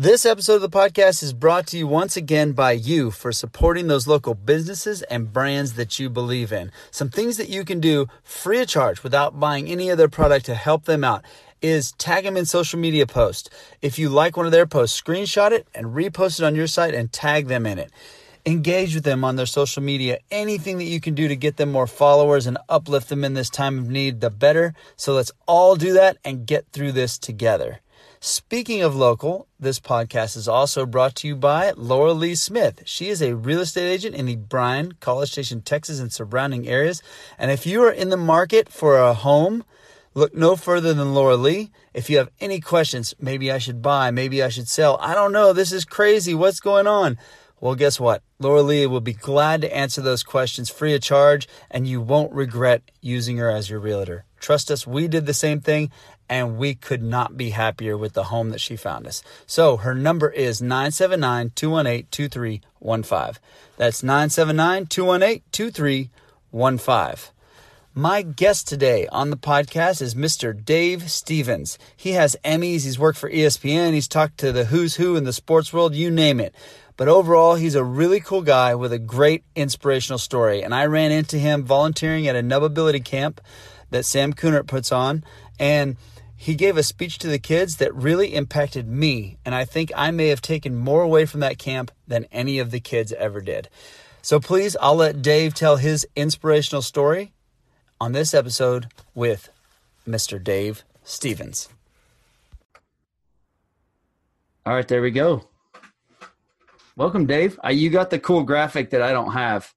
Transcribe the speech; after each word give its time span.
This 0.00 0.24
episode 0.24 0.54
of 0.54 0.60
the 0.62 0.70
podcast 0.70 1.22
is 1.22 1.34
brought 1.34 1.66
to 1.66 1.76
you 1.76 1.86
once 1.86 2.16
again 2.16 2.52
by 2.52 2.72
you 2.72 3.10
for 3.10 3.32
supporting 3.32 3.88
those 3.88 4.06
local 4.06 4.32
businesses 4.32 5.02
and 5.02 5.30
brands 5.30 5.74
that 5.74 5.98
you 5.98 6.08
believe 6.08 6.54
in. 6.54 6.72
Some 6.90 7.10
things 7.10 7.36
that 7.36 7.50
you 7.50 7.66
can 7.66 7.80
do 7.80 8.06
free 8.24 8.62
of 8.62 8.68
charge 8.68 9.02
without 9.02 9.38
buying 9.38 9.68
any 9.68 9.90
of 9.90 9.98
their 9.98 10.08
product 10.08 10.46
to 10.46 10.54
help 10.54 10.86
them 10.86 11.04
out 11.04 11.22
is 11.60 11.92
tag 11.92 12.24
them 12.24 12.38
in 12.38 12.46
social 12.46 12.78
media 12.78 13.06
posts. 13.06 13.50
If 13.82 13.98
you 13.98 14.08
like 14.08 14.38
one 14.38 14.46
of 14.46 14.52
their 14.52 14.64
posts, 14.64 14.98
screenshot 14.98 15.50
it 15.50 15.68
and 15.74 15.88
repost 15.88 16.40
it 16.40 16.46
on 16.46 16.54
your 16.54 16.66
site 16.66 16.94
and 16.94 17.12
tag 17.12 17.48
them 17.48 17.66
in 17.66 17.78
it. 17.78 17.92
Engage 18.46 18.94
with 18.94 19.04
them 19.04 19.22
on 19.22 19.36
their 19.36 19.44
social 19.44 19.82
media. 19.82 20.18
Anything 20.30 20.78
that 20.78 20.84
you 20.84 21.02
can 21.02 21.14
do 21.14 21.28
to 21.28 21.36
get 21.36 21.58
them 21.58 21.70
more 21.70 21.86
followers 21.86 22.46
and 22.46 22.56
uplift 22.70 23.10
them 23.10 23.22
in 23.22 23.34
this 23.34 23.50
time 23.50 23.78
of 23.78 23.90
need, 23.90 24.22
the 24.22 24.30
better. 24.30 24.72
So 24.96 25.12
let's 25.12 25.32
all 25.46 25.76
do 25.76 25.92
that 25.92 26.16
and 26.24 26.46
get 26.46 26.64
through 26.72 26.92
this 26.92 27.18
together. 27.18 27.80
Speaking 28.22 28.82
of 28.82 28.94
local, 28.94 29.48
this 29.58 29.80
podcast 29.80 30.36
is 30.36 30.46
also 30.46 30.84
brought 30.84 31.14
to 31.16 31.26
you 31.26 31.34
by 31.34 31.72
Laura 31.74 32.12
Lee 32.12 32.34
Smith. 32.34 32.82
She 32.84 33.08
is 33.08 33.22
a 33.22 33.34
real 33.34 33.60
estate 33.60 33.88
agent 33.88 34.14
in 34.14 34.26
the 34.26 34.36
Bryan, 34.36 34.92
College 35.00 35.32
Station, 35.32 35.62
Texas, 35.62 35.98
and 35.98 36.12
surrounding 36.12 36.68
areas. 36.68 37.02
And 37.38 37.50
if 37.50 37.64
you 37.64 37.82
are 37.82 37.90
in 37.90 38.10
the 38.10 38.18
market 38.18 38.68
for 38.68 38.98
a 38.98 39.14
home, 39.14 39.64
look 40.12 40.34
no 40.34 40.54
further 40.54 40.92
than 40.92 41.14
Laura 41.14 41.36
Lee. 41.36 41.70
If 41.94 42.10
you 42.10 42.18
have 42.18 42.28
any 42.40 42.60
questions, 42.60 43.14
maybe 43.18 43.50
I 43.50 43.56
should 43.56 43.80
buy, 43.80 44.10
maybe 44.10 44.42
I 44.42 44.50
should 44.50 44.68
sell. 44.68 44.98
I 45.00 45.14
don't 45.14 45.32
know. 45.32 45.54
This 45.54 45.72
is 45.72 45.86
crazy. 45.86 46.34
What's 46.34 46.60
going 46.60 46.86
on? 46.86 47.16
Well, 47.58 47.74
guess 47.74 47.98
what? 47.98 48.22
Laura 48.38 48.62
Lee 48.62 48.86
will 48.86 49.00
be 49.00 49.14
glad 49.14 49.62
to 49.62 49.74
answer 49.74 50.02
those 50.02 50.22
questions 50.22 50.68
free 50.68 50.94
of 50.94 51.00
charge, 51.00 51.48
and 51.70 51.86
you 51.86 52.02
won't 52.02 52.32
regret 52.32 52.82
using 53.00 53.38
her 53.38 53.50
as 53.50 53.70
your 53.70 53.80
realtor. 53.80 54.24
Trust 54.40 54.70
us, 54.70 54.86
we 54.86 55.08
did 55.08 55.26
the 55.26 55.34
same 55.34 55.60
thing, 55.60 55.90
and 56.30 56.56
we 56.56 56.76
could 56.76 57.02
not 57.02 57.36
be 57.36 57.50
happier 57.50 57.98
with 57.98 58.12
the 58.12 58.24
home 58.24 58.50
that 58.50 58.60
she 58.60 58.76
found 58.76 59.06
us. 59.06 59.20
So 59.46 59.78
her 59.78 59.94
number 59.94 60.30
is 60.30 60.62
979 60.62 61.50
218 61.56 62.06
2315. 62.10 63.42
That's 63.76 64.02
979 64.04 64.86
218 64.86 65.42
2315. 65.50 67.34
My 67.92 68.22
guest 68.22 68.68
today 68.68 69.08
on 69.08 69.30
the 69.30 69.36
podcast 69.36 70.00
is 70.00 70.14
Mr. 70.14 70.64
Dave 70.64 71.10
Stevens. 71.10 71.76
He 71.96 72.12
has 72.12 72.36
Emmys, 72.44 72.84
he's 72.84 73.00
worked 73.00 73.18
for 73.18 73.28
ESPN, 73.28 73.92
he's 73.92 74.06
talked 74.06 74.38
to 74.38 74.52
the 74.52 74.66
who's 74.66 74.94
who 74.94 75.16
in 75.16 75.24
the 75.24 75.32
sports 75.32 75.72
world, 75.72 75.96
you 75.96 76.12
name 76.12 76.38
it. 76.38 76.54
But 76.96 77.08
overall, 77.08 77.56
he's 77.56 77.74
a 77.74 77.82
really 77.82 78.20
cool 78.20 78.42
guy 78.42 78.76
with 78.76 78.92
a 78.92 78.98
great 79.00 79.42
inspirational 79.56 80.18
story. 80.18 80.62
And 80.62 80.72
I 80.72 80.86
ran 80.86 81.10
into 81.10 81.38
him 81.38 81.64
volunteering 81.64 82.28
at 82.28 82.36
a 82.36 82.42
Nubability 82.42 83.04
camp 83.04 83.40
that 83.90 84.04
Sam 84.04 84.32
Kunert 84.32 84.68
puts 84.68 84.92
on. 84.92 85.24
And 85.58 85.96
he 86.42 86.54
gave 86.54 86.78
a 86.78 86.82
speech 86.82 87.18
to 87.18 87.26
the 87.26 87.38
kids 87.38 87.76
that 87.76 87.94
really 87.94 88.34
impacted 88.34 88.88
me. 88.88 89.36
And 89.44 89.54
I 89.54 89.66
think 89.66 89.92
I 89.94 90.10
may 90.10 90.28
have 90.28 90.40
taken 90.40 90.74
more 90.74 91.02
away 91.02 91.26
from 91.26 91.40
that 91.40 91.58
camp 91.58 91.90
than 92.08 92.24
any 92.32 92.58
of 92.58 92.70
the 92.70 92.80
kids 92.80 93.12
ever 93.12 93.42
did. 93.42 93.68
So 94.22 94.40
please, 94.40 94.74
I'll 94.80 94.96
let 94.96 95.20
Dave 95.20 95.52
tell 95.52 95.76
his 95.76 96.06
inspirational 96.16 96.80
story 96.80 97.34
on 98.00 98.12
this 98.12 98.32
episode 98.32 98.86
with 99.14 99.50
Mr. 100.08 100.42
Dave 100.42 100.82
Stevens. 101.04 101.68
All 104.64 104.72
right, 104.72 104.88
there 104.88 105.02
we 105.02 105.10
go. 105.10 105.46
Welcome, 106.96 107.26
Dave. 107.26 107.60
Uh, 107.62 107.68
you 107.68 107.90
got 107.90 108.08
the 108.08 108.18
cool 108.18 108.44
graphic 108.44 108.88
that 108.90 109.02
I 109.02 109.12
don't 109.12 109.32
have 109.32 109.74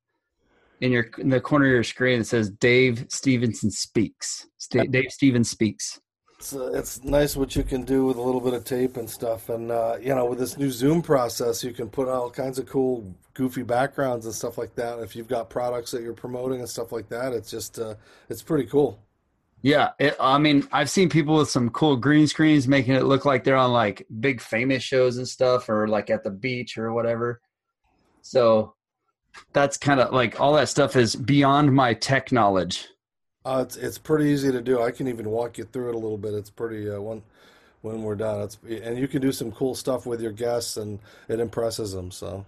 in 0.80 0.94
your 0.94 1.08
in 1.18 1.28
the 1.28 1.42
corner 1.42 1.66
of 1.66 1.72
your 1.74 1.84
screen 1.84 2.22
It 2.22 2.28
says 2.28 2.50
Dave 2.50 3.06
Stevenson 3.10 3.70
speaks. 3.70 4.48
Dave 4.70 5.12
Stevens 5.12 5.50
speaks 5.50 6.00
it's 6.44 6.54
uh, 6.54 6.72
it's 6.74 7.04
nice 7.06 7.38
what 7.38 7.56
you 7.56 7.64
can 7.64 7.84
do 7.84 8.06
with 8.06 8.18
a 8.18 8.22
little 8.22 8.42
bit 8.42 8.54
of 8.54 8.66
tape 8.66 8.98
and 8.98 9.10
stuff, 9.10 9.48
and 9.48 9.72
uh, 9.72 9.98
you 10.02 10.14
know 10.14 10.26
with 10.26 10.40
this 10.40 10.58
new 10.58 10.70
Zoom 10.70 11.02
process, 11.02 11.64
you 11.64 11.72
can 11.72 11.90
put 11.90 12.10
all 12.10 12.30
kinds 12.30 12.60
of 12.60 12.66
cool, 12.66 13.16
goofy 13.34 13.64
backgrounds 13.64 14.26
and 14.26 14.36
stuff 14.36 14.58
like 14.58 14.76
that. 14.76 15.00
If 15.00 15.16
you've 15.16 15.30
got 15.30 15.50
products 15.50 15.92
that 15.92 16.02
you're 16.02 16.14
promoting 16.14 16.60
and 16.60 16.68
stuff 16.68 16.92
like 16.92 17.08
that, 17.10 17.32
it's 17.32 17.50
just 17.50 17.80
uh, 17.80 17.96
it's 18.30 18.42
pretty 18.42 18.66
cool. 18.66 19.00
Yeah, 19.62 19.92
it, 20.00 20.18
I 20.20 20.38
mean, 20.38 20.68
I've 20.74 20.90
seen 20.90 21.08
people 21.08 21.38
with 21.38 21.50
some 21.50 21.70
cool 21.70 21.96
green 21.96 22.28
screens 22.28 22.68
making 22.68 22.96
it 22.96 23.06
look 23.06 23.24
like 23.24 23.46
they're 23.46 23.56
on 23.56 23.72
like 23.72 24.06
big 24.20 24.42
famous 24.42 24.84
shows 24.84 25.18
and 25.18 25.28
stuff, 25.28 25.70
or 25.70 25.88
like 25.88 26.10
at 26.10 26.26
the 26.26 26.32
beach 26.32 26.78
or 26.78 26.92
whatever. 26.92 27.40
So 28.22 28.76
that's 29.54 29.78
kind 29.78 30.02
of 30.02 30.12
like 30.12 30.42
all 30.42 30.54
that 30.54 30.68
stuff 30.68 30.98
is 30.98 31.16
beyond 31.16 31.74
my 31.74 31.94
tech 31.94 32.34
knowledge. 32.34 32.90
Uh, 33.46 33.64
it's 33.66 33.76
it's 33.76 33.98
pretty 33.98 34.26
easy 34.26 34.52
to 34.52 34.62
do. 34.62 34.82
I 34.82 34.92
can 34.92 35.08
even 35.08 35.30
walk 35.30 35.58
you 35.58 35.66
through 35.66 35.90
it 35.90 35.96
a 35.96 35.98
little 35.98 36.18
bit. 36.18 36.34
It's 36.34 36.50
pretty 36.50 36.90
uh, 36.90 37.02
when 37.02 37.22
when 37.82 38.04
we're 38.04 38.16
done. 38.16 38.42
It's 38.42 38.58
and 38.64 38.98
you 38.98 39.08
can 39.08 39.22
do 39.22 39.32
some 39.32 39.52
cool 39.52 39.76
stuff 39.76 40.06
with 40.06 40.22
your 40.22 40.32
guests, 40.32 40.78
and 40.78 41.00
it 41.28 41.40
impresses 41.40 41.92
them. 41.92 42.10
So 42.12 42.46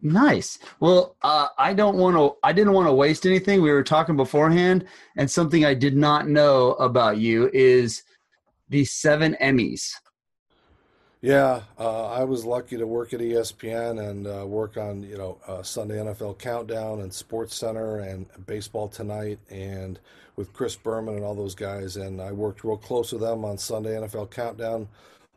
nice. 0.00 0.58
Well, 0.80 1.16
uh, 1.22 1.48
I 1.58 1.74
don't 1.74 1.96
want 1.96 2.16
to. 2.16 2.36
I 2.42 2.52
didn't 2.52 2.72
want 2.72 2.88
to 2.88 2.94
waste 2.94 3.26
anything. 3.26 3.60
We 3.60 3.70
were 3.70 3.82
talking 3.82 4.16
beforehand, 4.16 4.86
and 5.16 5.30
something 5.30 5.64
I 5.64 5.74
did 5.74 5.96
not 5.96 6.28
know 6.28 6.72
about 6.74 7.18
you 7.18 7.50
is 7.52 8.02
the 8.70 8.84
seven 8.84 9.36
Emmys. 9.42 9.92
Yeah, 11.26 11.62
uh, 11.76 12.06
I 12.06 12.22
was 12.22 12.44
lucky 12.44 12.76
to 12.76 12.86
work 12.86 13.12
at 13.12 13.18
ESPN 13.18 13.98
and 13.98 14.28
uh, 14.28 14.46
work 14.46 14.76
on 14.76 15.02
you 15.02 15.18
know 15.18 15.38
uh, 15.48 15.60
Sunday 15.64 15.96
NFL 15.96 16.38
Countdown 16.38 17.00
and 17.00 17.12
Sports 17.12 17.56
Center 17.56 17.98
and 17.98 18.26
Baseball 18.46 18.86
Tonight 18.86 19.40
and 19.50 19.98
with 20.36 20.52
Chris 20.52 20.76
Berman 20.76 21.16
and 21.16 21.24
all 21.24 21.34
those 21.34 21.56
guys. 21.56 21.96
And 21.96 22.22
I 22.22 22.30
worked 22.30 22.62
real 22.62 22.76
close 22.76 23.10
with 23.10 23.22
them 23.22 23.44
on 23.44 23.58
Sunday 23.58 23.96
NFL 23.96 24.30
Countdown. 24.30 24.86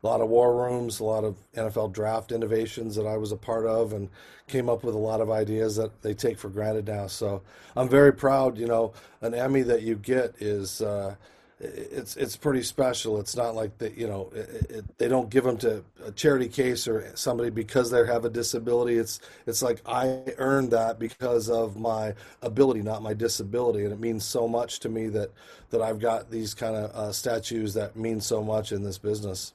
A 0.03 0.05
lot 0.05 0.21
of 0.21 0.29
war 0.29 0.63
rooms, 0.63 0.99
a 0.99 1.03
lot 1.05 1.23
of 1.23 1.37
NFL 1.55 1.91
draft 1.91 2.31
innovations 2.31 2.95
that 2.95 3.07
I 3.07 3.17
was 3.17 3.31
a 3.31 3.35
part 3.35 3.65
of, 3.65 3.91
and 3.91 4.09
came 4.47 4.69
up 4.69 4.83
with 4.83 4.93
a 4.93 4.99
lot 4.99 5.21
of 5.21 5.31
ideas 5.31 5.75
that 5.77 6.03
they 6.03 6.13
take 6.13 6.37
for 6.37 6.49
granted 6.49 6.85
now. 6.87 7.07
So 7.07 7.41
I'm 7.75 7.89
very 7.89 8.13
proud. 8.13 8.59
You 8.59 8.67
know, 8.67 8.93
an 9.21 9.33
Emmy 9.33 9.63
that 9.63 9.81
you 9.81 9.95
get 9.95 10.35
is 10.39 10.83
uh, 10.83 11.15
it's 11.59 12.15
it's 12.15 12.37
pretty 12.37 12.63
special. 12.63 13.19
It's 13.19 13.35
not 13.35 13.53
like 13.53 13.77
that, 13.79 13.97
you 13.97 14.07
know, 14.07 14.31
it, 14.33 14.67
it, 14.69 14.97
they 14.97 15.09
don't 15.09 15.29
give 15.29 15.43
them 15.43 15.57
to 15.57 15.83
a 16.05 16.11
charity 16.11 16.47
case 16.47 16.87
or 16.87 17.11
somebody 17.15 17.49
because 17.49 17.91
they 17.91 18.05
have 18.05 18.23
a 18.23 18.29
disability. 18.29 18.97
It's 18.97 19.19
it's 19.45 19.61
like 19.61 19.81
I 19.85 20.23
earned 20.37 20.71
that 20.71 20.99
because 20.99 21.49
of 21.49 21.77
my 21.77 22.13
ability, 22.41 22.81
not 22.81 23.01
my 23.01 23.13
disability, 23.13 23.83
and 23.83 23.91
it 23.91 23.99
means 23.99 24.23
so 24.23 24.47
much 24.47 24.79
to 24.81 24.89
me 24.89 25.09
that 25.09 25.31
that 25.71 25.81
I've 25.81 25.99
got 25.99 26.31
these 26.31 26.53
kind 26.53 26.75
of 26.75 26.91
uh, 26.91 27.11
statues 27.11 27.73
that 27.73 27.95
mean 27.95 28.21
so 28.21 28.41
much 28.41 28.71
in 28.71 28.83
this 28.83 28.97
business. 28.97 29.53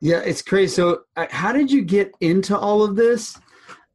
Yeah, 0.00 0.18
it's 0.18 0.42
crazy. 0.42 0.74
So, 0.74 1.04
uh, 1.16 1.26
how 1.30 1.52
did 1.52 1.70
you 1.70 1.82
get 1.82 2.12
into 2.20 2.58
all 2.58 2.82
of 2.82 2.96
this? 2.96 3.38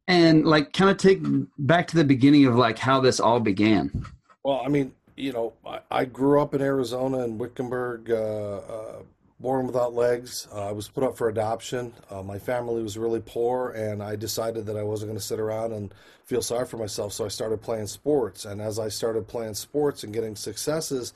And 0.08 0.44
like, 0.44 0.72
kind 0.72 0.90
of 0.90 0.96
take 0.96 1.20
back 1.58 1.86
to 1.88 1.96
the 1.96 2.02
beginning 2.02 2.46
of 2.46 2.56
like 2.56 2.78
how 2.78 3.00
this 3.00 3.20
all 3.20 3.38
began. 3.38 4.04
Well, 4.42 4.60
I 4.64 4.68
mean, 4.68 4.92
you 5.20 5.32
know, 5.32 5.52
I, 5.66 5.80
I, 5.90 6.04
grew 6.04 6.40
up 6.40 6.54
in 6.54 6.62
Arizona 6.62 7.24
in 7.24 7.38
Wickenburg, 7.38 8.10
uh, 8.10 8.14
uh, 8.14 9.02
born 9.38 9.66
without 9.66 9.94
legs. 9.94 10.48
Uh, 10.52 10.68
I 10.68 10.72
was 10.72 10.88
put 10.88 11.04
up 11.04 11.16
for 11.16 11.28
adoption. 11.28 11.92
Uh, 12.10 12.22
my 12.22 12.38
family 12.38 12.82
was 12.82 12.98
really 12.98 13.20
poor, 13.20 13.70
and 13.70 14.02
I 14.02 14.16
decided 14.16 14.66
that 14.66 14.76
I 14.76 14.82
wasn't 14.82 15.10
going 15.10 15.18
to 15.18 15.24
sit 15.24 15.40
around 15.40 15.72
and 15.72 15.94
feel 16.24 16.42
sorry 16.42 16.66
for 16.66 16.76
myself. 16.76 17.12
So 17.12 17.24
I 17.24 17.28
started 17.28 17.60
playing 17.60 17.86
sports. 17.86 18.44
And 18.44 18.60
as 18.60 18.78
I 18.78 18.88
started 18.88 19.26
playing 19.28 19.54
sports 19.54 20.04
and 20.04 20.12
getting 20.12 20.36
successes, 20.36 21.12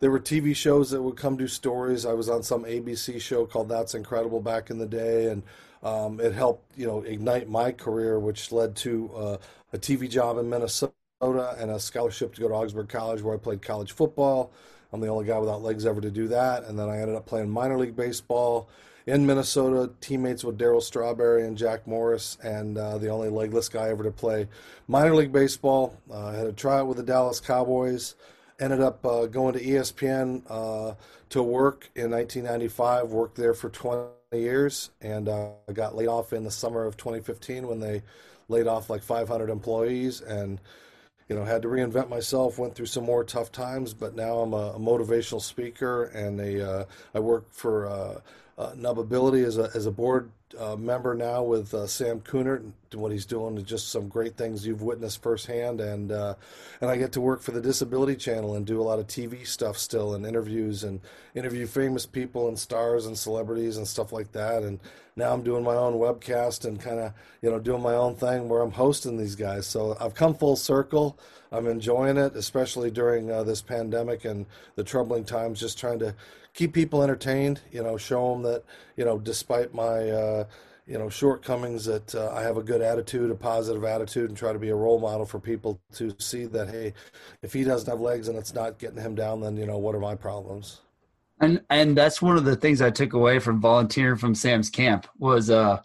there 0.00 0.10
were 0.10 0.20
TV 0.20 0.54
shows 0.54 0.90
that 0.90 1.02
would 1.02 1.16
come 1.16 1.36
do 1.36 1.48
stories. 1.48 2.06
I 2.06 2.12
was 2.12 2.28
on 2.28 2.42
some 2.42 2.64
ABC 2.64 3.20
show 3.20 3.46
called 3.46 3.68
That's 3.68 3.94
Incredible 3.94 4.40
back 4.40 4.70
in 4.70 4.78
the 4.78 4.86
day, 4.86 5.26
and 5.26 5.42
um, 5.82 6.20
it 6.20 6.32
helped, 6.32 6.78
you 6.78 6.86
know, 6.86 7.02
ignite 7.02 7.48
my 7.48 7.72
career, 7.72 8.18
which 8.18 8.52
led 8.52 8.76
to 8.76 9.10
uh, 9.14 9.36
a 9.72 9.78
TV 9.78 10.08
job 10.08 10.38
in 10.38 10.48
Minnesota 10.48 10.92
and 11.20 11.70
a 11.70 11.80
scholarship 11.80 12.34
to 12.34 12.40
go 12.42 12.48
to 12.48 12.54
Augsburg 12.54 12.88
College 12.88 13.22
where 13.22 13.34
I 13.34 13.38
played 13.38 13.62
college 13.62 13.92
football. 13.92 14.52
I'm 14.92 15.00
the 15.00 15.08
only 15.08 15.24
guy 15.24 15.38
without 15.38 15.62
legs 15.62 15.86
ever 15.86 16.00
to 16.00 16.10
do 16.10 16.28
that. 16.28 16.64
And 16.64 16.78
then 16.78 16.90
I 16.90 16.98
ended 16.98 17.16
up 17.16 17.24
playing 17.24 17.48
minor 17.50 17.78
league 17.78 17.96
baseball 17.96 18.68
in 19.06 19.24
Minnesota, 19.24 19.90
teammates 20.00 20.44
with 20.44 20.58
Darryl 20.58 20.82
Strawberry 20.82 21.46
and 21.46 21.56
Jack 21.56 21.86
Morris, 21.86 22.36
and 22.42 22.76
uh, 22.76 22.98
the 22.98 23.08
only 23.08 23.30
legless 23.30 23.68
guy 23.68 23.88
ever 23.88 24.02
to 24.02 24.10
play 24.10 24.46
minor 24.88 25.14
league 25.14 25.32
baseball. 25.32 25.96
Uh, 26.10 26.26
I 26.26 26.34
had 26.34 26.46
a 26.46 26.52
tryout 26.52 26.86
with 26.86 26.98
the 26.98 27.02
Dallas 27.02 27.40
Cowboys. 27.40 28.16
Ended 28.58 28.80
up 28.80 29.04
uh, 29.06 29.26
going 29.26 29.54
to 29.54 29.64
ESPN 29.64 30.42
uh, 30.50 30.94
to 31.30 31.42
work 31.42 31.88
in 31.94 32.10
1995. 32.10 33.10
Worked 33.10 33.36
there 33.36 33.54
for 33.54 33.70
20 33.70 34.08
years, 34.32 34.90
and 35.00 35.28
uh, 35.28 35.50
I 35.68 35.72
got 35.72 35.94
laid 35.94 36.08
off 36.08 36.32
in 36.32 36.44
the 36.44 36.50
summer 36.50 36.84
of 36.84 36.96
2015 36.96 37.66
when 37.66 37.80
they 37.80 38.02
laid 38.48 38.66
off 38.66 38.90
like 38.90 39.02
500 39.02 39.50
employees 39.50 40.20
and 40.20 40.60
you 41.28 41.34
know, 41.34 41.44
had 41.44 41.62
to 41.62 41.68
reinvent 41.68 42.08
myself. 42.08 42.58
Went 42.58 42.74
through 42.74 42.86
some 42.86 43.04
more 43.04 43.24
tough 43.24 43.50
times, 43.50 43.94
but 43.94 44.14
now 44.14 44.38
I'm 44.38 44.52
a, 44.52 44.74
a 44.74 44.78
motivational 44.78 45.42
speaker, 45.42 46.04
and 46.04 46.40
a 46.40 46.70
uh, 46.70 46.84
I 47.14 47.20
work 47.20 47.52
for 47.52 47.86
uh, 47.86 48.20
uh, 48.58 48.72
Nubability 48.72 49.44
as 49.44 49.58
a, 49.58 49.70
as 49.74 49.86
a 49.86 49.90
board 49.90 50.30
uh, 50.58 50.76
member 50.76 51.14
now 51.14 51.42
with 51.42 51.74
uh, 51.74 51.86
Sam 51.86 52.20
Kunert. 52.20 52.70
What 52.94 53.12
he's 53.12 53.26
doing 53.26 53.58
is 53.58 53.64
just 53.64 53.90
some 53.90 54.08
great 54.08 54.36
things 54.36 54.66
you've 54.66 54.80
witnessed 54.80 55.22
firsthand, 55.22 55.80
and 55.80 56.12
uh, 56.12 56.34
and 56.80 56.90
I 56.90 56.96
get 56.96 57.12
to 57.12 57.20
work 57.20 57.42
for 57.42 57.50
the 57.50 57.60
Disability 57.60 58.16
Channel 58.16 58.54
and 58.54 58.64
do 58.64 58.80
a 58.80 58.84
lot 58.84 58.98
of 58.98 59.06
TV 59.06 59.46
stuff 59.46 59.76
still 59.76 60.14
and 60.14 60.24
interviews 60.24 60.84
and 60.84 61.00
interview 61.34 61.66
famous 61.66 62.06
people 62.06 62.48
and 62.48 62.58
stars 62.58 63.06
and 63.06 63.18
celebrities 63.18 63.76
and 63.76 63.86
stuff 63.86 64.12
like 64.12 64.32
that. 64.32 64.62
And 64.62 64.78
now 65.16 65.32
I'm 65.32 65.42
doing 65.42 65.64
my 65.64 65.74
own 65.74 65.94
webcast 65.94 66.64
and 66.64 66.80
kind 66.80 67.00
of 67.00 67.12
you 67.42 67.50
know 67.50 67.58
doing 67.58 67.82
my 67.82 67.94
own 67.94 68.14
thing 68.14 68.48
where 68.48 68.62
I'm 68.62 68.72
hosting 68.72 69.18
these 69.18 69.36
guys. 69.36 69.66
So 69.66 69.96
I've 70.00 70.14
come 70.14 70.34
full 70.34 70.56
circle. 70.56 71.18
I'm 71.52 71.66
enjoying 71.66 72.16
it, 72.16 72.34
especially 72.34 72.90
during 72.90 73.30
uh, 73.30 73.42
this 73.42 73.62
pandemic 73.62 74.24
and 74.24 74.46
the 74.74 74.84
troubling 74.84 75.24
times. 75.24 75.60
Just 75.60 75.78
trying 75.78 75.98
to 75.98 76.14
keep 76.56 76.72
people 76.72 77.02
entertained. 77.02 77.60
You 77.70 77.84
know, 77.84 77.96
show 77.96 78.32
them 78.32 78.42
that 78.42 78.64
you 78.96 79.04
know, 79.04 79.18
despite 79.18 79.72
my 79.72 80.10
uh, 80.10 80.44
you 80.86 80.98
know 80.98 81.08
shortcomings, 81.08 81.84
that 81.84 82.12
uh, 82.14 82.32
I 82.34 82.42
have 82.42 82.56
a 82.56 82.62
good 82.62 82.82
attitude, 82.82 83.30
a 83.30 83.36
positive 83.36 83.84
attitude, 83.84 84.30
and 84.30 84.36
try 84.36 84.52
to 84.52 84.58
be 84.58 84.70
a 84.70 84.74
role 84.74 84.98
model 84.98 85.26
for 85.26 85.38
people 85.38 85.80
to 85.92 86.12
see 86.18 86.46
that 86.46 86.68
hey, 86.68 86.94
if 87.42 87.52
he 87.52 87.62
doesn't 87.62 87.88
have 87.88 88.00
legs 88.00 88.26
and 88.26 88.36
it's 88.36 88.54
not 88.54 88.78
getting 88.78 89.00
him 89.00 89.14
down, 89.14 89.40
then 89.40 89.56
you 89.56 89.66
know 89.66 89.78
what 89.78 89.94
are 89.94 90.00
my 90.00 90.16
problems? 90.16 90.80
And 91.38 91.62
and 91.70 91.96
that's 91.96 92.20
one 92.20 92.36
of 92.36 92.44
the 92.44 92.56
things 92.56 92.82
I 92.82 92.90
took 92.90 93.12
away 93.12 93.38
from 93.38 93.60
volunteering 93.60 94.16
from 94.16 94.34
Sam's 94.34 94.70
camp 94.70 95.06
was 95.18 95.50
uh 95.50 95.82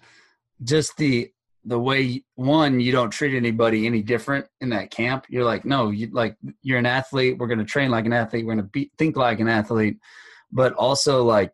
just 0.64 0.96
the 0.98 1.30
the 1.66 1.80
way 1.80 2.24
one 2.36 2.80
you 2.80 2.92
don't 2.92 3.12
treat 3.12 3.36
anybody 3.36 3.86
any 3.86 4.02
different 4.02 4.48
in 4.62 4.70
that 4.70 4.90
camp 4.90 5.26
you're 5.30 5.44
like 5.44 5.64
no 5.64 5.92
you 5.92 6.08
like 6.12 6.36
you're 6.64 6.80
an 6.80 6.88
athlete 6.88 7.38
we're 7.38 7.48
going 7.48 7.60
to 7.60 7.66
train 7.66 7.92
like 7.92 8.06
an 8.06 8.14
athlete 8.14 8.46
we're 8.46 8.56
going 8.56 8.68
to 8.68 8.90
think 8.98 9.16
like 9.16 9.40
an 9.40 9.48
athlete 9.48 9.98
but 10.52 10.74
also 10.74 11.24
like 11.24 11.52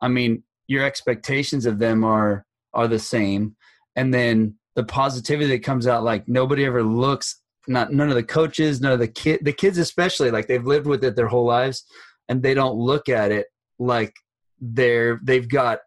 i 0.00 0.08
mean 0.08 0.42
your 0.70 0.84
expectations 0.84 1.66
of 1.66 1.80
them 1.80 2.04
are 2.04 2.46
are 2.72 2.86
the 2.86 2.98
same. 2.98 3.56
And 3.96 4.14
then 4.14 4.54
the 4.76 4.84
positivity 4.84 5.48
that 5.48 5.64
comes 5.64 5.88
out 5.88 6.04
like 6.04 6.28
nobody 6.28 6.64
ever 6.64 6.82
looks 6.82 7.42
not 7.66 7.92
none 7.92 8.08
of 8.08 8.14
the 8.14 8.22
coaches 8.22 8.80
none 8.80 8.92
of 8.92 9.00
the 9.00 9.08
kid 9.08 9.40
the 9.42 9.52
kids 9.52 9.76
especially 9.76 10.30
like 10.30 10.46
they've 10.46 10.64
lived 10.64 10.86
with 10.86 11.04
it 11.04 11.16
their 11.16 11.26
whole 11.26 11.44
lives 11.44 11.84
and 12.28 12.42
they 12.42 12.54
don't 12.54 12.76
look 12.76 13.08
at 13.08 13.32
it 13.32 13.48
like 13.78 14.14
they're 14.60 15.20
they've 15.24 15.48
got 15.48 15.80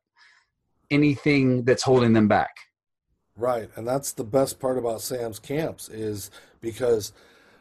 anything 0.92 1.64
that's 1.64 1.84
holding 1.84 2.14
them 2.14 2.28
back. 2.28 2.52
Right. 3.36 3.70
And 3.76 3.88
that's 3.88 4.12
the 4.12 4.26
best 4.26 4.60
part 4.60 4.78
about 4.78 5.02
sam's 5.02 5.40
camps 5.40 5.88
is 5.88 6.30
because 6.60 7.14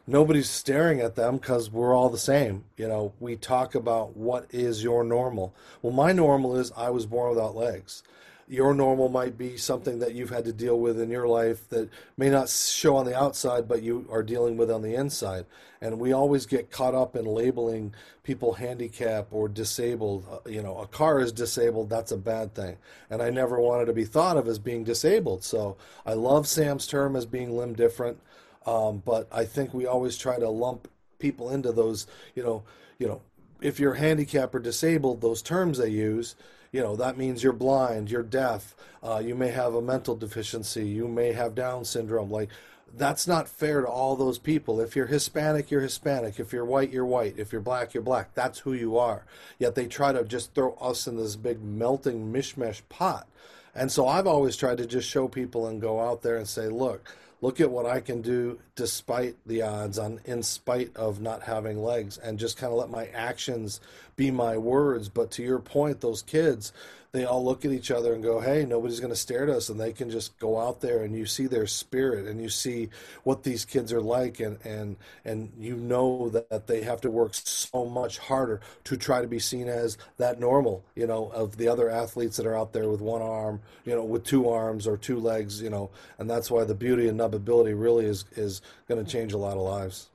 nobody's 0.06 0.50
staring 0.50 1.00
at 1.00 1.14
them 1.14 1.36
because 1.36 1.70
we're 1.70 1.94
all 1.94 2.08
the 2.08 2.18
same. 2.18 2.64
You 2.76 2.88
know, 2.88 3.12
we 3.20 3.36
talk 3.36 3.74
about 3.74 4.16
what 4.16 4.46
is 4.50 4.82
your 4.82 5.04
normal. 5.04 5.54
Well, 5.80 5.92
my 5.92 6.12
normal 6.12 6.56
is 6.56 6.72
I 6.76 6.90
was 6.90 7.06
born 7.06 7.30
without 7.30 7.56
legs. 7.56 8.02
Your 8.48 8.74
normal 8.74 9.08
might 9.08 9.38
be 9.38 9.56
something 9.56 10.00
that 10.00 10.14
you've 10.14 10.30
had 10.30 10.44
to 10.44 10.52
deal 10.52 10.78
with 10.78 11.00
in 11.00 11.08
your 11.08 11.28
life 11.28 11.68
that 11.70 11.88
may 12.16 12.28
not 12.28 12.48
show 12.48 12.96
on 12.96 13.06
the 13.06 13.16
outside, 13.16 13.68
but 13.68 13.82
you 13.82 14.06
are 14.10 14.22
dealing 14.22 14.56
with 14.56 14.70
on 14.70 14.82
the 14.82 14.94
inside. 14.94 15.46
And 15.80 15.98
we 15.98 16.12
always 16.12 16.44
get 16.44 16.70
caught 16.70 16.94
up 16.94 17.16
in 17.16 17.24
labeling 17.24 17.94
people 18.24 18.54
handicapped 18.54 19.32
or 19.32 19.48
disabled. 19.48 20.26
Uh, 20.30 20.48
you 20.48 20.62
know, 20.62 20.78
a 20.78 20.86
car 20.86 21.20
is 21.20 21.32
disabled, 21.32 21.88
that's 21.88 22.12
a 22.12 22.16
bad 22.16 22.54
thing. 22.54 22.76
And 23.08 23.22
I 23.22 23.30
never 23.30 23.60
wanted 23.60 23.86
to 23.86 23.92
be 23.92 24.04
thought 24.04 24.36
of 24.36 24.46
as 24.46 24.58
being 24.58 24.84
disabled. 24.84 25.44
So 25.44 25.76
I 26.04 26.12
love 26.14 26.46
Sam's 26.46 26.86
term 26.86 27.16
as 27.16 27.26
being 27.26 27.56
limb 27.56 27.74
different. 27.74 28.20
Um, 28.66 29.02
but 29.04 29.28
I 29.32 29.44
think 29.44 29.74
we 29.74 29.86
always 29.86 30.16
try 30.16 30.38
to 30.38 30.48
lump 30.48 30.88
people 31.18 31.50
into 31.50 31.72
those, 31.72 32.06
you 32.34 32.42
know, 32.42 32.62
you 32.98 33.06
know, 33.06 33.20
if 33.60 33.78
you're 33.78 33.94
handicapped 33.94 34.54
or 34.54 34.58
disabled, 34.58 35.20
those 35.20 35.42
terms 35.42 35.78
they 35.78 35.88
use, 35.88 36.34
you 36.72 36.80
know, 36.80 36.96
that 36.96 37.16
means 37.16 37.42
you're 37.42 37.52
blind, 37.52 38.10
you're 38.10 38.22
deaf, 38.22 38.74
uh, 39.02 39.22
you 39.24 39.34
may 39.34 39.50
have 39.50 39.74
a 39.74 39.82
mental 39.82 40.16
deficiency, 40.16 40.86
you 40.86 41.06
may 41.06 41.32
have 41.32 41.54
Down 41.54 41.84
syndrome. 41.84 42.30
Like, 42.30 42.48
that's 42.94 43.26
not 43.26 43.48
fair 43.48 43.80
to 43.80 43.88
all 43.88 44.16
those 44.16 44.38
people. 44.38 44.80
If 44.80 44.94
you're 44.94 45.06
Hispanic, 45.06 45.70
you're 45.70 45.80
Hispanic. 45.80 46.38
If 46.38 46.52
you're 46.52 46.64
white, 46.64 46.92
you're 46.92 47.06
white. 47.06 47.38
If 47.38 47.52
you're 47.52 47.62
black, 47.62 47.94
you're 47.94 48.02
black. 48.02 48.34
That's 48.34 48.60
who 48.60 48.74
you 48.74 48.98
are. 48.98 49.24
Yet 49.58 49.74
they 49.74 49.86
try 49.86 50.12
to 50.12 50.24
just 50.24 50.54
throw 50.54 50.74
us 50.74 51.06
in 51.06 51.16
this 51.16 51.36
big 51.36 51.62
melting 51.62 52.32
mishmash 52.32 52.82
pot. 52.88 53.26
And 53.74 53.90
so 53.90 54.06
I've 54.06 54.26
always 54.26 54.56
tried 54.56 54.78
to 54.78 54.86
just 54.86 55.08
show 55.08 55.28
people 55.28 55.66
and 55.66 55.80
go 55.80 56.00
out 56.00 56.20
there 56.20 56.36
and 56.36 56.46
say, 56.46 56.68
look, 56.68 57.08
look 57.42 57.60
at 57.60 57.70
what 57.70 57.84
I 57.84 58.00
can 58.00 58.22
do 58.22 58.58
despite 58.76 59.36
the 59.44 59.60
odds 59.60 59.98
on 59.98 60.20
in 60.24 60.42
spite 60.42 60.96
of 60.96 61.20
not 61.20 61.42
having 61.42 61.82
legs 61.82 62.16
and 62.16 62.38
just 62.38 62.56
kind 62.56 62.72
of 62.72 62.78
let 62.78 62.88
my 62.88 63.08
actions 63.08 63.80
be 64.16 64.30
my 64.30 64.56
words. 64.56 65.10
But 65.10 65.30
to 65.32 65.42
your 65.42 65.58
point 65.58 66.00
those 66.00 66.22
kids 66.22 66.72
they 67.12 67.26
all 67.26 67.44
look 67.44 67.66
at 67.66 67.72
each 67.72 67.90
other 67.90 68.14
and 68.14 68.22
go, 68.22 68.40
"Hey, 68.40 68.64
nobody's 68.64 68.98
going 68.98 69.12
to 69.12 69.16
stare 69.16 69.42
at 69.42 69.50
us," 69.50 69.68
and 69.68 69.78
they 69.78 69.92
can 69.92 70.08
just 70.08 70.38
go 70.38 70.58
out 70.58 70.80
there 70.80 71.04
and 71.04 71.14
you 71.14 71.26
see 71.26 71.46
their 71.46 71.66
spirit 71.66 72.26
and 72.26 72.40
you 72.40 72.48
see 72.48 72.88
what 73.22 73.42
these 73.42 73.66
kids 73.66 73.92
are 73.92 74.00
like, 74.00 74.40
and 74.40 74.58
and 74.64 74.96
and 75.24 75.52
you 75.58 75.76
know 75.76 76.30
that 76.30 76.66
they 76.66 76.82
have 76.82 77.02
to 77.02 77.10
work 77.10 77.34
so 77.34 77.84
much 77.84 78.16
harder 78.18 78.60
to 78.84 78.96
try 78.96 79.20
to 79.20 79.26
be 79.28 79.38
seen 79.38 79.68
as 79.68 79.98
that 80.16 80.40
normal, 80.40 80.84
you 80.94 81.06
know, 81.06 81.28
of 81.34 81.58
the 81.58 81.68
other 81.68 81.90
athletes 81.90 82.38
that 82.38 82.46
are 82.46 82.56
out 82.56 82.72
there 82.72 82.88
with 82.88 83.02
one 83.02 83.20
arm, 83.20 83.60
you 83.84 83.94
know, 83.94 84.04
with 84.04 84.24
two 84.24 84.48
arms 84.48 84.86
or 84.86 84.96
two 84.96 85.20
legs, 85.20 85.60
you 85.60 85.68
know, 85.68 85.90
and 86.18 86.30
that's 86.30 86.50
why 86.50 86.64
the 86.64 86.74
beauty 86.74 87.08
and 87.08 87.20
nubability 87.20 87.78
really 87.78 88.06
is 88.06 88.24
is 88.36 88.62
going 88.88 89.04
to 89.04 89.10
change 89.10 89.34
a 89.34 89.38
lot 89.38 89.58
of 89.58 89.62
lives. 89.62 90.08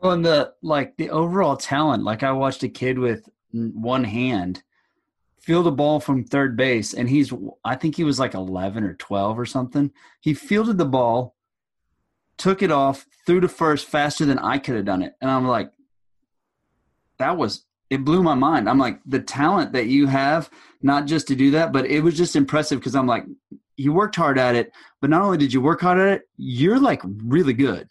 Well, 0.00 0.12
and 0.12 0.24
the 0.24 0.54
like 0.62 0.96
the 0.96 1.10
overall 1.10 1.56
talent, 1.56 2.04
like 2.04 2.22
I 2.22 2.30
watched 2.30 2.62
a 2.62 2.68
kid 2.68 2.98
with 2.98 3.28
one 3.52 4.04
hand 4.04 4.62
field 5.42 5.66
a 5.66 5.70
ball 5.70 6.00
from 6.00 6.24
third 6.24 6.56
base 6.56 6.94
and 6.94 7.08
he's 7.08 7.32
I 7.64 7.74
think 7.74 7.96
he 7.96 8.04
was 8.04 8.20
like 8.20 8.34
11 8.34 8.84
or 8.84 8.94
12 8.94 9.38
or 9.38 9.46
something. 9.46 9.90
He 10.20 10.34
fielded 10.34 10.78
the 10.78 10.84
ball, 10.84 11.34
took 12.38 12.62
it 12.62 12.70
off, 12.70 13.06
threw 13.26 13.40
to 13.40 13.48
first 13.48 13.86
faster 13.86 14.24
than 14.24 14.38
I 14.38 14.58
could 14.58 14.76
have 14.76 14.84
done 14.84 15.02
it. 15.02 15.14
And 15.20 15.30
I'm 15.30 15.46
like 15.46 15.70
that 17.18 17.36
was 17.36 17.64
it 17.90 18.04
blew 18.04 18.22
my 18.22 18.34
mind. 18.34 18.68
I'm 18.68 18.78
like 18.78 19.00
the 19.04 19.20
talent 19.20 19.72
that 19.72 19.86
you 19.86 20.06
have 20.06 20.48
not 20.80 21.06
just 21.06 21.28
to 21.28 21.36
do 21.36 21.50
that, 21.50 21.72
but 21.72 21.86
it 21.86 22.00
was 22.00 22.16
just 22.16 22.36
impressive 22.36 22.78
because 22.78 22.94
I'm 22.94 23.06
like 23.06 23.24
you 23.76 23.92
worked 23.92 24.16
hard 24.16 24.38
at 24.38 24.54
it, 24.54 24.72
but 25.00 25.10
not 25.10 25.22
only 25.22 25.38
did 25.38 25.52
you 25.52 25.60
work 25.60 25.80
hard 25.80 25.98
at 25.98 26.08
it, 26.08 26.22
you're 26.36 26.80
like 26.80 27.02
really 27.04 27.52
good. 27.52 27.90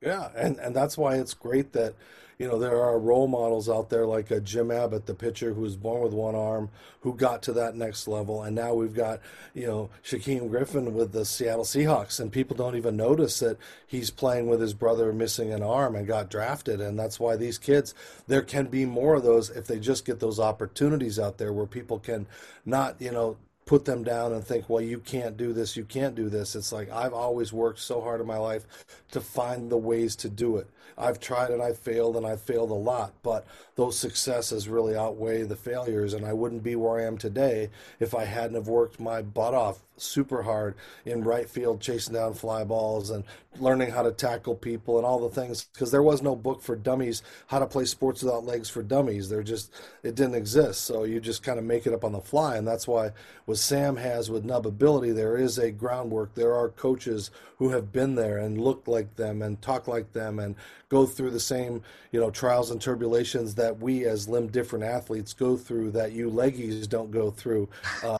Yeah, 0.00 0.30
and 0.34 0.58
and 0.58 0.74
that's 0.74 0.96
why 0.98 1.16
it's 1.16 1.34
great 1.34 1.72
that 1.74 1.94
you 2.42 2.48
know, 2.48 2.58
there 2.58 2.82
are 2.82 2.98
role 2.98 3.28
models 3.28 3.68
out 3.68 3.88
there 3.88 4.04
like 4.04 4.32
a 4.32 4.40
Jim 4.40 4.72
Abbott, 4.72 5.06
the 5.06 5.14
pitcher 5.14 5.54
who 5.54 5.60
was 5.60 5.76
born 5.76 6.02
with 6.02 6.12
one 6.12 6.34
arm, 6.34 6.70
who 7.02 7.14
got 7.14 7.40
to 7.44 7.52
that 7.52 7.76
next 7.76 8.08
level. 8.08 8.42
And 8.42 8.56
now 8.56 8.74
we've 8.74 8.92
got, 8.92 9.20
you 9.54 9.68
know, 9.68 9.90
Shaquem 10.02 10.50
Griffin 10.50 10.92
with 10.92 11.12
the 11.12 11.24
Seattle 11.24 11.62
Seahawks. 11.62 12.18
And 12.18 12.32
people 12.32 12.56
don't 12.56 12.74
even 12.74 12.96
notice 12.96 13.38
that 13.38 13.58
he's 13.86 14.10
playing 14.10 14.48
with 14.48 14.60
his 14.60 14.74
brother 14.74 15.12
missing 15.12 15.52
an 15.52 15.62
arm 15.62 15.94
and 15.94 16.04
got 16.04 16.30
drafted. 16.30 16.80
And 16.80 16.98
that's 16.98 17.20
why 17.20 17.36
these 17.36 17.58
kids, 17.58 17.94
there 18.26 18.42
can 18.42 18.66
be 18.66 18.86
more 18.86 19.14
of 19.14 19.22
those 19.22 19.48
if 19.48 19.68
they 19.68 19.78
just 19.78 20.04
get 20.04 20.18
those 20.18 20.40
opportunities 20.40 21.20
out 21.20 21.38
there 21.38 21.52
where 21.52 21.66
people 21.66 22.00
can 22.00 22.26
not, 22.66 23.00
you 23.00 23.12
know, 23.12 23.36
put 23.64 23.84
them 23.84 24.02
down 24.02 24.32
and 24.32 24.44
think, 24.44 24.68
well, 24.68 24.80
you 24.80 24.98
can't 24.98 25.36
do 25.36 25.52
this, 25.52 25.76
you 25.76 25.84
can't 25.84 26.14
do 26.14 26.28
this. 26.28 26.56
It's 26.56 26.72
like 26.72 26.90
I've 26.90 27.14
always 27.14 27.52
worked 27.52 27.78
so 27.78 28.00
hard 28.00 28.20
in 28.20 28.26
my 28.26 28.36
life 28.36 28.66
to 29.12 29.20
find 29.20 29.70
the 29.70 29.76
ways 29.76 30.16
to 30.16 30.28
do 30.28 30.56
it. 30.56 30.68
I've 30.98 31.20
tried 31.20 31.50
and 31.50 31.62
I've 31.62 31.78
failed 31.78 32.16
and 32.16 32.26
I've 32.26 32.40
failed 32.40 32.70
a 32.70 32.74
lot, 32.74 33.12
but 33.22 33.46
those 33.76 33.98
successes 33.98 34.68
really 34.68 34.96
outweigh 34.96 35.44
the 35.44 35.56
failures. 35.56 36.12
And 36.14 36.26
I 36.26 36.32
wouldn't 36.32 36.62
be 36.62 36.76
where 36.76 36.98
I 36.98 37.04
am 37.04 37.18
today 37.18 37.70
if 38.00 38.14
I 38.14 38.24
hadn't 38.24 38.56
have 38.56 38.68
worked 38.68 39.00
my 39.00 39.22
butt 39.22 39.54
off 39.54 39.82
super 40.02 40.42
hard 40.42 40.74
in 41.04 41.24
right 41.24 41.48
field, 41.48 41.80
chasing 41.80 42.14
down 42.14 42.34
fly 42.34 42.64
balls 42.64 43.10
and 43.10 43.24
learning 43.60 43.90
how 43.90 44.02
to 44.02 44.12
tackle 44.12 44.54
people 44.54 44.96
and 44.96 45.06
all 45.06 45.20
the 45.20 45.34
things. 45.34 45.64
Because 45.64 45.90
there 45.90 46.02
was 46.02 46.22
no 46.22 46.34
book 46.34 46.62
for 46.62 46.76
dummies 46.76 47.22
how 47.46 47.58
to 47.58 47.66
play 47.66 47.84
sports 47.84 48.22
without 48.22 48.44
legs 48.44 48.68
for 48.68 48.82
dummies. 48.82 49.28
There 49.28 49.42
just 49.42 49.72
it 50.02 50.14
didn't 50.14 50.34
exist. 50.34 50.82
So 50.82 51.04
you 51.04 51.20
just 51.20 51.42
kind 51.42 51.58
of 51.58 51.64
make 51.64 51.86
it 51.86 51.92
up 51.92 52.04
on 52.04 52.12
the 52.12 52.20
fly, 52.20 52.56
and 52.56 52.66
that's 52.66 52.88
why 52.88 53.12
what 53.44 53.58
Sam 53.58 53.96
has 53.96 54.30
with 54.30 54.44
Nub 54.44 54.66
Ability, 54.66 55.12
there 55.12 55.36
is 55.36 55.58
a 55.58 55.70
groundwork. 55.70 56.34
There 56.34 56.54
are 56.54 56.68
coaches 56.68 57.30
who 57.58 57.70
have 57.70 57.92
been 57.92 58.14
there 58.14 58.38
and 58.38 58.60
look 58.60 58.88
like 58.88 59.16
them 59.16 59.42
and 59.42 59.60
talk 59.62 59.86
like 59.86 60.12
them 60.12 60.38
and 60.38 60.56
go 60.88 61.06
through 61.06 61.30
the 61.30 61.40
same 61.40 61.82
you 62.10 62.20
know 62.20 62.30
trials 62.30 62.70
and 62.70 62.80
tribulations 62.80 63.54
that 63.54 63.78
we 63.78 64.04
as 64.04 64.28
limb 64.28 64.48
different 64.48 64.84
athletes 64.84 65.32
go 65.32 65.56
through 65.56 65.90
that 65.90 66.12
you 66.12 66.30
leggies 66.30 66.88
don't 66.88 67.10
go 67.10 67.30
through. 67.30 67.68
Uh, 68.02 68.18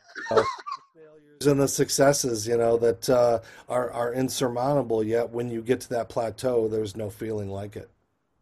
and 1.47 1.59
the 1.59 1.67
successes, 1.67 2.47
you 2.47 2.57
know, 2.57 2.77
that 2.77 3.09
uh, 3.09 3.39
are 3.69 3.91
are 3.91 4.13
insurmountable. 4.13 5.03
Yet 5.03 5.29
when 5.29 5.49
you 5.49 5.61
get 5.61 5.81
to 5.81 5.89
that 5.89 6.09
plateau, 6.09 6.67
there's 6.67 6.95
no 6.95 7.09
feeling 7.09 7.49
like 7.49 7.75
it. 7.75 7.89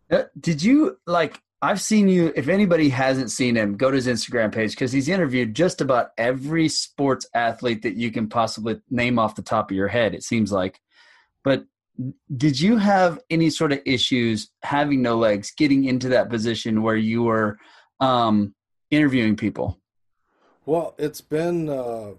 Uh, 0.10 0.24
did 0.40 0.62
you 0.62 0.98
like? 1.06 1.42
I've 1.64 1.82
seen 1.82 2.08
you. 2.08 2.34
If 2.36 2.48
anybody 2.48 2.90
hasn't 2.90 3.30
seen 3.30 3.56
him, 3.56 3.78
go 3.78 3.92
to 3.92 3.96
his 3.96 4.08
Instagram 4.08 4.52
page 4.52 4.72
because 4.72 4.92
he's 4.92 5.10
interviewed 5.10 5.56
just 5.56 5.80
about 5.80 6.10
every 6.18 6.68
sports 6.68 7.28
athlete 7.36 7.84
that 7.84 7.96
you 7.96 8.12
can 8.12 8.28
possibly 8.28 8.82
name 8.90 9.20
off 9.20 9.36
the 9.36 9.44
top 9.44 9.70
of 9.70 9.78
your 9.78 9.88
head. 9.88 10.16
It 10.16 10.24
seems 10.24 10.52
like, 10.52 10.82
but 11.44 11.66
did 12.36 12.60
you 12.60 12.78
have 12.78 13.20
any 13.30 13.50
sort 13.50 13.72
of 13.72 13.80
issues 13.86 14.50
having 14.64 15.02
no 15.02 15.18
legs, 15.18 15.52
getting 15.56 15.86
into 15.86 16.10
that 16.10 16.30
position 16.30 16.82
where 16.82 16.96
you 16.96 17.24
were 17.24 17.58
um, 18.00 18.56
interviewing 18.90 19.36
people? 19.36 19.80
Well, 20.66 20.96
it's 20.98 21.22
been 21.22 21.70
uh, 21.70 22.12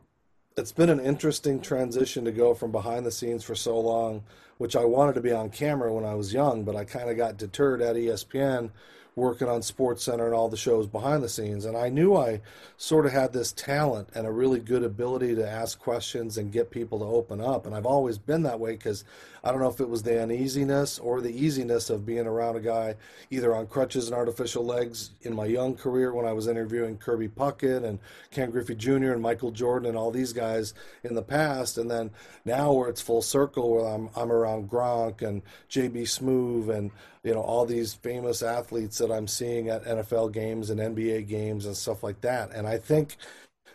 it's 0.56 0.72
been 0.72 0.90
an 0.90 1.00
interesting 1.00 1.60
transition 1.60 2.24
to 2.24 2.32
go 2.32 2.54
from 2.54 2.72
behind 2.72 3.06
the 3.06 3.10
scenes 3.10 3.44
for 3.44 3.54
so 3.54 3.78
long, 3.78 4.24
which 4.58 4.76
I 4.76 4.84
wanted 4.84 5.14
to 5.14 5.20
be 5.20 5.32
on 5.32 5.50
camera 5.50 5.92
when 5.92 6.04
I 6.04 6.14
was 6.14 6.32
young, 6.32 6.64
but 6.64 6.76
I 6.76 6.84
kind 6.84 7.08
of 7.10 7.16
got 7.16 7.36
deterred 7.36 7.80
at 7.80 7.96
ESPN 7.96 8.70
working 9.14 9.48
on 9.48 9.62
Sports 9.62 10.04
Center 10.04 10.26
and 10.26 10.34
all 10.34 10.48
the 10.48 10.56
shows 10.56 10.86
behind 10.86 11.22
the 11.22 11.28
scenes. 11.28 11.64
And 11.64 11.76
I 11.76 11.88
knew 11.90 12.16
I 12.16 12.40
sort 12.76 13.04
of 13.04 13.12
had 13.12 13.32
this 13.32 13.52
talent 13.52 14.08
and 14.14 14.26
a 14.26 14.32
really 14.32 14.58
good 14.58 14.82
ability 14.82 15.34
to 15.34 15.48
ask 15.48 15.78
questions 15.78 16.38
and 16.38 16.52
get 16.52 16.70
people 16.70 16.98
to 17.00 17.04
open 17.04 17.40
up. 17.40 17.66
And 17.66 17.74
I've 17.74 17.86
always 17.86 18.16
been 18.16 18.42
that 18.44 18.58
way 18.58 18.72
because 18.72 19.04
I 19.44 19.50
don't 19.50 19.60
know 19.60 19.68
if 19.68 19.80
it 19.80 19.88
was 19.88 20.04
the 20.04 20.22
uneasiness 20.22 20.98
or 20.98 21.20
the 21.20 21.32
easiness 21.32 21.90
of 21.90 22.06
being 22.06 22.26
around 22.26 22.56
a 22.56 22.60
guy 22.60 22.94
either 23.28 23.54
on 23.54 23.66
crutches 23.66 24.06
and 24.06 24.14
artificial 24.14 24.64
legs 24.64 25.10
in 25.22 25.34
my 25.34 25.46
young 25.46 25.74
career 25.74 26.14
when 26.14 26.26
I 26.26 26.32
was 26.32 26.46
interviewing 26.46 26.96
Kirby 26.96 27.28
Puckett 27.28 27.84
and 27.84 27.98
Ken 28.30 28.50
Griffey 28.50 28.76
Jr. 28.76 29.12
and 29.12 29.20
Michael 29.20 29.50
Jordan 29.50 29.88
and 29.88 29.98
all 29.98 30.10
these 30.10 30.32
guys 30.32 30.74
in 31.02 31.14
the 31.14 31.22
past. 31.22 31.76
And 31.76 31.90
then 31.90 32.12
now 32.44 32.72
where 32.72 32.88
it's 32.88 33.00
full 33.02 33.22
circle 33.22 33.74
where 33.74 33.86
I'm, 33.86 34.10
I'm 34.16 34.30
around 34.32 34.70
Gronk 34.70 35.22
and 35.22 35.42
JB 35.68 36.02
Smoove 36.02 36.68
and 36.68 36.92
you 37.22 37.32
know 37.32 37.40
all 37.40 37.64
these 37.64 37.94
famous 37.94 38.42
athletes 38.42 38.98
that 38.98 39.10
I'm 39.10 39.28
seeing 39.28 39.68
at 39.68 39.84
NFL 39.84 40.32
games 40.32 40.70
and 40.70 40.80
NBA 40.80 41.28
games 41.28 41.66
and 41.66 41.76
stuff 41.76 42.02
like 42.02 42.20
that. 42.22 42.52
And 42.52 42.66
I 42.66 42.78
think 42.78 43.16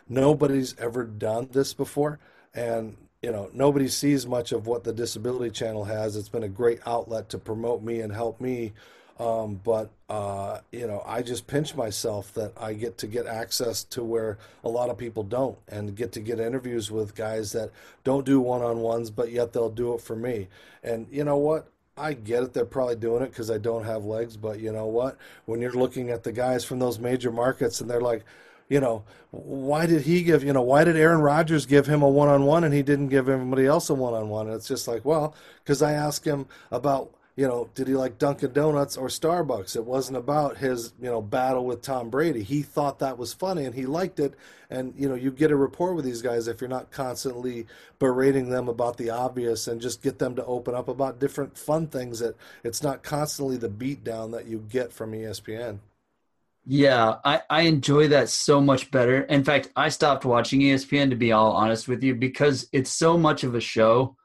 nobody's 0.08 0.78
ever 0.78 1.04
done 1.04 1.48
this 1.52 1.72
before, 1.74 2.18
and 2.54 2.96
you 3.22 3.32
know 3.32 3.50
nobody 3.52 3.88
sees 3.88 4.26
much 4.26 4.52
of 4.52 4.66
what 4.66 4.84
the 4.84 4.92
Disability 4.92 5.50
Channel 5.50 5.84
has. 5.84 6.16
It's 6.16 6.28
been 6.28 6.42
a 6.42 6.48
great 6.48 6.80
outlet 6.86 7.28
to 7.30 7.38
promote 7.38 7.82
me 7.82 8.00
and 8.00 8.12
help 8.12 8.40
me. 8.40 8.72
Um, 9.18 9.60
but 9.64 9.90
uh, 10.08 10.60
you 10.70 10.86
know, 10.86 11.02
I 11.04 11.22
just 11.22 11.46
pinch 11.46 11.74
myself 11.74 12.32
that 12.34 12.52
I 12.56 12.72
get 12.74 12.98
to 12.98 13.06
get 13.06 13.26
access 13.26 13.82
to 13.84 14.04
where 14.04 14.38
a 14.62 14.68
lot 14.68 14.90
of 14.90 14.98
people 14.98 15.24
don't, 15.24 15.58
and 15.68 15.96
get 15.96 16.12
to 16.12 16.20
get 16.20 16.38
interviews 16.38 16.90
with 16.90 17.16
guys 17.16 17.52
that 17.52 17.70
don't 18.04 18.24
do 18.24 18.40
one-on-ones, 18.40 19.10
but 19.10 19.32
yet 19.32 19.52
they'll 19.52 19.70
do 19.70 19.94
it 19.94 20.00
for 20.00 20.14
me. 20.14 20.48
And 20.84 21.08
you 21.10 21.24
know 21.24 21.36
what? 21.36 21.68
I 21.98 22.12
get 22.12 22.42
it. 22.42 22.52
They're 22.52 22.64
probably 22.64 22.96
doing 22.96 23.22
it 23.22 23.30
because 23.30 23.50
I 23.50 23.58
don't 23.58 23.84
have 23.84 24.04
legs. 24.04 24.36
But 24.36 24.60
you 24.60 24.72
know 24.72 24.86
what? 24.86 25.16
When 25.46 25.60
you're 25.60 25.72
looking 25.72 26.10
at 26.10 26.22
the 26.22 26.32
guys 26.32 26.64
from 26.64 26.78
those 26.78 26.98
major 26.98 27.30
markets 27.30 27.80
and 27.80 27.90
they're 27.90 28.00
like, 28.00 28.24
you 28.68 28.80
know, 28.80 29.04
why 29.30 29.86
did 29.86 30.02
he 30.02 30.22
give, 30.22 30.44
you 30.44 30.52
know, 30.52 30.62
why 30.62 30.84
did 30.84 30.96
Aaron 30.96 31.20
Rodgers 31.20 31.66
give 31.66 31.86
him 31.86 32.02
a 32.02 32.08
one 32.08 32.28
on 32.28 32.44
one 32.44 32.64
and 32.64 32.74
he 32.74 32.82
didn't 32.82 33.08
give 33.08 33.28
everybody 33.28 33.66
else 33.66 33.88
a 33.90 33.94
one 33.94 34.14
on 34.14 34.28
one? 34.28 34.46
And 34.46 34.56
it's 34.56 34.68
just 34.68 34.86
like, 34.86 35.04
well, 35.04 35.34
because 35.64 35.82
I 35.82 35.92
asked 35.92 36.26
him 36.26 36.46
about 36.70 37.12
you 37.38 37.46
know, 37.46 37.70
did 37.76 37.86
he 37.86 37.94
like 37.94 38.18
Dunkin' 38.18 38.52
Donuts 38.52 38.96
or 38.96 39.06
Starbucks? 39.06 39.76
It 39.76 39.84
wasn't 39.84 40.18
about 40.18 40.56
his, 40.56 40.92
you 41.00 41.08
know, 41.08 41.22
battle 41.22 41.64
with 41.64 41.82
Tom 41.82 42.10
Brady. 42.10 42.42
He 42.42 42.62
thought 42.62 42.98
that 42.98 43.16
was 43.16 43.32
funny 43.32 43.64
and 43.64 43.76
he 43.76 43.86
liked 43.86 44.18
it. 44.18 44.34
And, 44.68 44.92
you 44.98 45.08
know, 45.08 45.14
you 45.14 45.30
get 45.30 45.52
a 45.52 45.56
rapport 45.56 45.94
with 45.94 46.04
these 46.04 46.20
guys 46.20 46.48
if 46.48 46.60
you're 46.60 46.66
not 46.66 46.90
constantly 46.90 47.66
berating 48.00 48.50
them 48.50 48.68
about 48.68 48.96
the 48.96 49.10
obvious 49.10 49.68
and 49.68 49.80
just 49.80 50.02
get 50.02 50.18
them 50.18 50.34
to 50.34 50.44
open 50.46 50.74
up 50.74 50.88
about 50.88 51.20
different 51.20 51.56
fun 51.56 51.86
things 51.86 52.18
that 52.18 52.34
it's 52.64 52.82
not 52.82 53.04
constantly 53.04 53.56
the 53.56 53.68
beat 53.68 54.02
down 54.02 54.32
that 54.32 54.46
you 54.46 54.66
get 54.68 54.92
from 54.92 55.12
ESPN. 55.12 55.78
Yeah, 56.66 57.18
I, 57.24 57.42
I 57.48 57.60
enjoy 57.62 58.08
that 58.08 58.30
so 58.30 58.60
much 58.60 58.90
better. 58.90 59.20
In 59.22 59.44
fact, 59.44 59.70
I 59.76 59.90
stopped 59.90 60.24
watching 60.24 60.58
ESPN 60.58 61.10
to 61.10 61.16
be 61.16 61.30
all 61.30 61.52
honest 61.52 61.86
with 61.86 62.02
you 62.02 62.16
because 62.16 62.66
it's 62.72 62.90
so 62.90 63.16
much 63.16 63.44
of 63.44 63.54
a 63.54 63.60
show. 63.60 64.16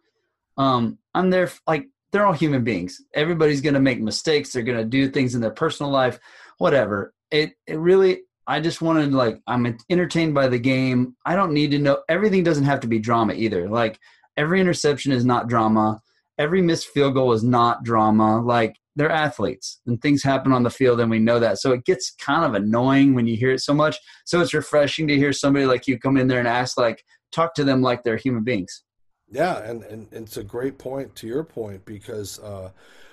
Um, 0.58 0.98
I'm 1.14 1.30
there 1.30 1.52
like 1.68 1.90
they're 2.14 2.26
all 2.26 2.34
human 2.34 2.64
beings. 2.64 3.02
Everybody's 3.16 3.60
going 3.60 3.74
to 3.74 3.80
make 3.80 4.00
mistakes. 4.00 4.54
They're 4.54 4.64
going 4.64 4.78
to 4.78 4.86
do 4.86 5.10
things 5.10 5.36
in 5.36 5.42
their 5.42 5.52
personal 5.52 5.92
life, 5.92 6.20
whatever. 6.60 7.14
It 7.32 7.54
it 7.68 7.80
really 7.80 8.22
I 8.46 8.60
just 8.60 8.82
wanted 8.82 9.12
like 9.14 9.42
I'm 9.48 9.78
entertained 9.90 10.36
by 10.36 10.48
the 10.48 10.60
game. 10.60 11.16
I 11.26 11.36
don't 11.36 11.54
need 11.54 11.72
to 11.72 11.80
know 11.80 12.04
everything 12.08 12.44
doesn't 12.44 12.66
have 12.66 12.82
to 12.82 12.88
be 12.88 13.00
drama 13.00 13.34
either. 13.34 13.68
Like 13.68 14.00
every 14.38 14.62
interception 14.62 15.12
is 15.12 15.26
not 15.26 15.48
drama. 15.48 16.02
Every 16.38 16.62
missed 16.62 16.88
field 16.88 17.16
goal 17.16 17.34
is 17.34 17.44
not 17.44 17.84
drama. 17.84 18.42
Like 18.42 18.76
they're 18.96 19.12
athletes 19.12 19.80
and 19.88 20.00
things 20.00 20.22
happen 20.22 20.52
on 20.52 20.62
the 20.62 20.70
field 20.70 21.00
and 21.00 21.10
we 21.10 21.20
know 21.20 21.40
that. 21.40 21.58
So 21.58 21.72
it 21.72 21.84
gets 21.84 22.12
kind 22.12 22.46
of 22.46 22.54
annoying 22.54 23.16
when 23.16 23.26
you 23.26 23.36
hear 23.36 23.52
it 23.52 23.62
so 23.62 23.74
much. 23.74 23.98
So 24.26 24.40
it's 24.40 24.54
refreshing 24.54 25.08
to 25.08 25.18
hear 25.18 25.34
somebody 25.34 25.66
like 25.66 25.88
you 25.88 25.98
come 25.98 26.18
in 26.18 26.28
there 26.28 26.40
and 26.40 26.48
ask 26.48 26.78
like 26.78 27.04
talk 27.32 27.56
to 27.56 27.64
them 27.64 27.82
like 27.82 28.04
they're 28.04 28.18
human 28.18 28.44
beings. 28.44 28.84
Yeah, 29.32 29.64
and, 29.64 29.84
and, 29.84 30.08
it's 30.12 30.38
a 30.38 30.44
great 30.44 30.78
point 30.78 31.16
to 31.18 31.28
your 31.28 31.44
point 31.44 31.86
because 31.86 32.40
uh, 32.40 32.70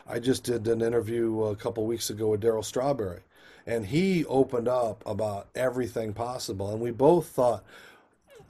I 0.06 0.18
just 0.18 0.44
did 0.44 0.66
an 0.68 0.82
interview 0.82 1.44
a 1.44 1.56
couple 1.56 1.86
weeks 1.86 2.10
ago 2.10 2.28
with 2.28 2.42
Darryl 2.42 2.64
Strawberry, 2.64 3.20
and 3.66 3.86
he 3.86 4.24
opened 4.26 4.68
up 4.68 5.02
about 5.06 5.48
everything 5.54 6.12
possible, 6.12 6.70
and 6.70 6.80
we 6.80 6.90
both 6.90 7.28
thought 7.28 7.64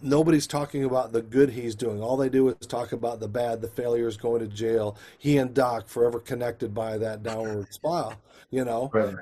nobody's 0.03 0.47
talking 0.47 0.85
about 0.85 1.13
the 1.13 1.23
good 1.23 1.51
he's 1.51 1.75
doing. 1.75 2.03
All 2.03 2.17
they 2.17 2.29
do 2.29 2.49
is 2.49 2.67
talk 2.67 2.93
about 2.93 3.21
the 3.21 3.29
bad, 3.29 3.61
the 3.61 3.69
failures, 3.69 4.17
going 4.17 4.41
to 4.41 4.49
jail. 4.49 4.97
He 5.19 5.39
and 5.39 5.55
Doc 5.55 5.87
forever 5.87 6.19
connected 6.19 6.75
by 6.75 6.99
that 6.99 7.23
downward 7.23 7.73
spiral, 7.73 8.15
you 8.51 8.65
know. 8.65 8.91
Right 8.93 9.17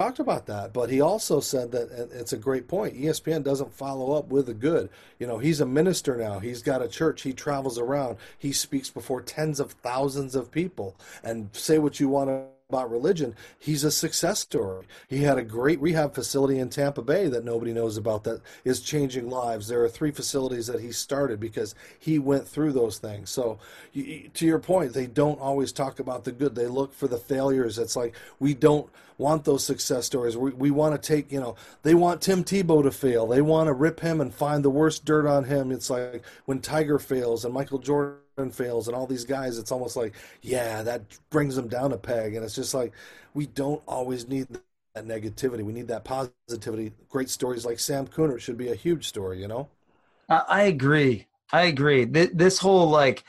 talked 0.00 0.18
about 0.18 0.46
that, 0.46 0.72
but 0.72 0.88
he 0.88 0.98
also 1.00 1.40
said 1.40 1.70
that 1.72 2.08
it's 2.10 2.32
a 2.32 2.38
great 2.38 2.66
point. 2.66 2.96
ESPN 2.96 3.44
doesn't 3.44 3.74
follow 3.74 4.16
up 4.16 4.28
with 4.28 4.46
the 4.46 4.54
good. 4.54 4.88
You 5.18 5.26
know, 5.26 5.36
he's 5.36 5.60
a 5.60 5.66
minister 5.66 6.16
now. 6.16 6.38
He's 6.38 6.62
got 6.62 6.80
a 6.80 6.88
church. 6.88 7.20
He 7.20 7.34
travels 7.34 7.78
around. 7.78 8.16
He 8.38 8.50
speaks 8.52 8.88
before 8.88 9.20
tens 9.20 9.60
of 9.60 9.72
thousands 9.72 10.34
of 10.34 10.50
people. 10.50 10.96
And 11.22 11.50
say 11.52 11.78
what 11.78 12.00
you 12.00 12.08
want 12.08 12.30
to 12.30 12.44
about 12.70 12.90
religion, 12.90 13.34
he's 13.58 13.84
a 13.84 13.90
success 13.90 14.40
story. 14.40 14.86
He 15.08 15.22
had 15.24 15.38
a 15.38 15.42
great 15.42 15.80
rehab 15.80 16.14
facility 16.14 16.58
in 16.58 16.70
Tampa 16.70 17.02
Bay 17.02 17.28
that 17.28 17.44
nobody 17.44 17.72
knows 17.72 17.96
about 17.96 18.24
that 18.24 18.40
is 18.64 18.80
changing 18.80 19.28
lives. 19.28 19.66
There 19.68 19.82
are 19.82 19.88
three 19.88 20.12
facilities 20.12 20.68
that 20.68 20.80
he 20.80 20.92
started 20.92 21.40
because 21.40 21.74
he 21.98 22.18
went 22.18 22.46
through 22.46 22.72
those 22.72 22.98
things. 22.98 23.30
So, 23.30 23.58
to 23.92 24.46
your 24.46 24.60
point, 24.60 24.92
they 24.92 25.06
don't 25.06 25.40
always 25.40 25.72
talk 25.72 25.98
about 25.98 26.24
the 26.24 26.32
good. 26.32 26.54
They 26.54 26.68
look 26.68 26.94
for 26.94 27.08
the 27.08 27.18
failures. 27.18 27.78
It's 27.78 27.96
like 27.96 28.14
we 28.38 28.54
don't 28.54 28.88
want 29.18 29.44
those 29.44 29.64
success 29.64 30.06
stories. 30.06 30.36
We, 30.36 30.50
we 30.52 30.70
want 30.70 31.00
to 31.00 31.08
take, 31.08 31.30
you 31.30 31.40
know, 31.40 31.54
they 31.82 31.94
want 31.94 32.22
Tim 32.22 32.42
Tebow 32.42 32.82
to 32.82 32.90
fail. 32.90 33.26
They 33.26 33.42
want 33.42 33.66
to 33.66 33.74
rip 33.74 34.00
him 34.00 34.20
and 34.20 34.32
find 34.32 34.64
the 34.64 34.70
worst 34.70 35.04
dirt 35.04 35.26
on 35.26 35.44
him. 35.44 35.70
It's 35.70 35.90
like 35.90 36.24
when 36.46 36.60
Tiger 36.60 36.98
fails 36.98 37.44
and 37.44 37.52
Michael 37.52 37.78
Jordan 37.78 38.16
fails 38.48 38.88
and 38.88 38.96
all 38.96 39.06
these 39.06 39.26
guys, 39.26 39.58
it's 39.58 39.72
almost 39.72 39.96
like, 39.96 40.14
yeah, 40.40 40.82
that 40.82 41.02
brings 41.28 41.56
them 41.56 41.68
down 41.68 41.92
a 41.92 41.98
peg. 41.98 42.36
And 42.36 42.44
it's 42.44 42.54
just 42.54 42.72
like, 42.72 42.92
we 43.34 43.46
don't 43.46 43.82
always 43.86 44.28
need 44.28 44.46
that 44.94 45.06
negativity. 45.06 45.62
We 45.62 45.74
need 45.74 45.88
that 45.88 46.04
positivity. 46.04 46.92
Great 47.08 47.28
stories 47.28 47.66
like 47.66 47.78
Sam 47.78 48.06
Kunert 48.06 48.40
should 48.40 48.56
be 48.56 48.70
a 48.70 48.74
huge 48.74 49.08
story, 49.08 49.42
you 49.42 49.48
know? 49.48 49.68
I 50.28 50.62
agree. 50.62 51.26
I 51.52 51.62
agree. 51.62 52.04
This 52.04 52.58
whole, 52.58 52.88
like, 52.88 53.24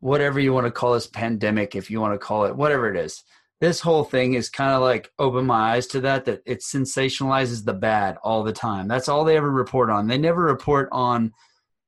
whatever 0.00 0.38
you 0.38 0.52
want 0.52 0.66
to 0.66 0.70
call 0.70 0.94
this 0.94 1.08
pandemic, 1.08 1.74
if 1.74 1.90
you 1.90 2.00
want 2.00 2.14
to 2.14 2.18
call 2.18 2.44
it, 2.44 2.54
whatever 2.54 2.88
it 2.88 2.96
is, 2.96 3.24
this 3.60 3.80
whole 3.80 4.04
thing 4.04 4.34
is 4.34 4.50
kind 4.50 4.72
of 4.72 4.82
like 4.82 5.10
open 5.18 5.46
my 5.46 5.72
eyes 5.72 5.86
to 5.88 6.00
that, 6.02 6.26
that 6.26 6.42
it 6.44 6.60
sensationalizes 6.60 7.64
the 7.64 7.72
bad 7.72 8.18
all 8.22 8.44
the 8.44 8.52
time. 8.52 8.86
That's 8.86 9.08
all 9.08 9.24
they 9.24 9.36
ever 9.36 9.50
report 9.50 9.88
on. 9.88 10.06
They 10.06 10.18
never 10.18 10.42
report 10.42 10.90
on 10.92 11.32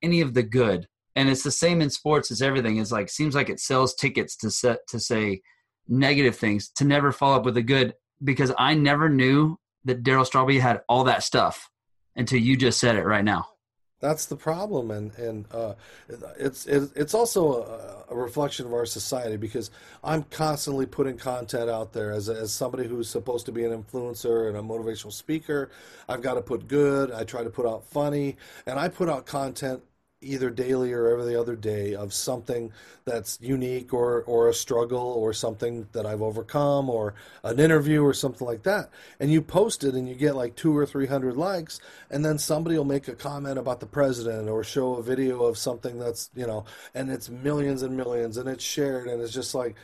any 0.02 0.22
of 0.22 0.32
the 0.32 0.42
good 0.42 0.88
and 1.18 1.28
it's 1.28 1.42
the 1.42 1.50
same 1.50 1.80
in 1.80 1.90
sports 1.90 2.30
as 2.30 2.40
everything. 2.40 2.78
Is 2.78 2.92
like 2.92 3.08
seems 3.10 3.34
like 3.34 3.50
it 3.50 3.60
sells 3.60 3.94
tickets 3.94 4.36
to 4.36 4.50
set 4.50 4.86
to 4.88 5.00
say 5.00 5.42
negative 5.88 6.36
things 6.36 6.68
to 6.68 6.84
never 6.84 7.12
follow 7.12 7.36
up 7.36 7.44
with 7.44 7.54
the 7.54 7.62
good 7.62 7.94
because 8.22 8.52
i 8.58 8.74
never 8.74 9.08
knew 9.08 9.58
that 9.84 10.02
darryl 10.02 10.26
strawberry 10.26 10.58
had 10.58 10.82
all 10.88 11.04
that 11.04 11.22
stuff 11.22 11.70
until 12.14 12.38
you 12.38 12.56
just 12.56 12.80
said 12.80 12.96
it 12.96 13.04
right 13.04 13.24
now. 13.24 13.46
That's 14.00 14.26
the 14.26 14.36
problem 14.36 14.92
and 14.92 15.12
and 15.18 15.46
uh, 15.50 15.74
it's 16.38 16.66
it's 16.66 17.14
also 17.14 18.04
a, 18.08 18.12
a, 18.12 18.16
reflection 18.16 18.64
of 18.64 18.72
our 18.72 18.86
society 18.86 19.36
because 19.36 19.72
i'm 20.04 20.22
constantly 20.24 20.86
putting 20.86 21.16
content 21.16 21.68
out 21.68 21.92
there. 21.92 22.12
As, 22.12 22.28
as 22.28 22.52
somebody 22.52 22.86
who's 22.86 23.08
supposed 23.08 23.46
to 23.46 23.52
be 23.52 23.64
an 23.64 23.82
influencer 23.82 24.46
and 24.46 24.56
a 24.56 24.62
motivational 24.62 25.12
speaker 25.12 25.70
i've 26.08 26.22
got 26.22 26.34
to 26.34 26.42
put 26.42 26.68
good 26.68 27.10
i 27.10 27.24
try 27.24 27.42
to 27.42 27.50
put 27.50 27.66
out 27.66 27.84
funny 27.86 28.36
and 28.66 28.78
i 28.78 28.86
put 28.86 29.08
out 29.08 29.26
content 29.26 29.82
either 30.20 30.50
daily 30.50 30.92
or 30.92 31.08
every 31.08 31.36
other 31.36 31.54
day 31.54 31.94
of 31.94 32.12
something 32.12 32.72
that's 33.04 33.38
unique 33.40 33.94
or 33.94 34.22
or 34.22 34.48
a 34.48 34.54
struggle 34.54 34.98
or 35.00 35.32
something 35.32 35.86
that 35.92 36.06
I've 36.06 36.22
overcome 36.22 36.90
or 36.90 37.14
an 37.44 37.60
interview 37.60 38.02
or 38.02 38.12
something 38.12 38.46
like 38.46 38.64
that. 38.64 38.90
And 39.20 39.32
you 39.32 39.40
post 39.40 39.84
it 39.84 39.94
and 39.94 40.08
you 40.08 40.14
get 40.14 40.34
like 40.34 40.56
2 40.56 40.76
or 40.76 40.86
300 40.86 41.36
likes 41.36 41.80
and 42.10 42.24
then 42.24 42.38
somebody 42.38 42.76
will 42.76 42.84
make 42.84 43.08
a 43.08 43.14
comment 43.14 43.58
about 43.58 43.80
the 43.80 43.86
president 43.86 44.48
or 44.48 44.64
show 44.64 44.94
a 44.96 45.02
video 45.02 45.44
of 45.44 45.56
something 45.56 45.98
that's 45.98 46.30
you 46.34 46.46
know 46.46 46.64
and 46.94 47.10
it's 47.10 47.28
millions 47.28 47.82
and 47.82 47.96
millions 47.96 48.36
and 48.36 48.48
it's 48.48 48.64
shared 48.64 49.06
and 49.06 49.22
it's 49.22 49.32
just 49.32 49.54
like 49.54 49.76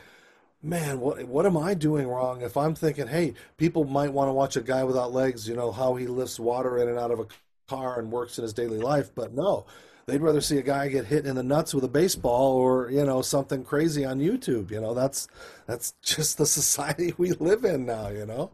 man, 0.61 0.99
what 0.99 1.23
what 1.25 1.45
am 1.45 1.57
I 1.57 1.75
doing 1.75 2.07
wrong? 2.07 2.41
If 2.41 2.57
I'm 2.57 2.73
thinking, 2.75 3.07
hey, 3.07 3.35
people 3.57 3.83
might 3.85 4.11
want 4.11 4.29
to 4.29 4.33
watch 4.33 4.55
a 4.55 4.61
guy 4.61 4.83
without 4.83 5.13
legs, 5.13 5.47
you 5.47 5.55
know, 5.55 5.71
how 5.71 5.95
he 5.95 6.07
lifts 6.07 6.39
water 6.39 6.79
in 6.79 6.89
and 6.89 6.97
out 6.97 7.11
of 7.11 7.19
a 7.19 7.27
car 7.67 7.99
and 7.99 8.11
works 8.11 8.37
in 8.37 8.43
his 8.43 8.53
daily 8.53 8.79
life, 8.79 9.11
but 9.15 9.33
no, 9.33 9.65
they'd 10.07 10.21
rather 10.21 10.41
see 10.41 10.57
a 10.57 10.63
guy 10.63 10.87
get 10.87 11.05
hit 11.05 11.25
in 11.25 11.35
the 11.35 11.43
nuts 11.43 11.73
with 11.73 11.83
a 11.83 11.89
baseball 11.89 12.53
or 12.53 12.89
you 12.91 13.03
know 13.03 13.21
something 13.21 13.63
crazy 13.63 14.05
on 14.05 14.19
YouTube. 14.19 14.71
You 14.71 14.81
know, 14.81 14.93
that's 14.93 15.27
that's 15.67 15.93
just 16.03 16.37
the 16.37 16.45
society 16.45 17.13
we 17.17 17.31
live 17.33 17.65
in 17.65 17.85
now. 17.85 18.09
You 18.09 18.25
know. 18.25 18.51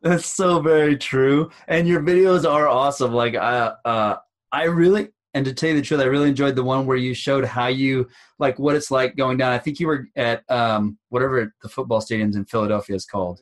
That's 0.00 0.26
so 0.26 0.60
very 0.60 0.96
true. 0.96 1.50
And 1.66 1.88
your 1.88 2.00
videos 2.00 2.48
are 2.48 2.68
awesome. 2.68 3.12
Like 3.12 3.34
I 3.34 3.72
uh 3.84 4.16
I 4.52 4.64
really 4.64 5.08
and 5.34 5.44
to 5.44 5.52
tell 5.52 5.70
you 5.70 5.76
the 5.76 5.82
truth, 5.82 6.00
I 6.00 6.04
really 6.04 6.28
enjoyed 6.28 6.56
the 6.56 6.62
one 6.62 6.86
where 6.86 6.96
you 6.96 7.14
showed 7.14 7.44
how 7.44 7.66
you 7.66 8.08
like 8.38 8.58
what 8.58 8.76
it's 8.76 8.90
like 8.90 9.16
going 9.16 9.38
down. 9.38 9.52
I 9.52 9.58
think 9.58 9.80
you 9.80 9.88
were 9.88 10.08
at 10.16 10.48
um 10.50 10.98
whatever 11.08 11.52
the 11.62 11.68
football 11.68 12.00
stadiums 12.00 12.36
in 12.36 12.44
Philadelphia 12.44 12.94
is 12.94 13.06
called. 13.06 13.40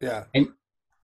Yeah. 0.00 0.24
And 0.34 0.48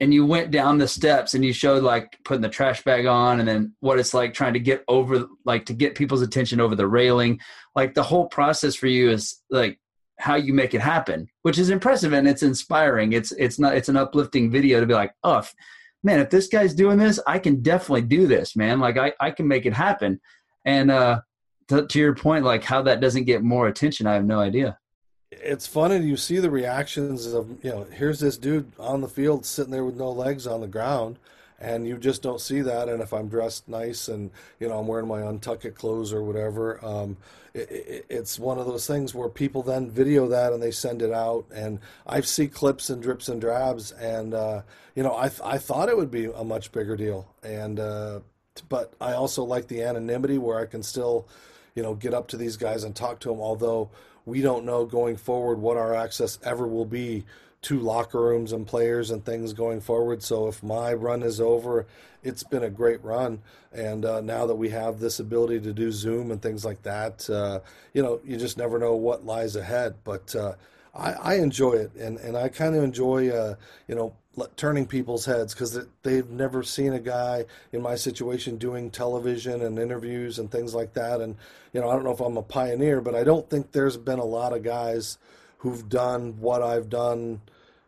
and 0.00 0.12
you 0.12 0.26
went 0.26 0.50
down 0.50 0.78
the 0.78 0.88
steps 0.88 1.34
and 1.34 1.44
you 1.44 1.52
showed 1.52 1.82
like 1.82 2.18
putting 2.24 2.42
the 2.42 2.48
trash 2.48 2.84
bag 2.84 3.06
on 3.06 3.40
and 3.40 3.48
then 3.48 3.74
what 3.80 3.98
it's 3.98 4.12
like 4.12 4.34
trying 4.34 4.52
to 4.52 4.60
get 4.60 4.84
over 4.88 5.26
like 5.44 5.66
to 5.66 5.72
get 5.72 5.94
people's 5.94 6.22
attention 6.22 6.60
over 6.60 6.74
the 6.74 6.86
railing. 6.86 7.40
Like 7.74 7.94
the 7.94 8.02
whole 8.02 8.26
process 8.26 8.74
for 8.74 8.88
you 8.88 9.10
is 9.10 9.42
like 9.50 9.78
how 10.18 10.34
you 10.34 10.52
make 10.52 10.74
it 10.74 10.80
happen, 10.80 11.28
which 11.42 11.58
is 11.58 11.70
impressive 11.70 12.12
and 12.12 12.28
it's 12.28 12.42
inspiring. 12.42 13.12
It's 13.12 13.32
it's 13.32 13.58
not 13.58 13.74
it's 13.76 13.88
an 13.88 13.96
uplifting 13.96 14.50
video 14.50 14.80
to 14.80 14.86
be 14.86 14.94
like, 14.94 15.14
oh 15.24 15.42
man, 16.02 16.20
if 16.20 16.30
this 16.30 16.48
guy's 16.48 16.74
doing 16.74 16.98
this, 16.98 17.18
I 17.26 17.38
can 17.38 17.62
definitely 17.62 18.02
do 18.02 18.26
this, 18.26 18.54
man. 18.54 18.80
Like 18.80 18.98
I, 18.98 19.12
I 19.18 19.30
can 19.30 19.48
make 19.48 19.64
it 19.64 19.72
happen. 19.72 20.20
And 20.64 20.90
uh 20.90 21.20
to, 21.68 21.86
to 21.86 21.98
your 21.98 22.14
point, 22.14 22.44
like 22.44 22.64
how 22.64 22.82
that 22.82 23.00
doesn't 23.00 23.24
get 23.24 23.42
more 23.42 23.66
attention, 23.66 24.06
I 24.06 24.14
have 24.14 24.24
no 24.24 24.38
idea. 24.38 24.78
It's 25.42 25.66
funny 25.66 25.98
you 25.98 26.16
see 26.16 26.38
the 26.38 26.50
reactions 26.50 27.26
of 27.26 27.64
you 27.64 27.70
know 27.70 27.86
here's 27.92 28.20
this 28.20 28.36
dude 28.36 28.72
on 28.78 29.00
the 29.00 29.08
field 29.08 29.46
sitting 29.46 29.72
there 29.72 29.84
with 29.84 29.96
no 29.96 30.10
legs 30.10 30.46
on 30.46 30.60
the 30.60 30.66
ground 30.66 31.18
and 31.58 31.86
you 31.86 31.96
just 31.96 32.22
don't 32.22 32.40
see 32.40 32.60
that. 32.62 32.88
And 32.88 33.02
if 33.02 33.12
I'm 33.12 33.28
dressed 33.28 33.68
nice 33.68 34.08
and 34.08 34.30
you 34.60 34.68
know 34.68 34.78
I'm 34.78 34.86
wearing 34.86 35.08
my 35.08 35.22
untucked 35.22 35.74
clothes 35.74 36.12
or 36.12 36.22
whatever, 36.22 36.84
um, 36.84 37.16
it, 37.54 37.70
it, 37.70 38.06
it's 38.08 38.38
one 38.38 38.58
of 38.58 38.66
those 38.66 38.86
things 38.86 39.14
where 39.14 39.28
people 39.28 39.62
then 39.62 39.90
video 39.90 40.28
that 40.28 40.52
and 40.52 40.62
they 40.62 40.70
send 40.70 41.02
it 41.02 41.12
out. 41.12 41.46
And 41.54 41.80
I 42.06 42.20
see 42.20 42.48
clips 42.48 42.90
and 42.90 43.02
drips 43.02 43.28
and 43.28 43.40
drabs, 43.40 43.92
and 43.92 44.34
uh, 44.34 44.62
you 44.94 45.02
know 45.02 45.12
I 45.12 45.30
I 45.42 45.58
thought 45.58 45.88
it 45.88 45.96
would 45.96 46.10
be 46.10 46.26
a 46.26 46.44
much 46.44 46.72
bigger 46.72 46.96
deal, 46.96 47.28
and 47.42 47.80
uh, 47.80 48.20
but 48.68 48.94
I 49.00 49.12
also 49.12 49.44
like 49.44 49.68
the 49.68 49.82
anonymity 49.82 50.38
where 50.38 50.58
I 50.58 50.66
can 50.66 50.82
still 50.82 51.28
you 51.74 51.82
know 51.82 51.94
get 51.94 52.14
up 52.14 52.28
to 52.28 52.36
these 52.36 52.56
guys 52.56 52.84
and 52.84 52.94
talk 52.94 53.20
to 53.20 53.28
them, 53.28 53.40
although 53.40 53.90
we 54.26 54.42
don't 54.42 54.66
know 54.66 54.84
going 54.84 55.16
forward 55.16 55.58
what 55.58 55.78
our 55.78 55.94
access 55.94 56.38
ever 56.42 56.66
will 56.66 56.84
be 56.84 57.24
to 57.62 57.80
locker 57.80 58.20
rooms 58.20 58.52
and 58.52 58.66
players 58.66 59.10
and 59.10 59.24
things 59.24 59.52
going 59.52 59.80
forward. 59.80 60.22
So 60.22 60.46
if 60.46 60.62
my 60.62 60.92
run 60.92 61.22
is 61.22 61.40
over, 61.40 61.86
it's 62.22 62.42
been 62.42 62.64
a 62.64 62.70
great 62.70 63.02
run. 63.02 63.40
And 63.72 64.04
uh, 64.04 64.20
now 64.20 64.46
that 64.46 64.54
we 64.54 64.68
have 64.70 65.00
this 65.00 65.20
ability 65.20 65.60
to 65.60 65.72
do 65.72 65.90
Zoom 65.90 66.30
and 66.30 66.42
things 66.42 66.64
like 66.64 66.82
that, 66.82 67.28
uh, 67.30 67.60
you 67.94 68.02
know, 68.02 68.20
you 68.24 68.36
just 68.36 68.58
never 68.58 68.78
know 68.78 68.94
what 68.94 69.24
lies 69.24 69.56
ahead. 69.56 69.94
But 70.04 70.34
uh, 70.34 70.54
I, 70.94 71.12
I, 71.12 71.34
enjoy 71.34 71.72
it, 71.72 71.94
and, 71.94 72.18
and 72.18 72.36
I 72.36 72.48
kind 72.48 72.74
of 72.74 72.82
enjoy, 72.82 73.30
uh, 73.30 73.56
you 73.86 73.94
know, 73.94 74.14
turning 74.56 74.86
people's 74.86 75.24
heads 75.24 75.54
because 75.54 75.78
they've 76.02 76.28
never 76.28 76.62
seen 76.62 76.92
a 76.92 77.00
guy 77.00 77.44
in 77.72 77.80
my 77.80 77.94
situation 77.94 78.56
doing 78.58 78.90
television 78.90 79.62
and 79.62 79.78
interviews 79.78 80.38
and 80.38 80.50
things 80.50 80.74
like 80.74 80.92
that. 80.94 81.20
And 81.20 81.36
you 81.72 81.80
know, 81.80 81.88
I 81.88 81.94
don't 81.94 82.04
know 82.04 82.12
if 82.12 82.20
I'm 82.20 82.36
a 82.36 82.42
pioneer, 82.42 83.00
but 83.00 83.14
I 83.14 83.24
don't 83.24 83.48
think 83.48 83.72
there's 83.72 83.96
been 83.96 84.18
a 84.18 84.24
lot 84.24 84.52
of 84.52 84.62
guys 84.62 85.18
who've 85.58 85.88
done 85.88 86.38
what 86.38 86.62
I've 86.62 86.88
done, 86.88 87.40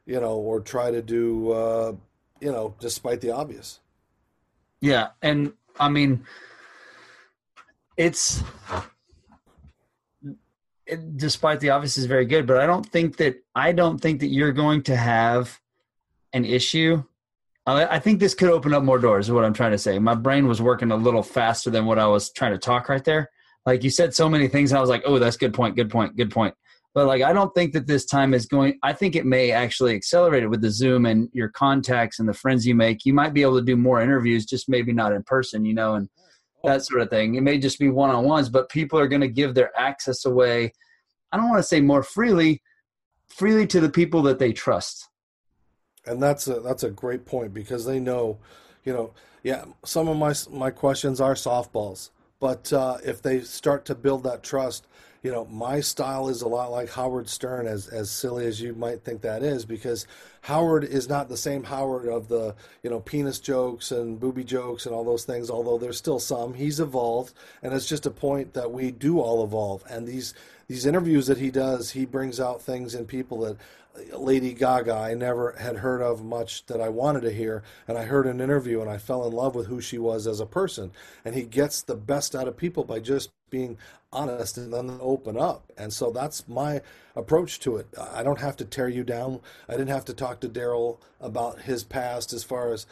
you 0.07 0.21
know, 0.21 0.37
or 0.37 0.61
try 0.61 0.91
to 0.91 1.03
do, 1.03 1.53
uh, 1.53 1.93
you 2.41 2.51
know, 2.51 2.75
despite 2.81 3.21
the 3.21 3.31
obvious. 3.31 3.81
Yeah, 4.81 5.09
and 5.23 5.53
I 5.79 5.89
mean, 5.89 6.25
it's 7.97 8.43
it, 10.87 11.17
despite 11.17 11.61
the 11.61 11.71
obvious 11.71 11.99
is 11.99 12.07
very 12.07 12.25
good, 12.25 12.47
but 12.47 12.59
I 12.59 12.67
don't 12.67 12.87
think 12.87 13.17
that 13.19 13.43
I 13.55 13.73
don't 13.73 13.99
think 14.01 14.21
that 14.21 14.29
you're 14.29 14.53
going 14.53 14.83
to 14.85 14.97
have 14.97 15.61
an 16.33 16.45
issue. 16.45 17.03
Uh, 17.67 17.87
I 17.91 17.99
think 17.99 18.21
this 18.21 18.35
could 18.35 18.51
open 18.51 18.73
up 18.73 18.83
more 18.83 18.99
doors. 18.99 19.27
Is 19.27 19.33
what 19.33 19.45
I'm 19.45 19.53
trying 19.53 19.73
to 19.73 19.79
say. 19.79 19.99
My 19.99 20.15
brain 20.15 20.49
was 20.49 20.63
working 20.63 20.91
a 20.91 20.97
little 20.97 21.23
faster 21.23 21.71
than 21.71 21.87
what 21.87 21.99
I 21.99 22.07
was 22.07 22.33
trying 22.33 22.53
to 22.53 22.59
talk 22.59 22.89
right 22.89 23.05
there. 23.05 23.31
Like 23.67 23.85
you 23.85 23.91
said 23.91 24.15
so 24.15 24.29
many 24.29 24.49
things, 24.49 24.73
I 24.73 24.81
was 24.81 24.89
like, 24.89 25.03
"Oh, 25.05 25.19
that's 25.19 25.37
good 25.37 25.55
point, 25.55 25.77
good 25.77 25.91
point, 25.91 26.17
good 26.17 26.31
point." 26.31 26.55
but 26.95 27.07
like 27.07 27.23
i 27.23 27.33
don't 27.33 27.55
think 27.55 27.73
that 27.73 27.87
this 27.87 28.05
time 28.05 28.35
is 28.35 28.47
going 28.47 28.79
i 28.83 28.93
think 28.93 29.15
it 29.15 29.27
may 29.27 29.53
actually 29.53 29.95
accelerate 29.95 30.43
it 30.43 30.49
with 30.49 30.61
the 30.61 30.71
zoom 30.71 31.07
and 31.07 31.29
your 31.33 31.49
contacts 31.49 32.19
and 32.19 32.29
the 32.29 32.35
friends 32.35 32.67
you 32.67 32.75
make 32.75 33.05
you 33.05 33.13
might 33.13 33.35
be 33.35 33.43
able 33.43 33.57
to 33.57 33.65
do 33.65 33.77
more 33.77 34.01
interviews 34.01 34.45
just 34.45 34.69
maybe 34.69 34.93
not 34.93 35.13
in 35.13 35.23
person 35.23 35.65
you 35.65 35.75
know 35.75 35.95
and 35.95 36.09
that 36.65 36.85
sort 36.85 37.01
of 37.01 37.09
thing 37.09 37.37
it 37.37 37.43
may 37.43 37.57
just 37.57 37.79
be 37.79 37.89
one-on-ones 37.89 38.49
but 38.49 38.69
people 38.69 38.99
are 38.99 39.07
going 39.07 39.21
to 39.21 39.29
give 39.29 39.55
their 39.55 39.71
access 39.79 40.25
away 40.25 40.73
i 41.31 41.37
don't 41.37 41.49
want 41.49 41.61
to 41.61 41.69
say 41.69 41.81
more 41.81 42.03
freely 42.03 42.61
freely 43.29 43.67
to 43.67 43.81
the 43.81 43.91
people 43.91 44.23
that 44.23 44.41
they 44.41 44.53
trust 44.53 45.09
and 46.09 46.23
that's 46.23 46.47
a 46.49 46.61
that's 46.61 46.83
a 46.83 46.91
great 46.91 47.27
point 47.27 47.53
because 47.55 47.85
they 47.85 48.01
know 48.01 48.39
you 48.85 48.93
know 48.93 49.13
yeah 49.43 49.65
some 49.85 50.09
of 50.09 50.17
my 50.17 50.35
my 50.51 50.71
questions 50.71 51.21
are 51.21 51.35
softballs 51.35 52.11
but 52.41 52.73
uh, 52.73 52.99
if 53.05 53.21
they 53.21 53.41
start 53.41 53.85
to 53.85 53.95
build 53.95 54.23
that 54.23 54.43
trust 54.43 54.87
you 55.23 55.33
know, 55.33 55.47
my 55.47 55.81
style 55.81 56.29
is 56.29 56.43
a 56.43 56.49
lot 56.49 56.71
like 56.71 56.91
Howard 56.91 57.29
Stern, 57.29 57.67
as 57.67 57.89
as 57.89 58.11
silly 58.11 58.47
as 58.47 58.61
you 58.61 58.73
might 58.75 59.03
think 59.03 59.23
that 59.23 59.43
is, 59.43 59.65
because 59.65 60.07
Howard 60.43 60.85
is 60.85 61.09
not 61.09 61.29
the 61.29 61.37
same 61.37 61.65
Howard 61.65 62.07
of 62.07 62.29
the 62.29 62.55
you 62.85 62.91
know 62.91 63.01
penis 63.01 63.41
jokes 63.41 63.91
and 63.91 64.21
booby 64.21 64.45
jokes 64.45 64.87
and 64.87 64.95
all 64.95 65.05
those 65.05 65.25
things. 65.25 65.51
Although 65.51 65.79
there's 65.79 65.99
still 65.99 66.21
some, 66.21 66.55
he's 66.55 66.79
evolved, 66.79 67.35
and 67.63 67.75
it's 67.75 67.89
just 67.89 68.07
a 68.07 68.11
point 68.11 68.55
that 68.55 68.71
we 68.71 68.93
do 68.93 69.21
all 69.21 69.43
evolve. 69.43 69.83
And 69.91 70.07
these 70.07 70.35
these 70.69 70.87
interviews 70.87 71.27
that 71.27 71.39
he 71.39 71.51
does, 71.51 71.91
he 71.91 72.07
brings 72.07 72.39
out 72.39 72.63
things 72.63 72.95
in 72.95 73.05
people 73.05 73.41
that 73.41 73.57
Lady 74.17 74.55
Gaga 74.55 74.95
I 74.95 75.15
never 75.15 75.53
had 75.53 75.77
heard 75.77 76.03
of 76.03 76.25
much 76.25 76.67
that 76.67 76.81
I 76.81 76.89
wanted 76.89 77.23
to 77.23 77.33
hear 77.33 77.63
and 77.87 77.99
I 77.99 78.05
heard 78.05 78.27
an 78.27 78.41
interview 78.41 78.81
and 78.81 78.91
I 78.91 78.99
fell 78.99 79.27
in 79.27 79.33
love 79.33 79.55
with 79.55 79.67
who 79.67 79.81
she 79.81 79.99
was 79.99 80.27
as 80.27 80.41
a 80.41 80.47
person. 80.47 80.93
And 81.25 81.35
he 81.35 81.43
gets 81.43 81.83
the 81.83 81.97
best 81.97 82.35
out 82.35 82.49
of 82.49 82.57
people 82.57 82.85
by 82.85 83.01
just 83.01 83.31
being 83.51 83.79
honest 84.13 84.59
and 84.59 84.73
then 84.73 84.99
open 85.01 85.37
up. 85.37 85.71
And 85.77 85.93
so 85.93 86.11
that's 86.11 86.49
my 86.49 86.81
approach 87.17 87.61
to 87.61 87.77
it. 87.77 87.89
I 87.99 88.23
don't 88.23 88.41
have 88.41 88.57
to 88.59 88.65
tear 88.65 88.89
you 88.89 89.05
down. 89.05 89.41
I 89.69 89.73
didn't 89.73 89.89
have 89.89 90.05
to 90.07 90.15
talk 90.15 90.41
to 90.41 90.49
Daryl 90.49 90.99
about 91.21 91.63
his 91.63 91.85
past 91.85 92.33
as 92.33 92.45
far 92.45 92.73
as 92.73 92.87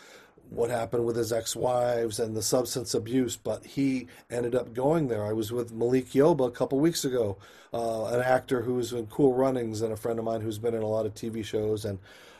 what 0.50 0.70
happened 0.70 1.04
with 1.04 1.16
his 1.16 1.32
ex-wives 1.32 2.18
and 2.18 2.36
the 2.36 2.42
substance 2.42 2.94
abuse, 2.94 3.36
but 3.36 3.64
he 3.64 4.06
ended 4.30 4.54
up 4.54 4.72
going 4.74 5.08
there. 5.08 5.24
I 5.24 5.32
was 5.32 5.52
with 5.52 5.72
Malik 5.72 6.10
Yoba 6.10 6.46
a 6.46 6.50
couple 6.50 6.78
weeks 6.78 7.04
ago, 7.04 7.36
uh, 7.74 8.06
an 8.06 8.22
actor 8.22 8.62
who's 8.62 8.92
in 8.92 9.06
Cool 9.06 9.34
Runnings 9.34 9.82
and 9.82 9.92
a 9.92 9.96
friend 9.96 10.18
of 10.18 10.24
mine 10.24 10.40
who's 10.40 10.58
been 10.58 10.74
in 10.74 10.82
a 10.82 10.86
lot 10.86 11.06
of 11.06 11.14
TV 11.14 11.44
shows, 11.44 11.84
and 11.84 11.98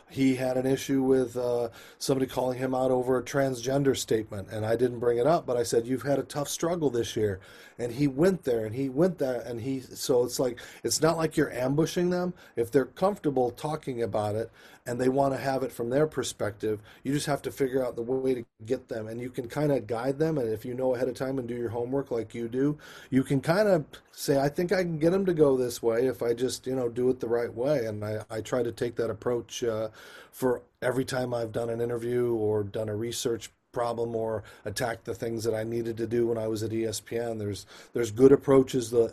he 0.09 0.37
had 0.37 0.57
an 0.57 0.67
issue 0.67 1.03
with 1.03 1.37
uh, 1.37 1.69
somebody 1.99 2.27
calling 2.27 2.59
him 2.59 2.75
out 2.75 2.91
over 2.91 3.19
a 3.19 3.23
transgender 3.23 3.97
statement, 3.97 4.49
and 4.51 4.65
I 4.65 4.77
didn't 4.77 5.01
bring 5.01 5.19
it 5.19 5.27
up, 5.27 5.47
but 5.47 5.57
I 5.57 5.65
said 5.65 5.87
you've 5.87 6.03
had 6.03 6.19
a 6.19 6.23
tough 6.23 6.49
struggle 6.49 6.91
this 6.91 7.17
year, 7.17 7.41
and 7.79 7.93
he 7.93 8.07
went 8.07 8.45
there, 8.45 8.65
and 8.65 8.75
he 8.75 8.89
went 8.89 9.19
there, 9.19 9.41
and 9.41 9.61
he 9.61 9.81
so 9.81 10.25
it's 10.25 10.39
like 10.39 10.61
it's 10.85 11.03
not 11.03 11.17
like 11.17 11.37
you're 11.37 11.51
ambushing 11.51 12.11
them 12.11 12.35
if 12.55 12.71
they're 12.71 12.85
comfortable 12.85 13.51
talking 13.51 14.03
about 14.03 14.37
it 14.37 14.51
and 14.87 15.01
they 15.01 15.09
want 15.09 15.35
to 15.35 15.41
have 15.41 15.63
it 15.63 15.73
from 15.73 15.91
their 15.91 16.07
perspective. 16.07 16.81
You 17.03 17.13
just 17.13 17.27
have 17.27 17.43
to 17.43 17.51
figure 17.51 17.85
out 17.85 17.97
the 17.97 18.03
way 18.03 18.35
to 18.35 18.45
get 18.65 18.89
them, 18.89 19.09
and 19.09 19.21
you 19.21 19.31
can 19.31 19.49
kind 19.49 19.73
of 19.73 19.87
guide 19.87 20.19
them. 20.19 20.39
And 20.39 20.49
if 20.49 20.65
you 20.65 20.75
know 20.75 20.95
ahead 20.95 21.09
of 21.09 21.15
time 21.15 21.39
and 21.39 21.49
do 21.49 21.55
your 21.55 21.71
homework 21.71 22.11
like 22.11 22.35
you 22.35 22.49
do, 22.49 22.79
you 23.11 23.23
can 23.23 23.41
kind 23.41 23.69
of 23.69 23.85
say, 24.13 24.39
"I 24.39 24.49
think 24.49 24.73
I 24.73 24.83
can 24.83 24.99
get 24.99 25.11
them 25.11 25.27
to 25.27 25.35
go 25.35 25.57
this 25.57 25.83
way 25.83 26.07
if 26.07 26.23
I 26.23 26.35
just 26.35 26.67
you 26.67 26.75
know 26.75 26.89
do 26.89 27.11
it 27.11 27.21
the 27.21 27.29
right 27.29 27.53
way." 27.53 27.87
And 27.87 28.05
I, 28.05 28.25
I 28.31 28.41
try 28.41 28.63
to 28.63 28.73
take 28.73 28.97
that 28.97 29.11
approach 29.11 29.65
uh, 29.65 29.89
for 30.31 30.63
every 30.83 31.05
time 31.05 31.35
I've 31.35 31.53
done 31.53 31.71
an 31.71 31.81
interview 31.81 32.35
or 32.35 32.63
done 32.63 32.89
a 32.89 32.97
research 32.97 33.51
problem 33.77 34.17
or 34.17 34.43
attacked 34.65 35.05
the 35.05 35.15
things 35.15 35.45
that 35.45 35.55
I 35.55 35.63
needed 35.63 35.99
to 35.99 36.07
do 36.07 36.29
when 36.29 36.39
I 36.39 36.49
was 36.49 36.63
at 36.63 36.71
ESPN. 36.71 37.39
There's 37.39 37.67
there's 37.93 38.11
good 38.11 38.33
approaches, 38.33 38.91
the 38.91 39.05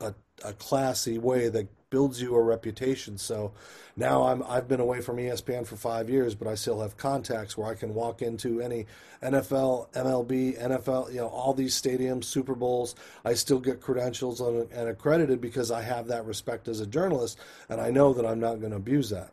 uh, 0.00 0.06
a, 0.06 0.14
a 0.44 0.52
classy 0.52 1.18
way 1.18 1.48
that 1.48 1.68
builds 1.90 2.22
you 2.22 2.34
a 2.36 2.42
reputation. 2.42 3.18
So 3.18 3.52
now 3.96 4.22
I'm 4.28 4.42
I've 4.44 4.68
been 4.68 4.80
away 4.80 5.00
from 5.00 5.16
ESPN 5.16 5.66
for 5.66 5.76
five 5.76 6.08
years, 6.08 6.34
but 6.34 6.46
I 6.48 6.54
still 6.54 6.80
have 6.80 6.96
contacts 6.96 7.56
where 7.56 7.68
I 7.68 7.74
can 7.74 7.94
walk 7.94 8.22
into 8.22 8.60
any 8.60 8.86
NFL, 9.22 9.92
MLB, 9.92 10.58
NFL, 10.58 11.12
you 11.12 11.20
know, 11.20 11.28
all 11.28 11.52
these 11.52 11.80
stadiums, 11.80 12.24
Super 12.24 12.54
Bowls. 12.54 12.94
I 13.24 13.34
still 13.34 13.58
get 13.58 13.80
credentials 13.80 14.40
and, 14.40 14.70
and 14.70 14.88
accredited 14.88 15.40
because 15.40 15.70
I 15.70 15.82
have 15.82 16.06
that 16.06 16.24
respect 16.24 16.68
as 16.68 16.80
a 16.80 16.86
journalist, 16.86 17.38
and 17.68 17.80
I 17.80 17.90
know 17.90 18.14
that 18.14 18.24
I'm 18.24 18.40
not 18.40 18.60
going 18.60 18.70
to 18.70 18.76
abuse 18.76 19.10
that 19.10 19.32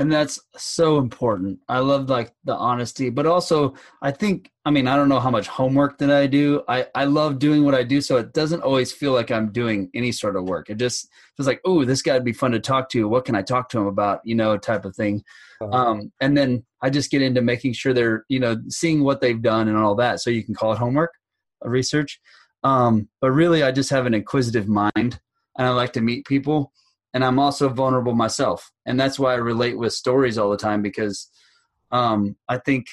and 0.00 0.10
that's 0.10 0.40
so 0.56 0.96
important. 0.96 1.60
I 1.68 1.80
love 1.80 2.08
like 2.08 2.32
the 2.44 2.56
honesty 2.56 3.10
but 3.10 3.26
also 3.26 3.74
i 4.00 4.10
think 4.10 4.50
i 4.64 4.70
mean 4.70 4.88
i 4.88 4.96
don't 4.96 5.10
know 5.10 5.20
how 5.20 5.30
much 5.30 5.46
homework 5.46 5.98
that 5.98 6.10
i 6.10 6.26
do. 6.26 6.62
I 6.68 6.86
i 6.94 7.04
love 7.04 7.38
doing 7.38 7.64
what 7.64 7.74
i 7.74 7.82
do 7.82 8.00
so 8.00 8.16
it 8.16 8.32
doesn't 8.32 8.62
always 8.62 8.92
feel 8.92 9.12
like 9.12 9.30
i'm 9.30 9.52
doing 9.52 9.90
any 9.94 10.10
sort 10.10 10.36
of 10.36 10.44
work. 10.44 10.70
It 10.70 10.78
just 10.78 11.08
feels 11.36 11.46
like 11.46 11.60
oh 11.66 11.84
this 11.84 12.00
guy'd 12.00 12.24
be 12.24 12.32
fun 12.32 12.52
to 12.52 12.60
talk 12.60 12.88
to. 12.90 13.08
What 13.08 13.26
can 13.26 13.34
i 13.34 13.42
talk 13.42 13.68
to 13.70 13.78
him 13.78 13.86
about? 13.86 14.20
You 14.24 14.36
know 14.36 14.56
type 14.56 14.86
of 14.86 14.96
thing. 14.96 15.22
Uh-huh. 15.60 15.76
um 15.76 16.12
and 16.22 16.34
then 16.34 16.64
i 16.80 16.88
just 16.88 17.10
get 17.10 17.20
into 17.20 17.42
making 17.42 17.74
sure 17.74 17.92
they're 17.92 18.24
you 18.30 18.40
know 18.40 18.56
seeing 18.70 19.04
what 19.04 19.20
they've 19.20 19.42
done 19.42 19.68
and 19.68 19.76
all 19.76 19.96
that. 19.96 20.20
So 20.20 20.30
you 20.30 20.42
can 20.42 20.54
call 20.54 20.72
it 20.72 20.78
homework 20.78 21.12
research. 21.62 22.18
Um 22.64 23.10
but 23.20 23.32
really 23.32 23.62
i 23.62 23.70
just 23.70 23.90
have 23.90 24.06
an 24.06 24.14
inquisitive 24.14 24.66
mind 24.66 25.20
and 25.58 25.66
i 25.66 25.68
like 25.68 25.92
to 25.92 26.00
meet 26.00 26.24
people 26.24 26.72
and 27.12 27.24
I'm 27.24 27.38
also 27.38 27.68
vulnerable 27.68 28.14
myself. 28.14 28.70
And 28.90 29.00
that's 29.00 29.18
why 29.18 29.32
I 29.32 29.36
relate 29.36 29.78
with 29.78 29.92
stories 29.92 30.36
all 30.36 30.50
the 30.50 30.56
time 30.56 30.82
because 30.82 31.30
Um, 31.92 32.36
I 32.48 32.58
think 32.58 32.86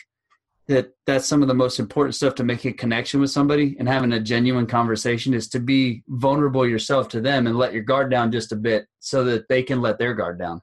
that 0.68 0.94
that's 1.06 1.28
some 1.28 1.42
of 1.42 1.48
the 1.48 1.54
most 1.54 1.80
important 1.80 2.16
stuff 2.16 2.36
to 2.36 2.44
make 2.44 2.66
a 2.66 2.74
connection 2.74 3.22
with 3.22 3.32
somebody 3.32 3.76
and 3.80 3.88
having 3.88 4.12
a 4.12 4.20
genuine 4.20 4.68
conversation 4.68 5.34
is 5.34 5.48
to 5.50 5.60
be 5.60 6.04
vulnerable 6.08 6.68
yourself 6.68 7.08
to 7.10 7.22
them 7.22 7.48
and 7.48 7.58
let 7.58 7.74
your 7.74 7.84
guard 7.84 8.12
down 8.12 8.32
just 8.32 8.52
a 8.52 8.56
bit 8.56 8.86
so 9.00 9.24
that 9.24 9.48
they 9.48 9.64
can 9.64 9.82
let 9.82 9.98
their 9.98 10.14
guard 10.14 10.38
down. 10.38 10.62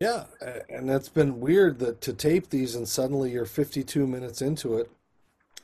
Yeah, 0.00 0.24
and 0.68 0.90
it's 0.90 1.08
been 1.08 1.40
weird 1.40 1.78
that 1.78 2.00
to 2.00 2.12
tape 2.12 2.50
these 2.50 2.74
and 2.74 2.86
suddenly 2.86 3.30
you're 3.30 3.46
52 3.46 4.06
minutes 4.06 4.42
into 4.42 4.76
it. 4.76 4.90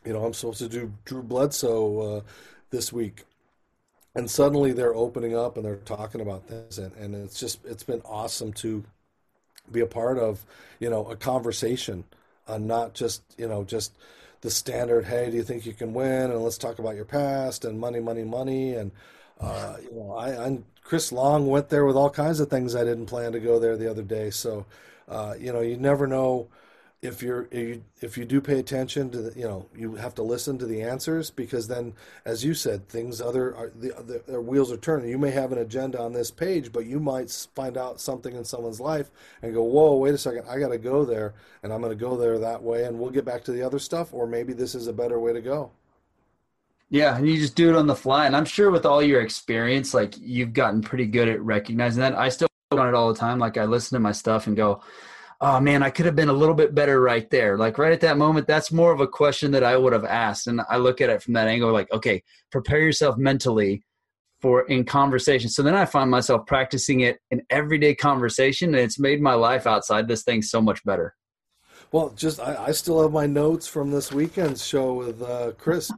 You 0.04 0.12
know, 0.12 0.24
I'm 0.24 0.34
supposed 0.34 0.60
to 0.60 0.68
do 0.68 0.92
Drew 1.04 1.22
Bledsoe 1.22 1.98
uh, 1.98 2.20
this 2.70 2.92
week, 2.92 3.24
and 4.14 4.30
suddenly 4.30 4.72
they're 4.72 4.94
opening 4.94 5.36
up 5.36 5.56
and 5.56 5.64
they're 5.64 5.76
talking 5.76 6.20
about 6.20 6.46
this, 6.46 6.78
and, 6.78 6.94
and 6.96 7.14
it's 7.14 7.38
just 7.38 7.58
it's 7.66 7.82
been 7.82 8.00
awesome 8.04 8.52
to 8.54 8.84
be 9.72 9.80
a 9.80 9.86
part 9.86 10.18
of, 10.18 10.44
you 10.78 10.90
know, 10.90 11.06
a 11.06 11.16
conversation 11.16 12.04
uh, 12.50 12.58
not 12.58 12.94
just 12.94 13.22
you 13.38 13.48
know 13.48 13.64
just 13.64 13.96
the 14.40 14.50
standard. 14.50 15.04
Hey, 15.04 15.30
do 15.30 15.36
you 15.36 15.42
think 15.42 15.66
you 15.66 15.72
can 15.72 15.94
win? 15.94 16.30
And 16.30 16.42
let's 16.42 16.58
talk 16.58 16.78
about 16.78 16.96
your 16.96 17.04
past 17.04 17.64
and 17.64 17.78
money, 17.78 18.00
money, 18.00 18.24
money. 18.24 18.74
And 18.74 18.90
uh, 19.40 19.76
you 19.82 19.92
know, 19.92 20.12
I, 20.12 20.46
I 20.46 20.58
Chris 20.82 21.12
Long 21.12 21.46
went 21.46 21.68
there 21.68 21.84
with 21.84 21.96
all 21.96 22.10
kinds 22.10 22.40
of 22.40 22.50
things 22.50 22.74
I 22.74 22.84
didn't 22.84 23.06
plan 23.06 23.32
to 23.32 23.40
go 23.40 23.58
there 23.58 23.76
the 23.76 23.90
other 23.90 24.02
day. 24.02 24.30
So 24.30 24.66
uh, 25.08 25.34
you 25.38 25.52
know, 25.52 25.60
you 25.60 25.76
never 25.76 26.06
know 26.06 26.48
if 27.02 27.22
you're 27.22 27.48
if 27.50 28.18
you, 28.18 28.26
do 28.26 28.42
pay 28.42 28.58
attention 28.58 29.10
to 29.10 29.22
the, 29.22 29.38
you 29.38 29.44
know 29.44 29.66
you 29.74 29.94
have 29.94 30.14
to 30.14 30.22
listen 30.22 30.58
to 30.58 30.66
the 30.66 30.82
answers 30.82 31.30
because 31.30 31.66
then 31.66 31.94
as 32.26 32.44
you 32.44 32.52
said 32.52 32.86
things 32.88 33.22
other 33.22 33.56
are, 33.56 33.72
the, 33.74 34.22
the 34.26 34.40
wheels 34.40 34.70
are 34.70 34.76
turning. 34.76 35.08
You 35.08 35.16
may 35.16 35.30
have 35.30 35.50
an 35.50 35.58
agenda 35.58 35.98
on 36.00 36.12
this 36.12 36.30
page 36.30 36.72
but 36.72 36.84
you 36.84 37.00
might 37.00 37.30
find 37.54 37.78
out 37.78 38.00
something 38.00 38.36
in 38.36 38.44
someone's 38.44 38.80
life 38.80 39.10
and 39.40 39.54
go 39.54 39.62
whoa 39.62 39.96
wait 39.96 40.12
a 40.12 40.18
second. 40.18 40.44
I 40.46 40.58
got 40.58 40.68
to 40.68 40.78
go 40.78 41.06
there 41.06 41.32
and 41.62 41.72
i'm 41.72 41.80
going 41.80 41.96
to 41.96 42.04
go 42.04 42.16
there 42.18 42.38
that 42.38 42.62
way 42.62 42.84
and 42.84 42.98
we'll 42.98 43.10
get 43.10 43.24
back 43.24 43.44
to 43.44 43.52
the 43.52 43.62
other 43.62 43.78
stuff 43.78 44.12
or 44.12 44.26
maybe 44.26 44.52
this 44.52 44.74
is 44.74 44.86
a 44.86 44.92
better 44.92 45.18
way 45.18 45.32
to 45.32 45.40
go. 45.40 45.70
Yeah 46.90 47.16
and 47.16 47.26
you 47.26 47.38
just 47.38 47.56
do 47.56 47.70
it 47.70 47.76
on 47.76 47.86
the 47.86 47.96
fly 47.96 48.26
and 48.26 48.36
i'm 48.36 48.44
sure 48.44 48.70
with 48.70 48.84
all 48.84 49.02
your 49.02 49.22
experience 49.22 49.94
like 49.94 50.14
you've 50.18 50.52
gotten 50.52 50.82
pretty 50.82 51.06
good 51.06 51.28
at 51.28 51.40
recognizing 51.40 52.00
that. 52.00 52.14
I 52.14 52.28
still 52.28 52.48
on 52.72 52.86
it 52.86 52.94
all 52.94 53.12
the 53.12 53.18
time. 53.18 53.38
Like 53.38 53.56
i 53.56 53.64
listen 53.64 53.96
to 53.96 54.00
my 54.00 54.12
stuff 54.12 54.46
and 54.46 54.56
go 54.56 54.82
oh 55.40 55.60
man, 55.60 55.82
I 55.82 55.90
could 55.90 56.06
have 56.06 56.16
been 56.16 56.28
a 56.28 56.34
little 56.34 56.54
bit 56.54 56.74
better 56.74 57.00
right 57.00 57.28
there. 57.30 57.56
Like 57.56 57.78
right 57.78 57.92
at 57.92 58.00
that 58.02 58.18
moment, 58.18 58.46
that's 58.46 58.70
more 58.70 58.92
of 58.92 59.00
a 59.00 59.06
question 59.06 59.50
that 59.52 59.64
I 59.64 59.76
would 59.76 59.92
have 59.92 60.04
asked. 60.04 60.46
And 60.46 60.60
I 60.68 60.76
look 60.76 61.00
at 61.00 61.10
it 61.10 61.22
from 61.22 61.34
that 61.34 61.48
angle, 61.48 61.72
like, 61.72 61.90
okay, 61.92 62.22
prepare 62.52 62.80
yourself 62.80 63.16
mentally 63.16 63.82
for 64.40 64.62
in 64.62 64.84
conversation. 64.84 65.50
So 65.50 65.62
then 65.62 65.74
I 65.74 65.84
find 65.84 66.10
myself 66.10 66.46
practicing 66.46 67.00
it 67.00 67.18
in 67.30 67.42
everyday 67.50 67.94
conversation, 67.94 68.70
and 68.74 68.82
it's 68.82 68.98
made 68.98 69.20
my 69.20 69.34
life 69.34 69.66
outside 69.66 70.08
this 70.08 70.22
thing 70.22 70.42
so 70.42 70.60
much 70.60 70.84
better. 70.84 71.14
Well, 71.92 72.10
just 72.10 72.40
I, 72.40 72.66
I 72.68 72.72
still 72.72 73.02
have 73.02 73.12
my 73.12 73.26
notes 73.26 73.66
from 73.66 73.90
this 73.90 74.12
weekend's 74.12 74.64
show 74.64 74.94
with 74.94 75.22
uh, 75.22 75.52
Chris 75.58 75.90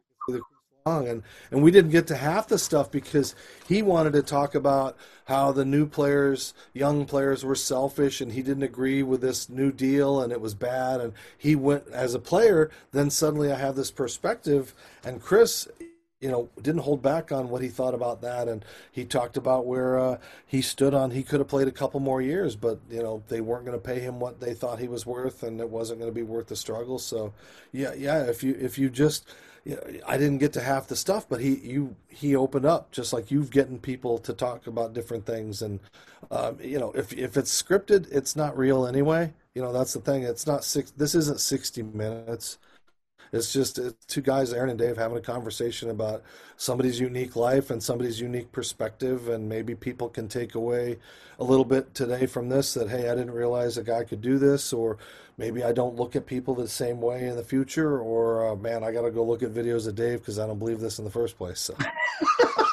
and 0.85 1.23
and 1.51 1.63
we 1.63 1.71
didn't 1.71 1.91
get 1.91 2.07
to 2.09 2.17
half 2.17 2.49
the 2.49 2.59
stuff 2.59 2.91
because 2.91 3.35
he 3.69 3.83
wanted 3.83 4.13
to 4.13 4.23
talk 4.23 4.55
about 4.55 4.97
how 5.27 5.53
the 5.53 5.65
new 5.65 5.87
players 5.87 6.55
young 6.73 7.07
players 7.07 7.45
were 7.45 7.55
selfish 7.55 8.21
and 8.21 8.33
he 8.33 8.43
didn't 8.43 8.65
agree 8.65 9.03
with 9.03 9.21
this 9.21 9.49
new 9.49 9.71
deal 9.71 10.21
and 10.21 10.33
it 10.33 10.41
was 10.41 10.55
bad. 10.55 11.01
And 11.01 11.13
he 11.39 11.55
went 11.55 11.89
as 11.93 12.15
a 12.15 12.19
player 12.19 12.71
then 12.91 13.11
suddenly 13.11 13.53
I 13.53 13.57
have 13.57 13.77
this 13.77 13.91
perspective 13.91 14.75
and 15.05 15.23
Chris 15.23 15.69
you 16.21 16.31
know 16.31 16.49
didn't 16.61 16.83
hold 16.83 17.01
back 17.01 17.31
on 17.31 17.49
what 17.49 17.63
he 17.63 17.69
thought 17.69 17.95
about 17.95 18.21
that. 18.23 18.49
And 18.49 18.65
he 18.91 19.05
talked 19.05 19.37
about 19.37 19.67
where 19.67 19.99
uh, 19.99 20.19
he 20.45 20.63
stood 20.63 20.95
on 20.95 21.13
he 21.13 21.23
could 21.23 21.39
have 21.39 21.49
played 21.49 21.69
a 21.69 21.73
couple 21.73 22.01
more 22.01 22.21
years 22.21 22.57
but 22.57 22.81
you 22.91 23.03
know 23.03 23.23
they 23.29 23.41
weren't 23.41 23.65
going 23.65 23.79
to 23.79 23.85
pay 23.85 24.01
him 24.01 24.19
what 24.19 24.41
they 24.41 24.53
thought 24.53 24.81
he 24.81 24.89
was 24.89 25.07
worth 25.07 25.45
and 25.45 25.61
it 25.61 25.71
wasn't 25.71 26.01
going 26.01 26.11
to 26.11 26.15
be 26.15 26.25
worth 26.25 26.49
the 26.49 26.57
struggle. 26.57 26.99
So 26.99 27.33
yeah 27.71 27.95
yeah 27.95 28.25
if 28.25 28.43
you 28.43 28.57
if 28.61 28.79
you 28.79 28.91
just 28.91 29.29
I 30.07 30.19
didn't 30.19 30.39
get 30.39 30.53
to 30.55 30.61
half 30.61 30.89
the 30.89 30.97
stuff, 30.97 31.29
but 31.29 31.41
he 31.41 31.55
you 31.57 31.95
he 32.09 32.35
opened 32.35 32.67
up 32.67 32.91
just 32.91 33.13
like 33.13 33.31
you've 33.31 33.51
getting 33.51 33.79
people 33.79 34.19
to 34.19 34.33
talk 34.33 34.67
about 34.67 34.93
different 34.93 35.25
things, 35.25 35.63
and 35.63 35.79
um, 36.33 36.59
you 36.61 36.79
know 36.81 36.91
if 36.93 37.13
if 37.13 37.37
it's 37.37 37.63
scripted, 37.63 38.11
it's 38.11 38.35
not 38.35 38.59
real 38.59 38.87
anyway. 38.87 39.33
You 39.55 39.63
know 39.63 39.73
that's 39.73 39.93
the 39.93 40.01
thing. 40.01 40.25
It's 40.25 40.47
not 40.47 40.65
six. 40.65 40.91
This 40.91 41.15
isn't 41.15 41.41
sixty 41.41 41.83
minutes. 41.83 42.59
It's 43.33 43.53
just 43.53 43.79
it's 43.79 44.05
two 44.07 44.21
guys, 44.21 44.53
Aaron 44.53 44.71
and 44.71 44.79
Dave, 44.79 44.97
having 44.97 45.17
a 45.17 45.23
conversation 45.23 45.89
about 45.91 46.23
somebody's 46.57 47.01
unique 47.01 47.37
life 47.37 47.71
and 47.71 47.83
somebody's 47.83 48.21
unique 48.21 48.53
perspective, 48.53 49.29
and 49.29 49.49
maybe 49.49 49.75
people 49.75 50.09
can 50.09 50.29
take 50.29 50.55
away 50.55 50.99
a 51.39 51.45
little 51.45 51.65
bit 51.65 51.95
today 51.95 52.27
from 52.27 52.49
this 52.49 52.75
that 52.75 52.91
hey, 52.91 53.09
I 53.09 53.15
didn't 53.15 53.31
realize 53.31 53.79
a 53.79 53.85
guy 53.85 54.05
could 54.05 54.21
do 54.21 54.39
this, 54.39 54.73
or 54.73 54.99
maybe 55.43 55.65
I 55.65 55.73
don't 55.73 55.97
look 55.97 56.15
at 56.15 56.25
people 56.25 56.55
the 56.55 56.69
same 56.69 57.01
way 57.01 57.27
in 57.27 57.35
the 57.35 57.43
future, 57.43 57.99
or 57.99 58.53
uh, 58.53 58.55
man, 58.55 58.85
I 58.85 58.93
got 58.93 59.03
to 59.03 59.11
go 59.11 59.25
look 59.25 59.43
at 59.43 59.53
videos 59.53 59.89
of 59.89 59.97
Dave 59.97 60.21
because 60.21 60.39
I 60.39 60.47
don't 60.47 60.61
believe 60.61 60.79
this 60.79 61.01
in 61.01 61.05
the 61.05 61.11
first 61.11 61.37
place. 61.37 61.59
So. 61.59 61.75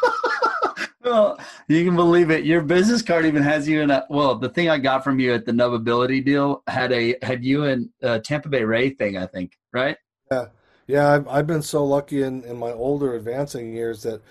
well, 1.03 1.39
you 1.67 1.83
can 1.83 1.95
believe 1.95 2.29
it. 2.29 2.45
Your 2.45 2.61
business 2.61 3.01
card 3.01 3.25
even 3.25 3.41
has 3.41 3.67
you 3.67 3.81
in 3.81 3.89
a. 3.89 4.05
Well, 4.11 4.35
the 4.35 4.49
thing 4.49 4.69
I 4.69 4.77
got 4.77 5.03
from 5.03 5.19
you 5.19 5.33
at 5.33 5.47
the 5.47 5.51
Nubability 5.51 6.23
deal 6.23 6.61
had 6.67 6.91
a 6.91 7.15
had 7.23 7.43
you 7.43 7.63
in 7.63 7.89
a 8.03 8.19
Tampa 8.19 8.49
Bay 8.49 8.63
Ray 8.63 8.91
thing, 8.91 9.17
I 9.17 9.25
think, 9.25 9.57
right? 9.73 9.97
Yeah, 10.31 10.45
yeah. 10.85 11.11
I've 11.11 11.27
I've 11.27 11.47
been 11.47 11.63
so 11.63 11.83
lucky 11.83 12.21
in 12.21 12.43
in 12.43 12.57
my 12.57 12.71
older 12.71 13.15
advancing 13.15 13.73
years 13.73 14.03
that 14.03 14.21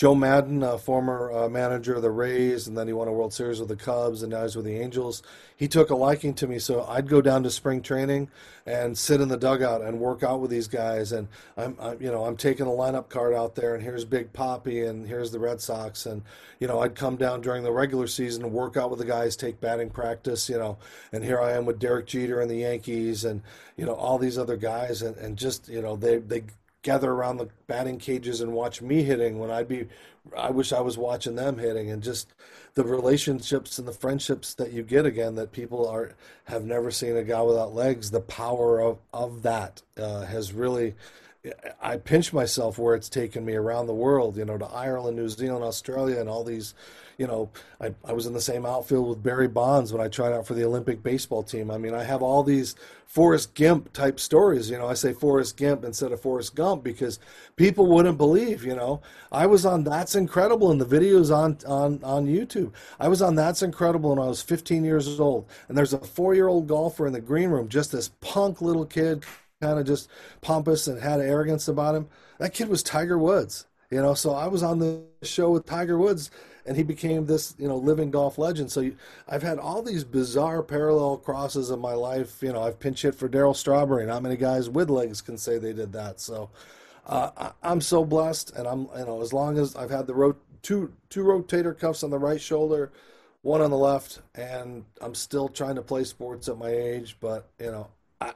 Joe 0.00 0.14
Maddon, 0.14 0.62
a 0.62 0.78
former 0.78 1.30
uh, 1.30 1.46
manager 1.50 1.94
of 1.94 2.00
the 2.00 2.10
Rays, 2.10 2.66
and 2.66 2.74
then 2.74 2.86
he 2.86 2.92
won 2.94 3.06
a 3.06 3.12
World 3.12 3.34
Series 3.34 3.60
with 3.60 3.68
the 3.68 3.76
Cubs, 3.76 4.22
and 4.22 4.32
now 4.32 4.44
he's 4.44 4.56
with 4.56 4.64
the 4.64 4.78
Angels. 4.78 5.22
He 5.54 5.68
took 5.68 5.90
a 5.90 5.94
liking 5.94 6.32
to 6.36 6.46
me, 6.46 6.58
so 6.58 6.86
I'd 6.88 7.06
go 7.06 7.20
down 7.20 7.42
to 7.42 7.50
spring 7.50 7.82
training 7.82 8.30
and 8.64 8.96
sit 8.96 9.20
in 9.20 9.28
the 9.28 9.36
dugout 9.36 9.82
and 9.82 10.00
work 10.00 10.22
out 10.22 10.40
with 10.40 10.50
these 10.50 10.68
guys. 10.68 11.12
And 11.12 11.28
I'm, 11.54 11.76
I'm 11.78 12.00
you 12.00 12.10
know, 12.10 12.24
I'm 12.24 12.38
taking 12.38 12.64
a 12.64 12.70
lineup 12.70 13.10
card 13.10 13.34
out 13.34 13.56
there, 13.56 13.74
and 13.74 13.84
here's 13.84 14.06
Big 14.06 14.32
Papi, 14.32 14.88
and 14.88 15.06
here's 15.06 15.32
the 15.32 15.38
Red 15.38 15.60
Sox, 15.60 16.06
and 16.06 16.22
you 16.60 16.66
know, 16.66 16.80
I'd 16.80 16.94
come 16.94 17.16
down 17.16 17.42
during 17.42 17.62
the 17.62 17.70
regular 17.70 18.06
season 18.06 18.42
and 18.42 18.54
work 18.54 18.78
out 18.78 18.88
with 18.88 19.00
the 19.00 19.04
guys, 19.04 19.36
take 19.36 19.60
batting 19.60 19.90
practice, 19.90 20.48
you 20.48 20.56
know, 20.56 20.78
and 21.12 21.22
here 21.22 21.38
I 21.38 21.52
am 21.52 21.66
with 21.66 21.78
Derek 21.78 22.06
Jeter 22.06 22.40
and 22.40 22.50
the 22.50 22.56
Yankees, 22.56 23.22
and 23.22 23.42
you 23.76 23.84
know, 23.84 23.96
all 23.96 24.16
these 24.16 24.38
other 24.38 24.56
guys, 24.56 25.02
and, 25.02 25.14
and 25.18 25.36
just 25.36 25.68
you 25.68 25.82
know, 25.82 25.94
they 25.94 26.16
they 26.16 26.44
gather 26.82 27.10
around 27.10 27.36
the 27.36 27.48
batting 27.66 27.98
cages 27.98 28.40
and 28.40 28.52
watch 28.52 28.80
me 28.80 29.02
hitting 29.02 29.38
when 29.38 29.50
I'd 29.50 29.68
be 29.68 29.86
I 30.36 30.50
wish 30.50 30.72
I 30.72 30.80
was 30.80 30.98
watching 30.98 31.34
them 31.34 31.58
hitting 31.58 31.90
and 31.90 32.02
just 32.02 32.32
the 32.74 32.84
relationships 32.84 33.78
and 33.78 33.88
the 33.88 33.92
friendships 33.92 34.54
that 34.54 34.72
you 34.72 34.82
get 34.82 35.06
again 35.06 35.34
that 35.34 35.52
people 35.52 35.88
are 35.88 36.12
have 36.44 36.64
never 36.64 36.90
seen 36.90 37.16
a 37.16 37.24
guy 37.24 37.42
without 37.42 37.74
legs 37.74 38.10
the 38.10 38.20
power 38.20 38.80
of 38.80 38.98
of 39.12 39.42
that 39.42 39.82
uh, 39.96 40.24
has 40.24 40.52
really 40.52 40.94
I 41.80 41.96
pinch 41.96 42.32
myself 42.32 42.78
where 42.78 42.94
it's 42.94 43.08
taken 43.08 43.44
me 43.44 43.54
around 43.54 43.86
the 43.86 43.94
world 43.94 44.36
you 44.36 44.44
know 44.44 44.58
to 44.58 44.66
Ireland 44.66 45.16
New 45.16 45.28
Zealand 45.28 45.64
Australia 45.64 46.20
and 46.20 46.28
all 46.28 46.44
these 46.44 46.74
you 47.20 47.26
know, 47.26 47.50
I, 47.82 47.94
I 48.02 48.14
was 48.14 48.24
in 48.24 48.32
the 48.32 48.40
same 48.40 48.64
outfield 48.64 49.06
with 49.06 49.22
Barry 49.22 49.46
Bonds 49.46 49.92
when 49.92 50.00
I 50.00 50.08
tried 50.08 50.32
out 50.32 50.46
for 50.46 50.54
the 50.54 50.64
Olympic 50.64 51.02
baseball 51.02 51.42
team. 51.42 51.70
I 51.70 51.76
mean, 51.76 51.92
I 51.92 52.02
have 52.02 52.22
all 52.22 52.42
these 52.42 52.74
Forrest 53.04 53.54
Gump 53.54 53.92
type 53.92 54.18
stories. 54.18 54.70
You 54.70 54.78
know, 54.78 54.86
I 54.86 54.94
say 54.94 55.12
Forrest 55.12 55.58
Gump 55.58 55.84
instead 55.84 56.12
of 56.12 56.22
Forrest 56.22 56.54
Gump 56.54 56.82
because 56.82 57.18
people 57.56 57.86
wouldn't 57.88 58.16
believe. 58.16 58.64
You 58.64 58.74
know, 58.74 59.02
I 59.30 59.44
was 59.44 59.66
on 59.66 59.84
That's 59.84 60.14
Incredible, 60.14 60.70
and 60.70 60.80
the 60.80 60.86
videos 60.86 61.30
on 61.30 61.58
on 61.66 62.02
on 62.02 62.26
YouTube. 62.26 62.72
I 62.98 63.08
was 63.08 63.20
on 63.20 63.34
That's 63.34 63.62
Incredible 63.62 64.16
when 64.16 64.18
I 64.18 64.28
was 64.28 64.40
15 64.40 64.82
years 64.82 65.20
old, 65.20 65.46
and 65.68 65.76
there's 65.76 65.92
a 65.92 65.98
four 65.98 66.34
year 66.34 66.48
old 66.48 66.68
golfer 66.68 67.06
in 67.06 67.12
the 67.12 67.20
green 67.20 67.50
room, 67.50 67.68
just 67.68 67.92
this 67.92 68.12
punk 68.22 68.62
little 68.62 68.86
kid, 68.86 69.26
kind 69.60 69.78
of 69.78 69.86
just 69.86 70.08
pompous 70.40 70.86
and 70.86 71.02
had 71.02 71.20
arrogance 71.20 71.68
about 71.68 71.94
him. 71.94 72.08
That 72.38 72.54
kid 72.54 72.70
was 72.70 72.82
Tiger 72.82 73.18
Woods. 73.18 73.66
You 73.90 74.00
know, 74.00 74.14
so 74.14 74.32
I 74.34 74.46
was 74.46 74.62
on 74.62 74.78
the 74.78 75.02
show 75.22 75.50
with 75.50 75.66
Tiger 75.66 75.98
Woods 75.98 76.30
and 76.66 76.76
he 76.76 76.82
became 76.82 77.26
this 77.26 77.54
you 77.58 77.68
know 77.68 77.76
living 77.76 78.10
golf 78.10 78.38
legend. 78.38 78.70
So 78.70 78.90
I've 79.28 79.42
had 79.42 79.58
all 79.58 79.82
these 79.82 80.04
bizarre 80.04 80.62
parallel 80.62 81.18
crosses 81.18 81.70
in 81.70 81.80
my 81.80 81.94
life. 81.94 82.42
You 82.42 82.52
know, 82.52 82.62
I've 82.62 82.78
pinch 82.78 83.02
hit 83.02 83.14
for 83.14 83.28
Darryl 83.28 83.56
Strawberry. 83.56 84.06
Not 84.06 84.22
many 84.22 84.36
guys 84.36 84.68
with 84.68 84.90
legs 84.90 85.20
can 85.20 85.38
say 85.38 85.58
they 85.58 85.72
did 85.72 85.92
that. 85.92 86.20
So 86.20 86.50
uh, 87.06 87.52
I, 87.62 87.72
am 87.72 87.80
so 87.80 88.04
blessed, 88.04 88.54
and 88.56 88.66
I'm 88.66 88.88
you 88.96 89.06
know 89.06 89.20
as 89.22 89.32
long 89.32 89.58
as 89.58 89.76
I've 89.76 89.90
had 89.90 90.06
the 90.06 90.34
two 90.62 90.92
two 91.08 91.24
rotator 91.24 91.78
cuffs 91.78 92.02
on 92.02 92.10
the 92.10 92.18
right 92.18 92.40
shoulder, 92.40 92.92
one 93.42 93.60
on 93.60 93.70
the 93.70 93.78
left, 93.78 94.20
and 94.34 94.84
I'm 95.00 95.14
still 95.14 95.48
trying 95.48 95.76
to 95.76 95.82
play 95.82 96.04
sports 96.04 96.48
at 96.48 96.58
my 96.58 96.70
age. 96.70 97.16
But 97.20 97.48
you 97.58 97.70
know, 97.70 97.88
I 98.20 98.32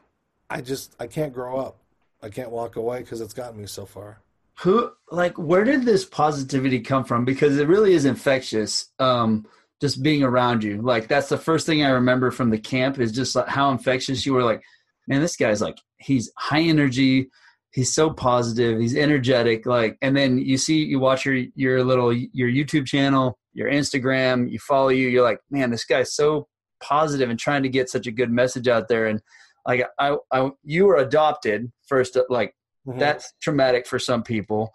I 0.50 0.60
just 0.60 0.94
I 0.98 1.06
can't 1.06 1.32
grow 1.32 1.58
up. 1.58 1.78
I 2.22 2.30
can't 2.30 2.50
walk 2.50 2.76
away 2.76 3.00
because 3.00 3.20
it's 3.20 3.34
gotten 3.34 3.60
me 3.60 3.66
so 3.66 3.84
far 3.84 4.18
who 4.60 4.90
like 5.10 5.36
where 5.38 5.64
did 5.64 5.84
this 5.84 6.04
positivity 6.04 6.80
come 6.80 7.04
from? 7.04 7.24
Because 7.24 7.58
it 7.58 7.68
really 7.68 7.94
is 7.94 8.04
infectious 8.04 8.86
um 8.98 9.46
just 9.80 10.02
being 10.02 10.22
around 10.22 10.62
you. 10.62 10.80
Like 10.80 11.08
that's 11.08 11.28
the 11.28 11.38
first 11.38 11.66
thing 11.66 11.84
i 11.84 11.90
remember 11.90 12.30
from 12.30 12.50
the 12.50 12.58
camp 12.58 12.98
is 12.98 13.12
just 13.12 13.34
like 13.34 13.48
how 13.48 13.70
infectious 13.70 14.24
you 14.24 14.34
were. 14.34 14.44
Like 14.44 14.62
man 15.08 15.20
this 15.20 15.36
guy's 15.36 15.60
like 15.60 15.78
he's 15.98 16.30
high 16.38 16.62
energy. 16.62 17.28
He's 17.72 17.92
so 17.92 18.10
positive. 18.10 18.78
He's 18.78 18.96
energetic. 18.96 19.66
Like 19.66 19.98
and 20.02 20.16
then 20.16 20.38
you 20.38 20.58
see 20.58 20.84
you 20.84 20.98
watch 20.98 21.24
your 21.24 21.36
your 21.54 21.84
little 21.84 22.12
your 22.12 22.48
youtube 22.48 22.86
channel 22.86 23.38
your 23.52 23.70
instagram 23.70 24.50
you 24.50 24.58
follow 24.58 24.88
you 24.88 25.06
you're 25.06 25.22
like 25.22 25.38
man 25.48 25.70
this 25.70 25.84
guy's 25.84 26.12
so 26.12 26.48
positive 26.84 27.30
and 27.30 27.38
trying 27.38 27.62
to 27.62 27.68
get 27.68 27.88
such 27.88 28.06
a 28.06 28.12
good 28.12 28.30
message 28.30 28.68
out 28.68 28.88
there. 28.88 29.06
And 29.06 29.20
like 29.66 29.84
I, 29.98 30.16
I 30.32 30.50
you 30.62 30.86
were 30.86 30.96
adopted 30.96 31.72
first 31.86 32.16
like 32.28 32.54
Mhm. 32.86 32.98
that's 32.98 33.32
traumatic 33.40 33.86
for 33.86 33.98
some 33.98 34.22
people. 34.22 34.70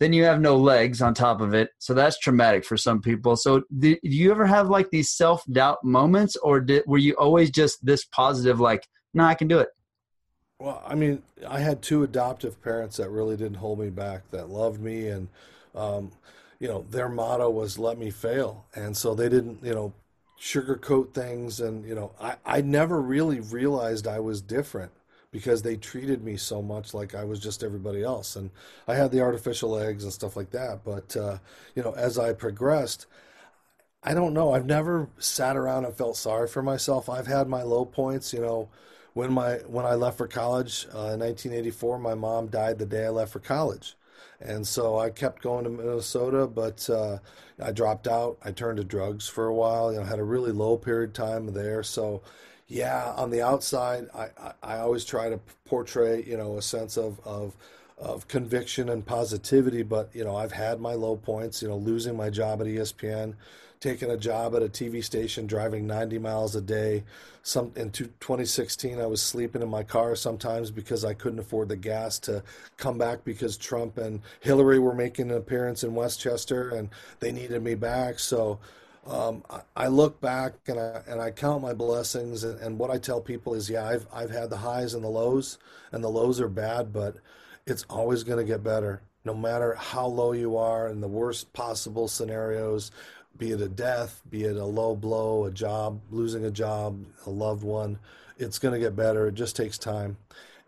Then 0.00 0.12
you 0.12 0.24
have 0.24 0.40
no 0.40 0.56
legs 0.56 1.00
on 1.02 1.14
top 1.14 1.40
of 1.40 1.54
it 1.54 1.70
so 1.78 1.94
that's 1.94 2.18
traumatic 2.18 2.64
for 2.64 2.76
some 2.76 3.00
people. 3.00 3.36
So 3.36 3.62
did, 3.78 3.98
do 4.02 4.10
you 4.10 4.30
ever 4.30 4.46
have 4.46 4.68
like 4.68 4.90
these 4.90 5.12
self-doubt 5.12 5.78
moments 5.84 6.36
or 6.36 6.60
did, 6.60 6.84
were 6.86 6.98
you 6.98 7.14
always 7.14 7.50
just 7.50 7.84
this 7.84 8.04
positive 8.06 8.60
like 8.60 8.86
no 9.14 9.24
i 9.24 9.34
can 9.34 9.48
do 9.48 9.58
it 9.60 9.68
Well, 10.58 10.82
I 10.86 10.94
mean, 10.94 11.22
I 11.46 11.60
had 11.60 11.82
two 11.82 12.02
adoptive 12.04 12.62
parents 12.62 12.96
that 12.96 13.10
really 13.10 13.36
didn't 13.36 13.56
hold 13.56 13.78
me 13.80 13.90
back, 13.90 14.30
that 14.30 14.48
loved 14.50 14.80
me, 14.80 15.08
and 15.08 15.28
um, 15.74 16.12
you 16.60 16.68
know, 16.68 16.86
their 16.90 17.08
motto 17.08 17.50
was 17.50 17.78
"Let 17.78 17.98
me 17.98 18.10
fail," 18.10 18.66
and 18.74 18.96
so 18.96 19.14
they 19.14 19.28
didn't, 19.28 19.62
you 19.64 19.74
know, 19.74 19.92
sugarcoat 20.40 21.12
things, 21.12 21.60
and 21.60 21.84
you 21.84 21.94
know, 21.94 22.12
I 22.20 22.36
I 22.44 22.60
never 22.60 23.00
really 23.02 23.40
realized 23.40 24.06
I 24.06 24.20
was 24.20 24.40
different 24.40 24.92
because 25.34 25.62
they 25.62 25.76
treated 25.76 26.22
me 26.22 26.36
so 26.36 26.62
much 26.62 26.94
like 26.94 27.12
I 27.12 27.24
was 27.24 27.40
just 27.40 27.64
everybody 27.64 28.04
else, 28.04 28.36
and 28.36 28.52
I 28.86 28.94
had 28.94 29.10
the 29.10 29.20
artificial 29.20 29.68
legs 29.70 30.04
and 30.04 30.12
stuff 30.12 30.36
like 30.36 30.50
that. 30.50 30.84
But 30.84 31.16
uh, 31.16 31.38
you 31.74 31.82
know, 31.82 31.92
as 31.96 32.20
I 32.20 32.32
progressed, 32.34 33.06
I 34.04 34.14
don't 34.14 34.32
know. 34.32 34.52
I've 34.52 34.64
never 34.64 35.08
sat 35.18 35.56
around 35.56 35.86
and 35.86 35.92
felt 35.92 36.16
sorry 36.16 36.46
for 36.46 36.62
myself. 36.62 37.08
I've 37.08 37.26
had 37.26 37.48
my 37.48 37.64
low 37.64 37.84
points, 37.84 38.32
you 38.32 38.42
know. 38.42 38.68
When 39.14 39.32
my 39.32 39.54
when 39.66 39.84
I 39.84 39.94
left 39.94 40.18
for 40.18 40.28
college 40.28 40.86
uh, 40.94 41.14
in 41.14 41.20
1984, 41.20 41.98
my 41.98 42.14
mom 42.14 42.46
died 42.46 42.78
the 42.78 42.86
day 42.86 43.06
I 43.06 43.08
left 43.08 43.32
for 43.32 43.40
college, 43.40 43.96
and 44.38 44.64
so 44.64 45.00
I 45.00 45.10
kept 45.10 45.42
going 45.42 45.64
to 45.64 45.70
Minnesota, 45.70 46.46
but 46.46 46.88
uh, 46.88 47.18
I 47.60 47.72
dropped 47.72 48.06
out. 48.06 48.38
I 48.44 48.52
turned 48.52 48.76
to 48.76 48.84
drugs 48.84 49.26
for 49.26 49.46
a 49.48 49.54
while. 49.54 49.92
You 49.92 49.98
know, 49.98 50.04
had 50.04 50.20
a 50.20 50.24
really 50.24 50.52
low 50.52 50.76
period 50.76 51.12
time 51.12 51.52
there. 51.54 51.82
So, 51.82 52.22
yeah, 52.66 53.12
on 53.16 53.30
the 53.30 53.42
outside, 53.42 54.08
I, 54.14 54.28
I, 54.38 54.52
I 54.62 54.78
always 54.78 55.04
try 55.04 55.28
to 55.28 55.38
portray 55.64 56.22
you 56.24 56.36
know 56.36 56.56
a 56.56 56.62
sense 56.62 56.96
of 56.96 57.20
of 57.24 57.54
of 57.98 58.26
conviction 58.28 58.88
and 58.88 59.04
positivity. 59.04 59.82
But 59.82 60.10
you 60.14 60.24
know, 60.24 60.36
I've 60.36 60.52
had 60.52 60.80
my 60.80 60.94
low 60.94 61.16
points. 61.16 61.62
You 61.62 61.68
know, 61.68 61.76
losing 61.76 62.16
my 62.16 62.30
job 62.30 62.60
at 62.60 62.66
ESPN, 62.66 63.34
taking 63.80 64.10
a 64.10 64.16
job 64.16 64.54
at 64.56 64.62
a 64.62 64.68
TV 64.68 65.04
station, 65.04 65.46
driving 65.46 65.86
90 65.86 66.18
miles 66.18 66.56
a 66.56 66.62
day. 66.62 67.04
Some 67.42 67.72
in 67.76 67.90
two- 67.90 68.06
2016, 68.20 68.98
I 68.98 69.06
was 69.06 69.20
sleeping 69.20 69.60
in 69.60 69.68
my 69.68 69.82
car 69.82 70.16
sometimes 70.16 70.70
because 70.70 71.04
I 71.04 71.12
couldn't 71.12 71.40
afford 71.40 71.68
the 71.68 71.76
gas 71.76 72.18
to 72.20 72.42
come 72.78 72.96
back 72.96 73.24
because 73.24 73.58
Trump 73.58 73.98
and 73.98 74.22
Hillary 74.40 74.78
were 74.78 74.94
making 74.94 75.30
an 75.30 75.36
appearance 75.36 75.84
in 75.84 75.94
Westchester 75.94 76.70
and 76.70 76.88
they 77.20 77.30
needed 77.30 77.62
me 77.62 77.74
back. 77.74 78.18
So. 78.18 78.58
Um, 79.06 79.44
I, 79.50 79.60
I 79.76 79.86
look 79.88 80.20
back 80.20 80.54
and 80.66 80.78
I 80.80 81.02
and 81.06 81.20
I 81.20 81.30
count 81.30 81.62
my 81.62 81.74
blessings 81.74 82.42
and, 82.42 82.58
and 82.60 82.78
what 82.78 82.90
I 82.90 82.98
tell 82.98 83.20
people 83.20 83.54
is 83.54 83.68
yeah 83.68 83.86
I've 83.86 84.06
I've 84.12 84.30
had 84.30 84.48
the 84.48 84.56
highs 84.56 84.94
and 84.94 85.04
the 85.04 85.08
lows 85.08 85.58
and 85.92 86.02
the 86.02 86.08
lows 86.08 86.40
are 86.40 86.48
bad 86.48 86.92
but 86.92 87.16
it's 87.66 87.84
always 87.90 88.22
going 88.22 88.38
to 88.38 88.50
get 88.50 88.62
better 88.62 89.02
no 89.24 89.34
matter 89.34 89.74
how 89.74 90.06
low 90.06 90.32
you 90.32 90.56
are 90.56 90.88
in 90.88 91.00
the 91.00 91.08
worst 91.08 91.52
possible 91.52 92.08
scenarios 92.08 92.90
be 93.36 93.50
it 93.50 93.60
a 93.60 93.68
death 93.68 94.22
be 94.30 94.44
it 94.44 94.56
a 94.56 94.64
low 94.64 94.96
blow 94.96 95.44
a 95.44 95.50
job 95.50 96.00
losing 96.10 96.44
a 96.44 96.50
job 96.50 97.04
a 97.26 97.30
loved 97.30 97.62
one 97.64 97.98
it's 98.38 98.58
going 98.58 98.72
to 98.72 98.80
get 98.80 98.96
better 98.96 99.28
it 99.28 99.34
just 99.34 99.56
takes 99.56 99.78
time. 99.78 100.16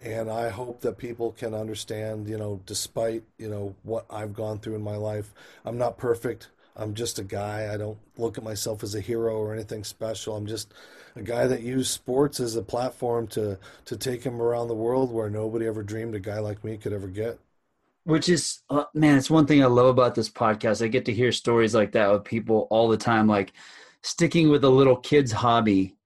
And 0.03 0.31
i 0.31 0.51
hope 0.51 0.83
that 0.83 0.99
people 0.99 1.33
can 1.33 1.55
understand 1.55 2.29
you 2.29 2.37
know 2.37 2.61
despite 2.67 3.25
you 3.39 3.49
know 3.49 3.75
what 3.83 4.05
i've 4.11 4.35
gone 4.35 4.59
through 4.59 4.75
in 4.75 4.83
my 4.83 4.97
life 4.97 5.33
i'm 5.65 5.79
not 5.79 5.97
perfect 5.97 6.49
i'm 6.77 6.95
just 6.95 7.19
a 7.19 7.25
guy. 7.25 7.73
I 7.73 7.77
don't 7.77 7.99
look 8.17 8.39
at 8.39 8.45
myself 8.45 8.83
as 8.83 8.95
a 8.95 9.01
hero 9.01 9.37
or 9.37 9.53
anything 9.53 9.85
special. 9.85 10.37
I'm 10.37 10.47
just 10.47 10.73
a 11.15 11.23
guy 11.23 11.47
that 11.47 11.63
used 11.63 11.91
sports 11.91 12.41
as 12.41 12.57
a 12.57 12.63
platform 12.63 13.27
to 13.29 13.59
to 13.87 13.97
take 13.97 14.23
him 14.23 14.41
around 14.41 14.69
the 14.69 14.75
world 14.75 15.13
where 15.13 15.31
nobody 15.31 15.67
ever 15.67 15.83
dreamed 15.83 16.15
a 16.15 16.21
guy 16.21 16.39
like 16.39 16.65
me 16.65 16.77
could 16.77 16.93
ever 16.93 17.09
get. 17.09 17.39
Which 18.05 18.29
is 18.29 18.61
uh, 18.71 18.85
man 18.95 19.17
it's 19.17 19.31
one 19.31 19.47
thing 19.47 19.63
i 19.63 19.67
love 19.67 19.87
about 19.87 20.15
this 20.15 20.31
podcast. 20.31 20.85
I 20.85 20.89
get 20.89 21.07
to 21.07 21.15
hear 21.15 21.33
stories 21.33 21.75
like 21.75 21.93
that 21.93 22.13
with 22.13 22.25
people 22.25 22.69
all 22.71 22.89
the 22.89 22.97
time 22.97 23.27
like 23.27 23.53
sticking 24.03 24.51
with 24.51 24.65
a 24.65 24.71
little 24.71 24.97
kid's 24.97 25.33
hobby 25.33 25.97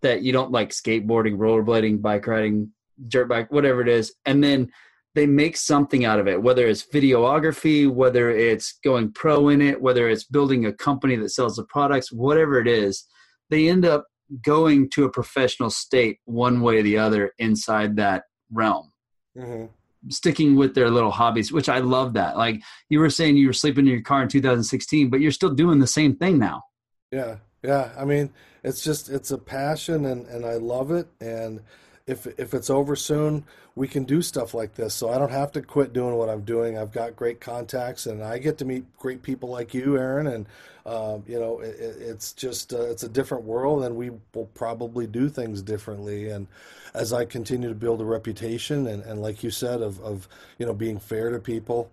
that 0.00 0.22
you 0.22 0.32
don't 0.32 0.52
like 0.52 0.70
skateboarding 0.70 1.36
rollerblading 1.36 2.00
bike 2.00 2.26
riding 2.26 2.70
dirt 3.08 3.28
bike 3.28 3.50
whatever 3.52 3.80
it 3.80 3.88
is. 3.88 4.14
And 4.26 4.42
then 4.42 4.72
they 5.18 5.26
make 5.26 5.56
something 5.56 6.04
out 6.04 6.20
of 6.20 6.28
it 6.28 6.40
whether 6.40 6.68
it's 6.68 6.86
videography 6.86 7.90
whether 7.90 8.30
it's 8.30 8.78
going 8.84 9.12
pro 9.12 9.48
in 9.48 9.60
it 9.60 9.80
whether 9.80 10.08
it's 10.08 10.24
building 10.24 10.66
a 10.66 10.72
company 10.72 11.16
that 11.16 11.30
sells 11.30 11.56
the 11.56 11.64
products 11.64 12.12
whatever 12.12 12.60
it 12.60 12.68
is 12.68 13.04
they 13.50 13.68
end 13.68 13.84
up 13.84 14.06
going 14.42 14.88
to 14.88 15.04
a 15.04 15.10
professional 15.10 15.70
state 15.70 16.18
one 16.24 16.60
way 16.60 16.78
or 16.78 16.82
the 16.82 16.96
other 16.96 17.32
inside 17.38 17.96
that 17.96 18.22
realm 18.52 18.92
hmm 19.36 19.64
sticking 20.10 20.54
with 20.54 20.74
their 20.74 20.90
little 20.90 21.10
hobbies, 21.10 21.52
which 21.52 21.68
I 21.68 21.78
love 21.78 22.14
that. 22.14 22.36
Like 22.36 22.62
you 22.88 23.00
were 23.00 23.10
saying, 23.10 23.36
you 23.36 23.48
were 23.48 23.52
sleeping 23.52 23.86
in 23.86 23.92
your 23.92 24.02
car 24.02 24.22
in 24.22 24.28
2016, 24.28 25.10
but 25.10 25.20
you're 25.20 25.32
still 25.32 25.50
doing 25.50 25.80
the 25.80 25.88
same 25.88 26.14
thing 26.16 26.38
now. 26.38 26.62
Yeah, 27.10 27.38
yeah. 27.64 27.90
I 27.98 28.04
mean, 28.04 28.30
it's 28.62 28.82
just 28.82 29.08
it's 29.08 29.30
a 29.30 29.38
passion 29.38 30.04
and 30.04 30.26
and 30.26 30.46
I 30.46 30.54
love 30.54 30.90
it 30.90 31.08
and 31.20 31.60
if 32.08 32.26
if 32.38 32.54
it's 32.54 32.70
over 32.70 32.96
soon, 32.96 33.44
we 33.76 33.88
can 33.88 34.04
do 34.04 34.22
stuff 34.22 34.54
like 34.54 34.74
this. 34.74 34.94
So 34.94 35.10
I 35.10 35.18
don't 35.18 35.30
have 35.32 35.52
to 35.52 35.62
quit 35.62 35.92
doing 35.92 36.14
what 36.16 36.28
I'm 36.30 36.42
doing. 36.42 36.78
I've 36.78 36.92
got 36.92 37.16
great 37.16 37.40
contacts 37.40 38.06
and 38.06 38.22
I 38.22 38.38
get 38.38 38.58
to 38.58 38.64
meet 38.64 38.84
great 38.98 39.22
people 39.22 39.48
like 39.50 39.74
you, 39.74 39.96
Aaron, 39.98 40.26
and 40.28 40.46
um, 40.86 41.24
you 41.28 41.38
know, 41.38 41.60
it- 41.60 41.76
it's 41.80 42.32
just 42.32 42.72
uh, 42.74 42.80
it's 42.82 43.02
a 43.04 43.08
different 43.08 43.44
world 43.44 43.84
and 43.84 43.96
we 43.96 44.10
will 44.34 44.46
probably 44.54 45.06
do 45.06 45.28
things 45.28 45.62
differently 45.62 46.30
and 46.30 46.46
as 46.94 47.12
I 47.12 47.24
continue 47.24 47.68
to 47.68 47.74
build 47.74 48.00
a 48.00 48.04
reputation 48.04 48.86
and, 48.86 49.02
and 49.02 49.20
like 49.22 49.42
you 49.44 49.50
said 49.50 49.82
of 49.82 50.00
of 50.00 50.28
you 50.58 50.66
know 50.66 50.74
being 50.74 50.98
fair 50.98 51.30
to 51.30 51.38
people 51.38 51.90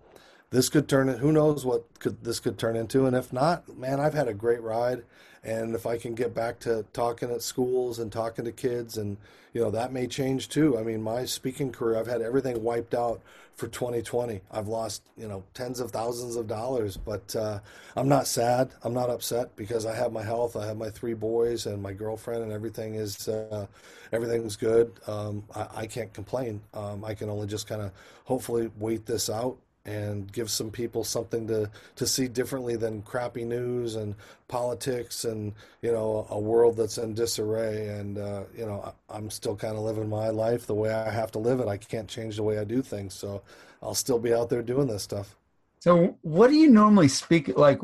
this 0.50 0.68
could 0.68 0.88
turn 0.88 1.08
it 1.08 1.18
who 1.18 1.32
knows 1.32 1.64
what 1.64 1.84
could 1.98 2.22
this 2.24 2.40
could 2.40 2.58
turn 2.58 2.76
into 2.76 3.06
and 3.06 3.16
if 3.16 3.32
not 3.32 3.76
man 3.76 4.00
i've 4.00 4.14
had 4.14 4.28
a 4.28 4.34
great 4.34 4.62
ride 4.62 5.02
and 5.46 5.74
if 5.74 5.86
i 5.86 5.96
can 5.96 6.14
get 6.14 6.34
back 6.34 6.58
to 6.58 6.84
talking 6.92 7.30
at 7.30 7.40
schools 7.40 7.98
and 7.98 8.12
talking 8.12 8.44
to 8.44 8.52
kids 8.52 8.98
and 8.98 9.16
you 9.54 9.62
know 9.62 9.70
that 9.70 9.90
may 9.90 10.06
change 10.06 10.50
too. 10.50 10.76
I 10.76 10.82
mean 10.82 11.02
my 11.02 11.24
speaking 11.24 11.72
career 11.72 11.98
i've 11.98 12.06
had 12.06 12.20
everything 12.20 12.62
wiped 12.62 12.92
out 12.92 13.22
for 13.54 13.68
2020 13.68 14.42
i've 14.50 14.68
lost 14.68 15.02
you 15.16 15.26
know 15.26 15.44
tens 15.54 15.80
of 15.80 15.90
thousands 15.90 16.36
of 16.36 16.46
dollars 16.46 16.98
but 16.98 17.34
uh, 17.34 17.60
i'm 17.96 18.06
not 18.06 18.26
sad. 18.26 18.72
I'm 18.82 18.92
not 18.92 19.08
upset 19.08 19.56
because 19.56 19.86
i 19.86 19.94
have 19.94 20.12
my 20.12 20.22
health. 20.22 20.56
I 20.56 20.66
have 20.66 20.76
my 20.76 20.90
three 20.90 21.14
boys 21.14 21.64
and 21.64 21.82
my 21.82 21.94
girlfriend 21.94 22.42
and 22.42 22.52
everything 22.52 22.96
is 22.96 23.28
uh, 23.28 23.66
everything's 24.12 24.56
good. 24.56 24.92
Um, 25.06 25.44
I, 25.54 25.66
I 25.74 25.86
can't 25.86 26.12
complain. 26.12 26.60
Um, 26.74 27.02
i 27.02 27.14
can 27.14 27.30
only 27.30 27.46
just 27.46 27.66
kind 27.66 27.80
of 27.80 27.92
hopefully 28.24 28.70
wait 28.78 29.06
this 29.06 29.30
out 29.30 29.56
and 29.86 30.30
give 30.32 30.50
some 30.50 30.70
people 30.70 31.04
something 31.04 31.46
to 31.46 31.70
to 31.94 32.06
see 32.06 32.28
differently 32.28 32.76
than 32.76 33.02
crappy 33.02 33.44
news 33.44 33.94
and 33.94 34.14
politics 34.48 35.24
and 35.24 35.52
you 35.80 35.92
know 35.92 36.26
a 36.30 36.38
world 36.38 36.76
that's 36.76 36.98
in 36.98 37.14
disarray 37.14 37.88
and 37.88 38.18
uh, 38.18 38.42
you 38.56 38.66
know 38.66 38.92
I'm 39.08 39.30
still 39.30 39.56
kind 39.56 39.76
of 39.76 39.84
living 39.84 40.08
my 40.08 40.28
life 40.28 40.66
the 40.66 40.74
way 40.74 40.92
I 40.92 41.10
have 41.10 41.30
to 41.32 41.38
live 41.38 41.60
it. 41.60 41.68
I 41.68 41.76
can't 41.76 42.08
change 42.08 42.36
the 42.36 42.42
way 42.42 42.58
I 42.58 42.64
do 42.64 42.82
things, 42.82 43.14
so 43.14 43.42
I'll 43.80 43.94
still 43.94 44.18
be 44.18 44.34
out 44.34 44.50
there 44.50 44.62
doing 44.62 44.88
this 44.88 45.02
stuff. 45.02 45.36
So, 45.80 46.18
what 46.22 46.48
do 46.48 46.56
you 46.56 46.68
normally 46.68 47.08
speak 47.08 47.56
like 47.56 47.80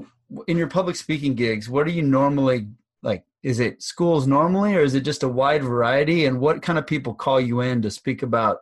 in 0.48 0.56
your 0.56 0.66
public 0.66 0.96
speaking 0.96 1.34
gigs? 1.34 1.68
What 1.68 1.86
do 1.86 1.92
you 1.92 2.02
normally 2.02 2.68
like? 3.02 3.24
Is 3.42 3.60
it 3.60 3.82
schools 3.82 4.26
normally, 4.26 4.74
or 4.74 4.80
is 4.80 4.94
it 4.94 5.02
just 5.02 5.22
a 5.22 5.28
wide 5.28 5.62
variety? 5.62 6.26
And 6.26 6.40
what 6.40 6.62
kind 6.62 6.78
of 6.78 6.86
people 6.86 7.14
call 7.14 7.40
you 7.40 7.60
in 7.60 7.82
to 7.82 7.90
speak 7.90 8.22
about 8.22 8.58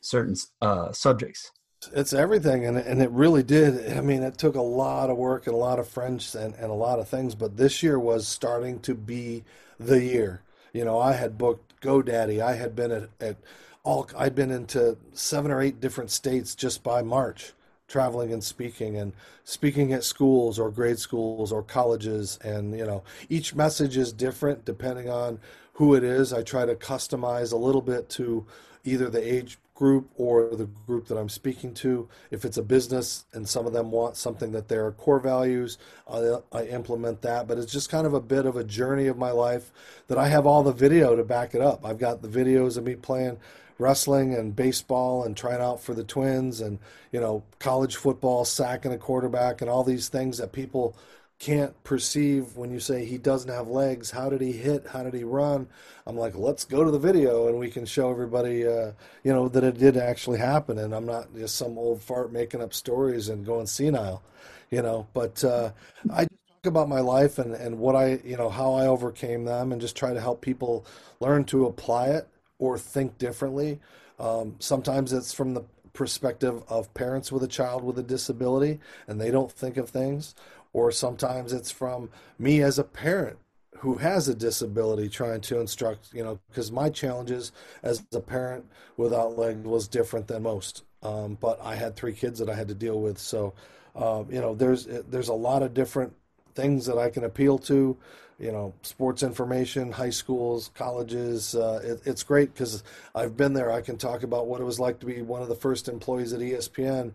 certain 0.00 0.36
uh, 0.60 0.92
subjects? 0.92 1.50
It's 1.92 2.12
everything, 2.12 2.64
and 2.64 2.76
and 2.76 3.02
it 3.02 3.10
really 3.10 3.42
did. 3.42 3.96
I 3.96 4.00
mean, 4.00 4.22
it 4.22 4.38
took 4.38 4.54
a 4.54 4.62
lot 4.62 5.10
of 5.10 5.16
work 5.16 5.46
and 5.46 5.54
a 5.54 5.58
lot 5.58 5.78
of 5.78 5.88
french 5.88 6.34
and, 6.34 6.54
and 6.54 6.70
a 6.70 6.74
lot 6.74 6.98
of 6.98 7.08
things, 7.08 7.34
but 7.34 7.56
this 7.56 7.82
year 7.82 7.98
was 7.98 8.28
starting 8.28 8.78
to 8.80 8.94
be 8.94 9.44
the 9.80 10.02
year. 10.02 10.42
You 10.72 10.84
know, 10.84 10.98
I 10.98 11.14
had 11.14 11.36
booked 11.36 11.80
GoDaddy. 11.80 12.40
I 12.40 12.54
had 12.54 12.76
been 12.76 12.92
at, 12.92 13.08
at 13.20 13.36
all. 13.82 14.08
I'd 14.16 14.34
been 14.34 14.50
into 14.50 14.96
seven 15.12 15.50
or 15.50 15.60
eight 15.60 15.80
different 15.80 16.10
states 16.10 16.54
just 16.54 16.82
by 16.84 17.02
March, 17.02 17.52
traveling 17.88 18.32
and 18.32 18.44
speaking, 18.44 18.96
and 18.96 19.12
speaking 19.44 19.92
at 19.92 20.04
schools 20.04 20.58
or 20.58 20.70
grade 20.70 20.98
schools 20.98 21.50
or 21.50 21.62
colleges. 21.62 22.38
And 22.44 22.78
you 22.78 22.86
know, 22.86 23.02
each 23.28 23.54
message 23.54 23.96
is 23.96 24.12
different 24.12 24.64
depending 24.64 25.10
on 25.10 25.40
who 25.74 25.94
it 25.94 26.04
is. 26.04 26.32
I 26.32 26.42
try 26.42 26.64
to 26.64 26.76
customize 26.76 27.52
a 27.52 27.56
little 27.56 27.82
bit 27.82 28.08
to 28.10 28.46
either 28.84 29.10
the 29.10 29.34
age 29.34 29.58
group 29.74 30.10
or 30.16 30.50
the 30.54 30.66
group 30.86 31.06
that 31.08 31.16
I'm 31.16 31.28
speaking 31.28 31.74
to. 31.74 32.08
If 32.30 32.44
it's 32.44 32.56
a 32.56 32.62
business 32.62 33.24
and 33.32 33.48
some 33.48 33.66
of 33.66 33.72
them 33.72 33.90
want 33.90 34.16
something 34.16 34.52
that 34.52 34.68
their 34.68 34.92
core 34.92 35.20
values, 35.20 35.78
I, 36.10 36.36
I 36.52 36.64
implement 36.64 37.22
that. 37.22 37.48
But 37.48 37.58
it's 37.58 37.72
just 37.72 37.90
kind 37.90 38.06
of 38.06 38.14
a 38.14 38.20
bit 38.20 38.46
of 38.46 38.56
a 38.56 38.64
journey 38.64 39.06
of 39.06 39.16
my 39.16 39.30
life 39.30 39.72
that 40.08 40.18
I 40.18 40.28
have 40.28 40.46
all 40.46 40.62
the 40.62 40.72
video 40.72 41.16
to 41.16 41.24
back 41.24 41.54
it 41.54 41.60
up. 41.60 41.84
I've 41.84 41.98
got 41.98 42.22
the 42.22 42.28
videos 42.28 42.76
of 42.76 42.84
me 42.84 42.94
playing 42.94 43.38
wrestling 43.78 44.34
and 44.34 44.54
baseball 44.54 45.24
and 45.24 45.36
trying 45.36 45.60
out 45.60 45.82
for 45.82 45.94
the 45.94 46.04
Twins 46.04 46.60
and 46.60 46.78
you 47.10 47.20
know 47.20 47.42
college 47.58 47.96
football, 47.96 48.44
sacking 48.44 48.92
a 48.92 48.98
quarterback, 48.98 49.60
and 49.60 49.70
all 49.70 49.84
these 49.84 50.08
things 50.08 50.38
that 50.38 50.52
people 50.52 50.96
can't 51.42 51.82
perceive 51.82 52.56
when 52.56 52.70
you 52.70 52.78
say 52.78 53.04
he 53.04 53.18
doesn't 53.18 53.50
have 53.50 53.66
legs. 53.66 54.12
How 54.12 54.30
did 54.30 54.40
he 54.40 54.52
hit? 54.52 54.86
How 54.86 55.02
did 55.02 55.12
he 55.12 55.24
run? 55.24 55.66
I'm 56.06 56.16
like, 56.16 56.36
let's 56.36 56.64
go 56.64 56.84
to 56.84 56.90
the 56.92 57.00
video 57.00 57.48
and 57.48 57.58
we 57.58 57.68
can 57.68 57.84
show 57.84 58.12
everybody, 58.12 58.64
uh, 58.64 58.92
you 59.24 59.32
know, 59.32 59.48
that 59.48 59.64
it 59.64 59.76
did 59.76 59.96
actually 59.96 60.38
happen. 60.38 60.78
And 60.78 60.94
I'm 60.94 61.04
not 61.04 61.34
just 61.34 61.56
some 61.56 61.76
old 61.76 62.00
fart 62.00 62.32
making 62.32 62.62
up 62.62 62.72
stories 62.72 63.28
and 63.28 63.44
going 63.44 63.66
senile, 63.66 64.22
you 64.70 64.82
know. 64.82 65.08
But 65.14 65.42
uh, 65.42 65.72
I 66.14 66.20
just 66.20 66.62
talk 66.62 66.66
about 66.66 66.88
my 66.88 67.00
life 67.00 67.40
and, 67.40 67.54
and 67.54 67.80
what 67.80 67.96
I, 67.96 68.20
you 68.24 68.36
know, 68.36 68.48
how 68.48 68.74
I 68.74 68.86
overcame 68.86 69.44
them 69.44 69.72
and 69.72 69.80
just 69.80 69.96
try 69.96 70.14
to 70.14 70.20
help 70.20 70.42
people 70.42 70.86
learn 71.18 71.42
to 71.46 71.66
apply 71.66 72.10
it 72.10 72.28
or 72.60 72.78
think 72.78 73.18
differently. 73.18 73.80
Um, 74.20 74.54
sometimes 74.60 75.12
it's 75.12 75.34
from 75.34 75.54
the 75.54 75.64
perspective 75.92 76.62
of 76.68 76.94
parents 76.94 77.32
with 77.32 77.42
a 77.42 77.48
child 77.48 77.84
with 77.84 77.98
a 77.98 78.02
disability 78.02 78.80
and 79.06 79.20
they 79.20 79.30
don't 79.30 79.52
think 79.52 79.76
of 79.76 79.90
things 79.90 80.34
or 80.72 80.90
sometimes 80.90 81.52
it's 81.52 81.70
from 81.70 82.10
me 82.38 82.62
as 82.62 82.78
a 82.78 82.84
parent 82.84 83.38
who 83.78 83.96
has 83.96 84.28
a 84.28 84.34
disability 84.34 85.08
trying 85.08 85.40
to 85.40 85.58
instruct 85.58 86.12
you 86.14 86.22
know 86.22 86.38
because 86.48 86.70
my 86.70 86.88
challenges 86.88 87.52
as 87.82 88.04
a 88.12 88.20
parent 88.20 88.64
without 88.96 89.36
legs 89.38 89.66
was 89.66 89.88
different 89.88 90.28
than 90.28 90.42
most. 90.42 90.84
Um, 91.02 91.36
but 91.40 91.58
i 91.62 91.74
had 91.74 91.96
three 91.96 92.12
kids 92.12 92.38
that 92.38 92.48
i 92.48 92.54
had 92.54 92.68
to 92.68 92.74
deal 92.74 93.00
with. 93.00 93.18
So 93.18 93.54
uh, 93.96 94.24
you 94.30 94.40
know 94.40 94.54
there's 94.54 94.86
there's 94.86 95.28
a 95.28 95.34
lot 95.34 95.62
of 95.62 95.74
different 95.74 96.14
things 96.54 96.86
that 96.86 96.98
i 96.98 97.08
can 97.08 97.24
appeal 97.24 97.58
to 97.58 97.96
you 98.42 98.50
know, 98.50 98.74
sports 98.82 99.22
information, 99.22 99.92
high 99.92 100.10
schools, 100.10 100.72
colleges. 100.74 101.54
Uh, 101.54 101.80
it, 101.84 102.02
it's 102.04 102.24
great 102.24 102.52
because 102.52 102.82
I've 103.14 103.36
been 103.36 103.52
there. 103.52 103.70
I 103.70 103.80
can 103.80 103.96
talk 103.96 104.24
about 104.24 104.48
what 104.48 104.60
it 104.60 104.64
was 104.64 104.80
like 104.80 104.98
to 104.98 105.06
be 105.06 105.22
one 105.22 105.42
of 105.42 105.48
the 105.48 105.54
first 105.54 105.88
employees 105.88 106.32
at 106.32 106.40
ESPN, 106.40 107.12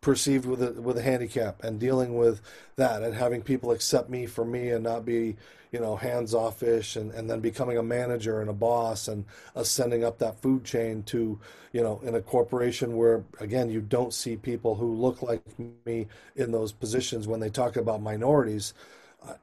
perceived 0.00 0.46
with 0.46 0.62
a 0.62 0.80
with 0.80 0.96
a 0.96 1.02
handicap, 1.02 1.64
and 1.64 1.80
dealing 1.80 2.16
with 2.16 2.40
that, 2.76 3.02
and 3.02 3.16
having 3.16 3.42
people 3.42 3.72
accept 3.72 4.08
me 4.08 4.26
for 4.26 4.44
me 4.44 4.70
and 4.70 4.84
not 4.84 5.04
be, 5.04 5.36
you 5.72 5.80
know, 5.80 5.96
hands 5.96 6.34
offish, 6.34 6.94
and 6.94 7.10
and 7.10 7.28
then 7.28 7.40
becoming 7.40 7.76
a 7.76 7.82
manager 7.82 8.40
and 8.40 8.48
a 8.48 8.54
boss, 8.54 9.08
and 9.08 9.24
ascending 9.56 10.04
up 10.04 10.20
that 10.20 10.40
food 10.40 10.64
chain 10.64 11.02
to, 11.02 11.36
you 11.72 11.82
know, 11.82 12.00
in 12.04 12.14
a 12.14 12.22
corporation 12.22 12.96
where 12.96 13.24
again 13.40 13.70
you 13.70 13.80
don't 13.80 14.14
see 14.14 14.36
people 14.36 14.76
who 14.76 14.94
look 14.94 15.20
like 15.20 15.42
me 15.84 16.06
in 16.36 16.52
those 16.52 16.70
positions 16.70 17.26
when 17.26 17.40
they 17.40 17.50
talk 17.50 17.74
about 17.74 18.00
minorities 18.00 18.72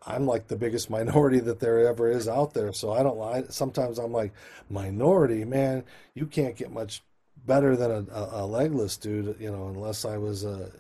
I'm 0.06 0.26
like 0.26 0.48
the 0.48 0.56
biggest 0.56 0.90
minority 0.90 1.40
that 1.42 1.60
there 1.60 1.88
ever 1.88 2.10
is 2.10 2.28
out 2.28 2.54
there. 2.54 2.74
So 2.74 2.92
I 2.92 3.04
don't 3.04 3.18
lie. 3.18 3.44
Sometimes 3.50 4.00
I'm 4.00 4.12
like, 4.12 4.34
minority, 4.70 5.46
man, 5.46 5.84
you 6.14 6.26
can't 6.26 6.56
get 6.56 6.72
much 6.72 7.04
better 7.46 7.76
than 7.76 7.92
a, 7.92 8.14
a, 8.14 8.44
a 8.44 8.46
legless 8.46 8.98
dude, 8.98 9.38
you 9.40 9.52
know, 9.52 9.68
unless 9.68 10.06
I 10.06 10.18
was 10.18 10.44
a 10.44 10.72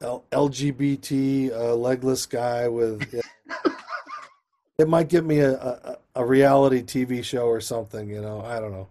L- 0.00 0.24
LGBT 0.32 1.52
uh, 1.52 1.74
legless 1.74 2.26
guy 2.26 2.68
with. 2.68 3.12
You 3.12 3.20
know, 3.64 3.72
it 4.78 4.88
might 4.88 5.08
give 5.08 5.24
me 5.24 5.40
a, 5.40 5.52
a, 5.52 5.98
a 6.16 6.24
reality 6.24 6.82
TV 6.82 7.22
show 7.22 7.46
or 7.46 7.60
something, 7.60 8.08
you 8.08 8.20
know. 8.20 8.40
I 8.40 8.60
don't 8.60 8.72
know. 8.72 8.88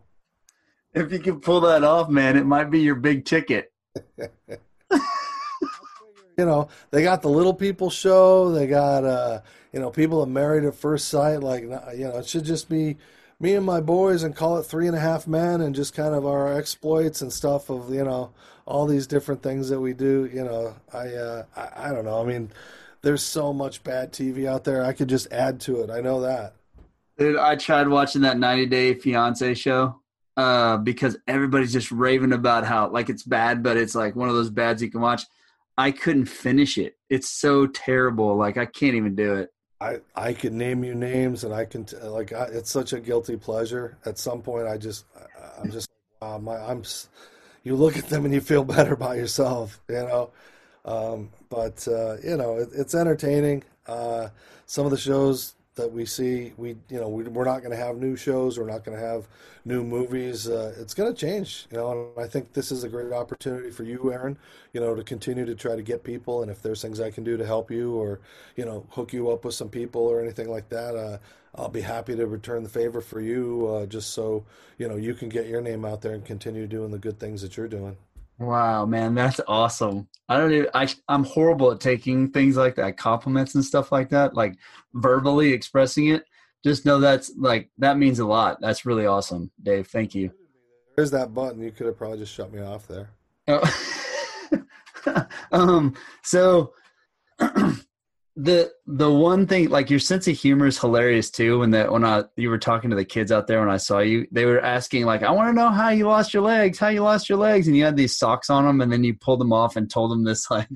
If 0.93 1.12
you 1.12 1.19
can 1.19 1.39
pull 1.39 1.62
that 1.62 1.84
off, 1.84 2.10
man, 2.10 2.38
it 2.38 2.46
might 2.46 2.69
be 2.69 2.80
your 2.80 2.96
big 2.96 3.26
ticket. 3.26 3.72
you 6.38 6.46
know, 6.46 6.67
they 6.91 7.04
got 7.04 7.22
the 7.22 7.30
little 7.30 7.54
people 7.54 7.89
show. 7.89 8.52
They 8.52 8.67
got, 8.67 9.04
uh, 9.04 9.41
you 9.72 9.80
know, 9.80 9.89
people 9.89 10.24
that 10.24 10.32
married 10.32 10.63
at 10.63 10.76
first 10.76 11.10
sight. 11.10 11.38
Like, 11.41 11.63
you 11.63 11.69
know, 11.69 12.17
it 12.17 12.28
should 12.28 12.46
just 12.46 12.69
be 12.69 12.98
me 13.39 13.56
and 13.56 13.65
my 13.65 13.82
boys 13.82 14.24
and 14.24 14.36
call 14.36 14.58
it 14.58 14.63
three 14.63 14.88
and 14.88 14.96
a 14.96 15.00
half 15.00 15.28
men 15.28 15.62
and 15.62 15.76
just 15.76 15.93
kind 15.93 16.15
of 16.15 16.26
our 16.26 16.58
exploits 16.58 17.22
and 17.22 17.32
stuff 17.32 17.69
of, 17.69 17.93
you 17.93 18.04
know, 18.04 18.32
all 18.65 18.86
these 18.86 19.08
different 19.08 19.43
things 19.43 19.69
that 19.69 19.80
we 19.80 19.93
do. 19.93 20.30
You 20.34 20.43
know, 20.43 20.76
I, 20.93 21.08
uh, 21.13 21.43
I, 21.56 21.89
I 21.89 21.91
don't 21.91 22.06
know. 22.06 22.22
I 22.22 22.26
mean, 22.26 22.52
there's 23.02 23.24
so 23.24 23.54
much 23.54 23.84
bad 23.84 24.13
TV 24.13 24.48
out 24.48 24.63
there. 24.63 24.84
I 24.84 24.93
could 24.93 25.10
just 25.10 25.32
add 25.32 25.60
to 25.62 25.82
it. 25.82 25.89
I 25.89 26.02
know 26.02 26.22
that. 26.22 26.56
Dude, 27.17 27.38
I 27.38 27.56
tried 27.56 27.88
watching 27.88 28.22
that 28.24 28.39
90 28.39 28.65
Day 28.67 28.93
Fiance 28.96 29.54
show 29.56 30.00
uh, 30.36 30.78
because 30.78 31.17
everybody's 31.28 31.74
just 31.74 31.91
raving 31.91 32.34
about 32.34 32.65
how 32.65 32.89
like 32.89 33.10
it's 33.10 33.24
bad, 33.24 33.62
but 33.62 33.78
it's 33.78 33.93
like 33.93 34.15
one 34.15 34.30
of 34.30 34.36
those 34.36 34.50
bads 34.50 34.82
you 34.82 34.89
can 34.89 35.02
watch. 35.02 35.24
I 35.77 35.91
couldn't 35.91 36.25
finish 36.25 36.77
it. 36.77 36.97
It's 37.09 37.29
so 37.29 37.67
terrible. 37.67 38.36
Like 38.36 38.57
I 38.57 38.65
can't 38.65 38.95
even 38.95 39.15
do 39.15 39.36
it. 39.36 39.49
I 39.81 39.99
I 40.15 40.33
can 40.33 40.57
name 40.57 40.83
you 40.83 40.95
names, 40.95 41.43
and 41.43 41.53
I 41.53 41.65
can 41.65 41.86
t- 41.86 41.97
like 41.97 42.31
I, 42.31 42.45
it's 42.45 42.71
such 42.71 42.93
a 42.93 42.99
guilty 42.99 43.38
pleasure. 43.38 43.97
At 44.05 44.17
some 44.17 44.41
point, 44.41 44.67
I 44.67 44.77
just 44.77 45.05
I'm 45.59 45.71
just 45.71 45.89
wow, 46.21 46.38
my 46.38 46.55
I'm. 46.57 46.83
You 47.63 47.75
look 47.75 47.97
at 47.97 48.09
them 48.09 48.25
and 48.25 48.33
you 48.33 48.41
feel 48.41 48.63
better 48.75 48.93
about 48.93 49.17
yourself, 49.17 49.81
you 49.89 49.95
know. 49.95 50.31
Um, 50.86 51.29
but 51.49 51.88
uh, 51.88 52.17
you 52.23 52.38
know, 52.38 52.57
it, 52.57 52.69
it's 52.73 52.95
entertaining. 52.95 53.63
Uh, 53.88 54.29
some 54.65 54.86
of 54.86 54.91
the 54.91 54.97
shows 54.97 55.55
that 55.75 55.91
we 55.91 56.05
see. 56.05 56.53
We 56.57 56.75
you 56.89 56.99
know 56.99 57.07
we, 57.07 57.23
we're 57.23 57.45
not 57.45 57.59
going 57.59 57.71
to 57.71 57.77
have 57.77 57.97
new 57.97 58.15
shows. 58.15 58.59
We're 58.59 58.69
not 58.69 58.83
going 58.83 58.97
to 58.97 59.03
have 59.03 59.27
new 59.65 59.83
movies. 59.83 60.47
Uh, 60.47 60.75
it's 60.79 60.93
going 60.93 61.13
to 61.13 61.19
change. 61.19 61.67
You 61.71 61.77
know, 61.77 62.12
and 62.15 62.25
I 62.25 62.27
think 62.27 62.53
this 62.53 62.71
is 62.71 62.83
a 62.83 62.89
great 62.89 63.12
opportunity 63.12 63.71
for 63.71 63.83
you, 63.83 64.12
Aaron. 64.12 64.38
You 64.73 64.81
know, 64.81 64.95
to 64.95 65.03
continue 65.03 65.45
to 65.45 65.55
try 65.55 65.75
to 65.75 65.81
get 65.81 66.03
people. 66.03 66.41
And 66.41 66.51
if 66.51 66.62
there's 66.62 66.81
things 66.81 66.99
I 66.99 67.12
can 67.12 67.23
do 67.23 67.38
to 67.38 67.45
help 67.45 67.71
you, 67.71 67.93
or 67.93 68.19
you 68.55 68.65
know, 68.65 68.86
hook 68.89 69.13
you 69.13 69.31
up 69.31 69.45
with 69.45 69.55
some 69.55 69.69
people 69.69 70.01
or 70.01 70.21
anything 70.21 70.49
like 70.49 70.69
that, 70.69 70.95
uh, 70.95 71.17
I'll 71.55 71.69
be 71.69 71.81
happy 71.81 72.15
to 72.15 72.27
return 72.27 72.63
the 72.63 72.69
favor 72.69 73.01
for 73.01 73.21
you. 73.21 73.67
Uh, 73.67 73.86
just 73.86 74.12
so 74.12 74.45
you 74.77 74.88
know, 74.88 74.95
you 74.95 75.13
can 75.13 75.29
get 75.29 75.47
your 75.47 75.62
name 75.62 75.86
out 75.86 76.01
there 76.01 76.13
and 76.13 76.25
continue 76.25 76.67
doing 76.67 76.91
the 76.91 76.99
good 76.99 77.19
things 77.19 77.41
that 77.41 77.57
you're 77.57 77.67
doing. 77.67 77.97
Wow, 78.39 78.86
man, 78.86 79.15
that's 79.15 79.39
awesome. 79.48 80.08
I 80.28 80.38
don't 80.38 80.52
even, 80.52 80.69
I, 80.74 80.88
I'm 81.08 81.24
horrible 81.24 81.72
at 81.72 81.80
taking 81.80 82.32
things 82.32 82.58
like 82.58 82.76
that, 82.76 82.98
compliments 82.98 83.56
and 83.56 83.63
stuff 83.63 83.91
like 83.91 84.10
that, 84.10 84.34
like 84.34 84.58
verbally 84.93 85.54
expressing 85.54 86.08
it. 86.08 86.26
Just 86.63 86.86
know 86.86 87.00
that's 87.00 87.32
like, 87.38 87.69
that 87.78 87.98
means 87.98 88.19
a 88.19 88.26
lot. 88.26 88.60
That's 88.62 88.86
really 88.86 89.06
awesome, 89.06 89.52
Dave. 89.62 89.88
Thank 89.88 90.15
you. 90.15 90.32
There's 90.96 91.12
that 91.12 91.34
button. 91.34 91.62
You 91.62 91.72
could 91.72 91.88
have 91.88 91.98
probably 91.98 92.19
just 92.19 92.34
shut 92.34 92.54
me 92.54 92.62
off 92.62 92.88
there. 92.88 93.10
Oh. 93.48 94.06
um, 95.52 95.96
so 96.24 96.74
the 98.36 98.72
the 98.88 99.12
one 99.12 99.46
thing 99.46 99.69
like 99.69 99.91
your 99.91 100.00
sense 100.00 100.28
of 100.28 100.36
humor 100.36 100.65
is 100.65 100.80
hilarious 100.80 101.30
too 101.30 101.60
when 101.60 101.69
that 101.69 101.91
when 101.91 102.04
i 102.04 102.24
you 102.36 102.50
were 102.50 102.58
talking 102.58 102.89
to 102.89 102.96
the 102.96 103.06
kids 103.06 103.32
out 103.32 103.46
there 103.46 103.60
when 103.60 103.69
i 103.69 103.78
saw 103.78 104.00
you 104.00 104.26
they 104.32 104.46
were 104.46 104.60
asking 104.60 105.06
like 105.06 105.22
i 105.22 105.30
want 105.30 105.48
to 105.48 105.54
know 105.54 105.69
how 105.69 105.89
you 105.89 106.08
lost 106.08 106.34
your 106.34 106.41
legs 106.41 106.80
how 106.80 106.88
you 106.88 107.02
lost 107.02 107.30
your 107.30 107.38
legs 107.38 107.67
and 107.67 107.78
you 107.78 107.84
had 107.84 107.96
these 107.96 108.17
socks 108.17 108.50
on 108.50 108.65
them 108.65 108.82
and 108.82 108.91
then 108.91 109.04
you 109.04 109.13
pulled 109.13 109.39
them 109.39 109.54
off 109.54 109.76
and 109.76 109.91
told 109.91 110.10
them 110.10 110.24
this 110.24 110.50
like 110.50 110.67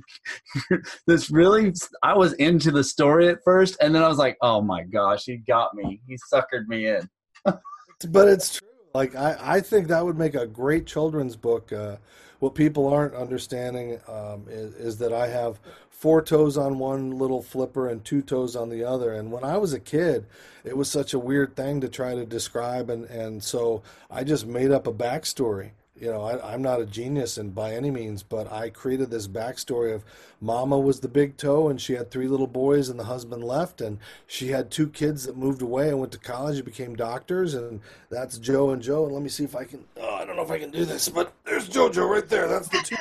this 1.08 1.32
really 1.32 1.74
i 2.04 2.15
was 2.15 2.34
into 2.34 2.70
the 2.70 2.84
story 2.84 3.28
at 3.28 3.39
first 3.43 3.76
and 3.82 3.96
then 3.96 4.04
i 4.04 4.08
was 4.08 4.20
like 4.20 4.38
oh 4.43 4.62
my 4.62 4.84
gosh 4.84 5.24
he 5.26 5.38
got 5.38 5.74
me 5.74 6.00
he 6.08 6.17
suckered 6.32 6.67
me 6.67 6.88
in. 6.88 7.10
But 8.10 8.28
it's 8.28 8.60
true 8.60 8.67
like 8.93 9.15
i 9.15 9.36
i 9.41 9.60
think 9.60 9.88
that 9.88 10.06
would 10.06 10.17
make 10.17 10.36
a 10.36 10.46
great 10.46 10.86
children's 10.86 11.36
book 11.36 11.74
uh 11.74 11.96
what 12.39 12.56
people 12.56 12.88
aren't 12.88 13.15
understanding 13.15 14.00
um, 14.08 14.45
is, 14.47 14.73
is, 14.76 14.97
that 14.97 15.13
I 15.13 15.28
have 15.28 15.60
four 15.89 16.21
toes 16.21 16.58
on 16.58 16.78
one 16.78 17.17
little 17.17 17.41
flipper 17.41 17.89
and 17.89 18.04
two 18.04 18.21
toes 18.21 18.56
on 18.56 18.69
the 18.69 18.84
other. 18.84 19.13
And 19.13 19.32
when 19.32 19.43
I 19.43 19.58
was 19.58 19.73
a 19.73 19.80
kid, 19.80 20.26
it 20.63 20.78
was 20.78 20.89
such 20.89 21.13
a 21.13 21.19
weird 21.19 21.56
thing 21.56 21.82
to 21.82 21.89
try 21.89 22.13
to 22.13 22.26
describe. 22.26 22.89
And, 22.89 23.06
and 23.06 23.43
so 23.43 23.82
I 24.12 24.23
just 24.23 24.45
made 24.45 24.71
up 24.71 24.86
a 24.86 24.93
backstory. 24.93 25.71
You 25.99 26.12
know, 26.12 26.21
I, 26.21 26.53
am 26.53 26.62
not 26.62 26.79
a 26.79 26.86
genius 26.86 27.38
and 27.38 27.55
by 27.55 27.73
any 27.73 27.89
means, 27.89 28.21
but 28.21 28.51
I 28.51 28.69
created 28.69 29.10
this 29.10 29.27
backstory 29.27 29.93
of 29.93 30.03
Mama 30.39 30.77
was 30.77 30.99
the 30.99 31.07
big 31.07 31.38
toe 31.38 31.69
and 31.69 31.81
she 31.81 31.93
had 31.93 32.12
three 32.12 32.27
little 32.27 32.47
boys 32.47 32.89
and 32.89 32.99
the 32.99 33.05
husband 33.05 33.43
left 33.43 33.81
and 33.81 33.97
she 34.27 34.49
had 34.49 34.69
two 34.69 34.88
kids 34.88 35.25
that 35.25 35.36
moved 35.36 35.62
away 35.62 35.89
and 35.89 35.99
went 35.99 36.12
to 36.12 36.19
college 36.19 36.57
and 36.57 36.65
became 36.65 36.95
doctors 36.95 37.55
and 37.55 37.81
that's 38.10 38.38
Joe 38.38 38.69
and 38.69 38.81
Joe. 38.81 39.05
And 39.05 39.13
let 39.13 39.23
me 39.23 39.29
see 39.29 39.43
if 39.43 39.55
I 39.55 39.63
can. 39.63 39.83
Oh, 39.97 40.15
I 40.15 40.25
don't 40.25 40.36
know 40.36 40.43
if 40.43 40.51
I 40.51 40.60
can 40.60 40.71
do 40.71 40.86
this, 40.86 41.10
but 41.10 41.33
there's 41.45 41.67
JoJo 41.67 42.07
right 42.07 42.27
there. 42.29 42.47
That's 42.47 42.67
the 42.67 42.79
two. 42.83 42.95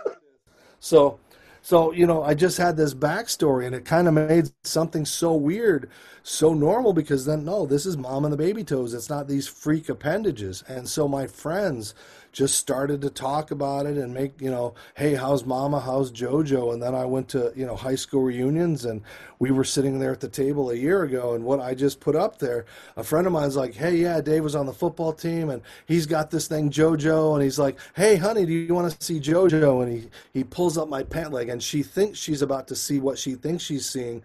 so 0.80 1.18
so, 1.62 1.92
you 1.92 2.06
know, 2.06 2.22
I 2.22 2.34
just 2.34 2.58
had 2.58 2.76
this 2.76 2.94
backstory 2.94 3.66
and 3.66 3.74
it 3.74 3.84
kind 3.84 4.08
of 4.08 4.14
made 4.14 4.50
something 4.64 5.04
so 5.04 5.34
weird 5.34 5.90
so 6.22 6.54
normal 6.54 6.92
because 6.92 7.24
then, 7.24 7.44
no, 7.44 7.66
this 7.66 7.86
is 7.86 7.96
mom 7.96 8.24
and 8.24 8.32
the 8.32 8.36
baby 8.36 8.64
toes. 8.64 8.94
It's 8.94 9.10
not 9.10 9.28
these 9.28 9.48
freak 9.48 9.88
appendages. 9.88 10.62
And 10.68 10.88
so 10.88 11.08
my 11.08 11.26
friends 11.26 11.94
just 12.32 12.56
started 12.56 13.00
to 13.02 13.10
talk 13.10 13.50
about 13.50 13.86
it 13.86 13.96
and 13.96 14.14
make, 14.14 14.40
you 14.40 14.50
know, 14.50 14.74
hey, 14.94 15.14
how's 15.14 15.44
mama? 15.44 15.80
How's 15.80 16.12
JoJo? 16.12 16.72
And 16.72 16.82
then 16.82 16.94
I 16.94 17.04
went 17.04 17.28
to, 17.30 17.52
you 17.56 17.66
know, 17.66 17.74
high 17.74 17.96
school 17.96 18.22
reunions 18.22 18.84
and 18.84 19.02
we 19.38 19.50
were 19.50 19.64
sitting 19.64 19.98
there 19.98 20.12
at 20.12 20.20
the 20.20 20.28
table 20.28 20.70
a 20.70 20.74
year 20.74 21.02
ago. 21.02 21.34
And 21.34 21.44
what 21.44 21.60
I 21.60 21.74
just 21.74 21.98
put 21.98 22.14
up 22.14 22.38
there, 22.38 22.66
a 22.96 23.02
friend 23.02 23.26
of 23.26 23.32
mine's 23.32 23.56
like, 23.56 23.74
hey, 23.74 23.96
yeah, 23.96 24.20
Dave 24.20 24.44
was 24.44 24.54
on 24.54 24.66
the 24.66 24.72
football 24.72 25.12
team 25.12 25.50
and 25.50 25.62
he's 25.86 26.06
got 26.06 26.30
this 26.30 26.46
thing, 26.46 26.70
JoJo. 26.70 27.34
And 27.34 27.42
he's 27.42 27.58
like, 27.58 27.78
hey, 27.94 28.16
honey, 28.16 28.46
do 28.46 28.52
you 28.52 28.74
want 28.74 28.92
to 28.92 29.04
see 29.04 29.18
JoJo? 29.18 29.82
And 29.82 29.92
he, 29.92 30.08
he 30.32 30.44
pulls 30.44 30.78
up 30.78 30.88
my 30.88 31.02
pant 31.02 31.32
leg 31.32 31.48
and 31.48 31.62
she 31.62 31.82
thinks 31.82 32.18
she's 32.18 32.42
about 32.42 32.68
to 32.68 32.76
see 32.76 33.00
what 33.00 33.18
she 33.18 33.34
thinks 33.34 33.64
she's 33.64 33.86
seeing, 33.86 34.22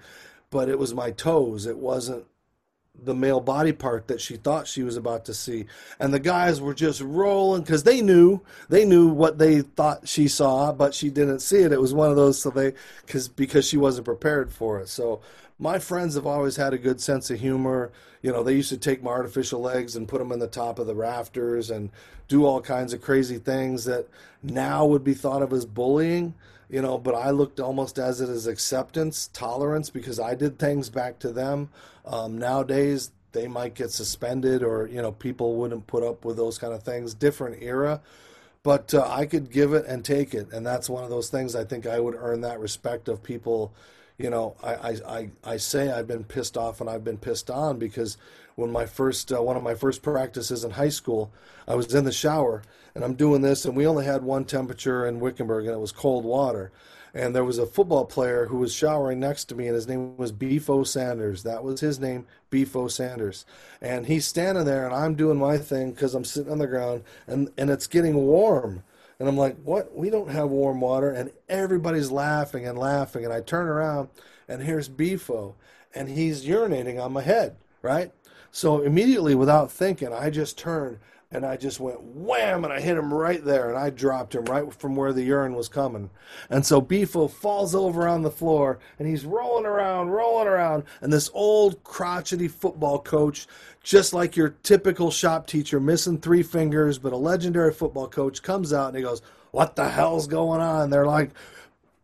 but 0.51 0.69
it 0.69 0.77
was 0.77 0.93
my 0.93 1.11
toes. 1.11 1.65
It 1.65 1.77
wasn't 1.77 2.25
the 3.03 3.13
male 3.13 3.39
body 3.39 3.71
part 3.71 4.07
that 4.07 4.21
she 4.21 4.35
thought 4.37 4.67
she 4.67 4.83
was 4.83 4.97
about 4.97 5.25
to 5.25 5.33
see. 5.33 5.65
And 5.99 6.13
the 6.13 6.19
guys 6.19 6.61
were 6.61 6.73
just 6.73 7.01
rolling 7.01 7.61
because 7.61 7.83
they 7.83 8.01
knew 8.01 8.41
they 8.69 8.85
knew 8.85 9.07
what 9.07 9.37
they 9.37 9.61
thought 9.61 10.07
she 10.07 10.27
saw 10.27 10.71
but 10.71 10.93
she 10.93 11.09
didn't 11.09 11.39
see 11.39 11.59
it. 11.59 11.71
It 11.71 11.81
was 11.81 11.93
one 11.93 12.09
of 12.09 12.15
those 12.15 12.41
so 12.41 12.49
they 12.49 12.73
because 13.05 13.27
because 13.27 13.67
she 13.67 13.77
wasn't 13.77 14.05
prepared 14.05 14.51
for 14.51 14.79
it. 14.79 14.89
So 14.89 15.21
my 15.59 15.79
friends 15.79 16.15
have 16.15 16.27
always 16.27 16.55
had 16.55 16.73
a 16.73 16.77
good 16.77 16.99
sense 16.99 17.29
of 17.29 17.39
humor. 17.39 17.91
You 18.21 18.31
know 18.31 18.43
they 18.43 18.53
used 18.53 18.69
to 18.69 18.77
take 18.77 19.03
my 19.03 19.11
artificial 19.11 19.61
legs 19.61 19.95
and 19.95 20.07
put 20.07 20.19
them 20.19 20.31
in 20.31 20.39
the 20.39 20.47
top 20.47 20.79
of 20.79 20.87
the 20.87 20.95
rafters 20.95 21.69
and 21.69 21.91
do 22.27 22.45
all 22.45 22.61
kinds 22.61 22.93
of 22.93 23.01
crazy 23.01 23.37
things 23.37 23.85
that 23.85 24.07
now 24.41 24.85
would 24.85 25.03
be 25.03 25.13
thought 25.13 25.41
of 25.41 25.53
as 25.53 25.65
bullying 25.65 26.33
you 26.69 26.81
know 26.81 26.97
but 26.97 27.13
i 27.13 27.29
looked 27.29 27.59
almost 27.59 27.97
as 27.99 28.21
it 28.21 28.29
as 28.29 28.47
acceptance 28.47 29.29
tolerance 29.33 29.89
because 29.89 30.19
i 30.19 30.33
did 30.35 30.57
things 30.57 30.89
back 30.89 31.19
to 31.19 31.31
them. 31.31 31.69
Um, 32.05 32.37
nowadays 32.37 33.11
they 33.31 33.47
might 33.47 33.75
get 33.75 33.91
suspended 33.91 34.63
or 34.63 34.87
you 34.87 35.01
know 35.01 35.11
people 35.11 35.55
wouldn't 35.55 35.87
put 35.87 36.03
up 36.03 36.23
with 36.25 36.37
those 36.37 36.57
kind 36.57 36.73
of 36.73 36.83
things. 36.83 37.13
Different 37.13 37.61
era. 37.61 38.01
But 38.63 38.93
uh, 38.93 39.07
i 39.07 39.25
could 39.25 39.51
give 39.51 39.73
it 39.73 39.85
and 39.85 40.03
take 40.03 40.33
it. 40.33 40.51
And 40.51 40.65
that's 40.65 40.89
one 40.89 41.03
of 41.03 41.09
those 41.09 41.29
things 41.29 41.55
i 41.55 41.63
think 41.63 41.85
i 41.85 41.99
would 41.99 42.15
earn 42.15 42.41
that 42.41 42.59
respect 42.59 43.07
of 43.09 43.21
people. 43.23 43.73
You 44.17 44.29
know 44.29 44.55
i 44.63 44.73
i 44.75 44.91
i, 45.07 45.29
I 45.43 45.57
say 45.57 45.91
i've 45.91 46.07
been 46.07 46.23
pissed 46.23 46.57
off 46.57 46.79
and 46.81 46.89
i've 46.89 47.03
been 47.03 47.17
pissed 47.17 47.49
on 47.49 47.77
because 47.77 48.17
when 48.55 48.71
my 48.71 48.85
first 48.85 49.31
uh, 49.31 49.41
one 49.41 49.57
of 49.57 49.63
my 49.63 49.75
first 49.75 50.01
practices 50.01 50.63
in 50.63 50.71
high 50.71 50.89
school 50.89 51.31
i 51.67 51.75
was 51.75 51.93
in 51.93 52.05
the 52.05 52.11
shower 52.11 52.63
and 52.93 53.03
i'm 53.03 53.15
doing 53.15 53.41
this 53.41 53.65
and 53.65 53.75
we 53.75 53.87
only 53.87 54.05
had 54.05 54.23
one 54.23 54.45
temperature 54.45 55.05
in 55.05 55.19
wickenburg 55.19 55.65
and 55.65 55.73
it 55.73 55.79
was 55.79 55.91
cold 55.91 56.25
water 56.25 56.71
and 57.15 57.33
there 57.33 57.45
was 57.45 57.57
a 57.57 57.65
football 57.65 58.03
player 58.03 58.45
who 58.47 58.57
was 58.57 58.73
showering 58.73 59.21
next 59.21 59.45
to 59.45 59.55
me, 59.55 59.67
and 59.67 59.75
his 59.75 59.87
name 59.87 60.17
was 60.17 60.33
Beefo 60.33 60.85
Sanders. 60.85 61.43
That 61.43 61.63
was 61.63 61.79
his 61.79 61.97
name, 61.97 62.27
Beefo 62.51 62.91
Sanders. 62.91 63.45
And 63.81 64.05
he's 64.05 64.27
standing 64.27 64.65
there, 64.65 64.85
and 64.85 64.93
I'm 64.93 65.15
doing 65.15 65.37
my 65.37 65.57
thing 65.57 65.91
because 65.91 66.13
I'm 66.13 66.25
sitting 66.25 66.51
on 66.51 66.57
the 66.57 66.67
ground, 66.67 67.03
and, 67.25 67.49
and 67.57 67.69
it's 67.69 67.87
getting 67.87 68.15
warm. 68.15 68.83
And 69.17 69.29
I'm 69.29 69.37
like, 69.37 69.55
what? 69.63 69.95
We 69.95 70.09
don't 70.09 70.29
have 70.29 70.49
warm 70.49 70.81
water. 70.81 71.09
And 71.09 71.31
everybody's 71.47 72.11
laughing 72.11 72.67
and 72.67 72.77
laughing. 72.77 73.23
And 73.23 73.33
I 73.33 73.39
turn 73.39 73.69
around, 73.69 74.09
and 74.49 74.61
here's 74.61 74.89
Beefo, 74.89 75.53
and 75.95 76.09
he's 76.09 76.45
urinating 76.45 77.01
on 77.01 77.13
my 77.13 77.21
head, 77.21 77.55
right? 77.81 78.11
So 78.55 78.79
immediately, 78.83 79.35
without 79.35 79.69
thinking, 79.69 80.13
I 80.13 80.29
just 80.29 80.57
turned 80.57 80.99
and 81.29 81.45
I 81.45 81.57
just 81.57 81.81
went 81.81 82.01
wham, 82.01 82.63
and 82.63 82.71
I 82.71 82.79
hit 82.79 82.97
him 82.97 83.13
right 83.13 83.43
there, 83.43 83.67
and 83.67 83.77
I 83.77 83.89
dropped 83.89 84.33
him 84.33 84.45
right 84.45 84.73
from 84.73 84.95
where 84.95 85.11
the 85.11 85.23
urine 85.23 85.55
was 85.55 85.67
coming. 85.67 86.09
And 86.49 86.65
so 86.65 86.79
Beefo 86.79 87.29
falls 87.29 87.75
over 87.75 88.07
on 88.07 88.21
the 88.21 88.31
floor, 88.31 88.79
and 88.97 89.09
he's 89.09 89.25
rolling 89.25 89.65
around, 89.65 90.11
rolling 90.11 90.47
around, 90.47 90.83
and 91.01 91.11
this 91.11 91.29
old 91.33 91.83
crotchety 91.83 92.47
football 92.47 92.97
coach, 92.97 93.45
just 93.83 94.13
like 94.13 94.37
your 94.37 94.55
typical 94.63 95.11
shop 95.11 95.47
teacher, 95.47 95.81
missing 95.81 96.21
three 96.21 96.43
fingers, 96.43 96.97
but 96.97 97.11
a 97.11 97.17
legendary 97.17 97.73
football 97.73 98.07
coach, 98.07 98.41
comes 98.41 98.71
out 98.71 98.87
and 98.87 98.95
he 98.95 99.03
goes, 99.03 99.21
"What 99.51 99.75
the 99.75 99.89
hell's 99.89 100.27
going 100.27 100.61
on?" 100.61 100.91
They're 100.91 101.05
like, 101.05 101.31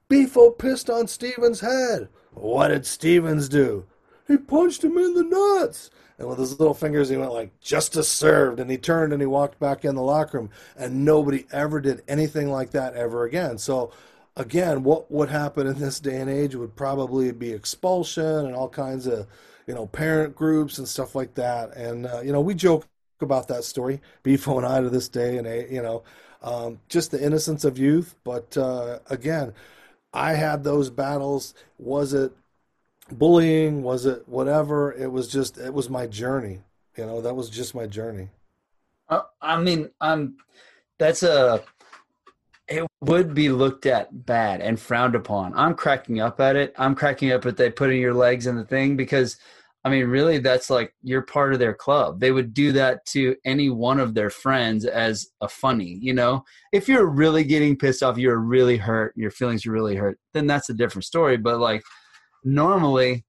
"Beefo 0.09 0.51
pissed 0.57 0.89
on 0.89 1.07
Stevens' 1.07 1.61
head." 1.61 2.09
What 2.33 2.67
did 2.67 2.85
Stevens 2.85 3.47
do? 3.47 3.85
He 4.27 4.35
punched 4.35 4.83
him 4.83 4.97
in 4.97 5.13
the 5.13 5.23
nuts. 5.23 5.89
And 6.21 6.29
with 6.29 6.37
his 6.37 6.59
little 6.59 6.75
fingers, 6.75 7.09
he 7.09 7.17
went 7.17 7.33
like, 7.33 7.59
justice 7.61 8.07
served. 8.07 8.59
And 8.59 8.69
he 8.69 8.77
turned 8.77 9.11
and 9.11 9.19
he 9.23 9.25
walked 9.25 9.59
back 9.59 9.83
in 9.83 9.95
the 9.95 10.03
locker 10.03 10.37
room. 10.37 10.51
And 10.77 11.03
nobody 11.03 11.47
ever 11.51 11.81
did 11.81 12.03
anything 12.07 12.51
like 12.51 12.69
that 12.71 12.93
ever 12.93 13.23
again. 13.25 13.57
So, 13.57 13.91
again, 14.35 14.83
what 14.83 15.11
would 15.11 15.29
happen 15.29 15.65
in 15.65 15.79
this 15.79 15.99
day 15.99 16.21
and 16.21 16.29
age 16.29 16.53
would 16.53 16.75
probably 16.75 17.31
be 17.31 17.51
expulsion 17.51 18.45
and 18.45 18.53
all 18.53 18.69
kinds 18.69 19.07
of, 19.07 19.25
you 19.65 19.73
know, 19.73 19.87
parent 19.87 20.35
groups 20.35 20.77
and 20.77 20.87
stuff 20.87 21.15
like 21.15 21.33
that. 21.33 21.75
And, 21.75 22.05
uh, 22.05 22.21
you 22.21 22.31
know, 22.31 22.41
we 22.41 22.53
joke 22.53 22.85
about 23.19 23.47
that 23.47 23.63
story, 23.63 23.99
Beefo 24.23 24.57
and 24.57 24.65
I 24.65 24.79
to 24.79 24.91
this 24.91 25.09
day, 25.09 25.37
and, 25.37 25.71
you 25.71 25.81
know, 25.81 26.03
um, 26.43 26.79
just 26.87 27.09
the 27.09 27.23
innocence 27.23 27.63
of 27.65 27.79
youth. 27.79 28.13
But 28.23 28.55
uh, 28.57 28.99
again, 29.09 29.53
I 30.13 30.33
had 30.33 30.63
those 30.63 30.91
battles. 30.91 31.55
Was 31.79 32.13
it 32.13 32.31
bullying 33.17 33.83
was 33.83 34.05
it 34.05 34.27
whatever 34.27 34.93
it 34.93 35.11
was 35.11 35.27
just 35.27 35.57
it 35.57 35.73
was 35.73 35.89
my 35.89 36.07
journey 36.07 36.59
you 36.97 37.05
know 37.05 37.21
that 37.21 37.35
was 37.35 37.49
just 37.49 37.73
my 37.75 37.87
journey. 37.87 38.29
Uh, 39.09 39.21
i 39.41 39.59
mean 39.59 39.89
i'm 39.99 40.37
that's 40.97 41.23
a 41.23 41.63
it 42.71 42.87
would 43.01 43.33
be 43.33 43.49
looked 43.49 43.85
at 43.85 44.25
bad 44.25 44.61
and 44.61 44.79
frowned 44.79 45.13
upon. 45.13 45.53
I'm 45.55 45.75
cracking 45.75 46.21
up 46.21 46.39
at 46.39 46.55
it. 46.55 46.73
I'm 46.77 46.95
cracking 46.95 47.31
up 47.33 47.45
at 47.45 47.57
they 47.57 47.69
putting 47.69 47.99
your 47.99 48.13
legs 48.13 48.47
in 48.47 48.55
the 48.55 48.63
thing 48.63 48.95
because 48.95 49.37
i 49.83 49.89
mean 49.89 50.05
really 50.05 50.37
that's 50.37 50.69
like 50.69 50.93
you're 51.01 51.23
part 51.23 51.53
of 51.53 51.59
their 51.59 51.73
club. 51.73 52.19
They 52.19 52.31
would 52.31 52.53
do 52.53 52.71
that 52.73 53.05
to 53.07 53.35
any 53.43 53.69
one 53.69 53.99
of 53.99 54.13
their 54.13 54.29
friends 54.29 54.85
as 54.85 55.27
a 55.41 55.49
funny 55.49 55.97
you 56.01 56.13
know? 56.13 56.45
If 56.71 56.87
you're 56.87 57.07
really 57.07 57.43
getting 57.43 57.75
pissed 57.75 58.03
off 58.03 58.17
you're 58.17 58.37
really 58.37 58.77
hurt 58.77 59.13
your 59.17 59.31
feelings 59.31 59.65
are 59.65 59.71
really 59.71 59.95
hurt 59.95 60.17
then 60.33 60.47
that's 60.47 60.69
a 60.69 60.73
different 60.73 61.05
story. 61.05 61.35
But 61.37 61.59
like 61.59 61.83
normally 62.43 63.25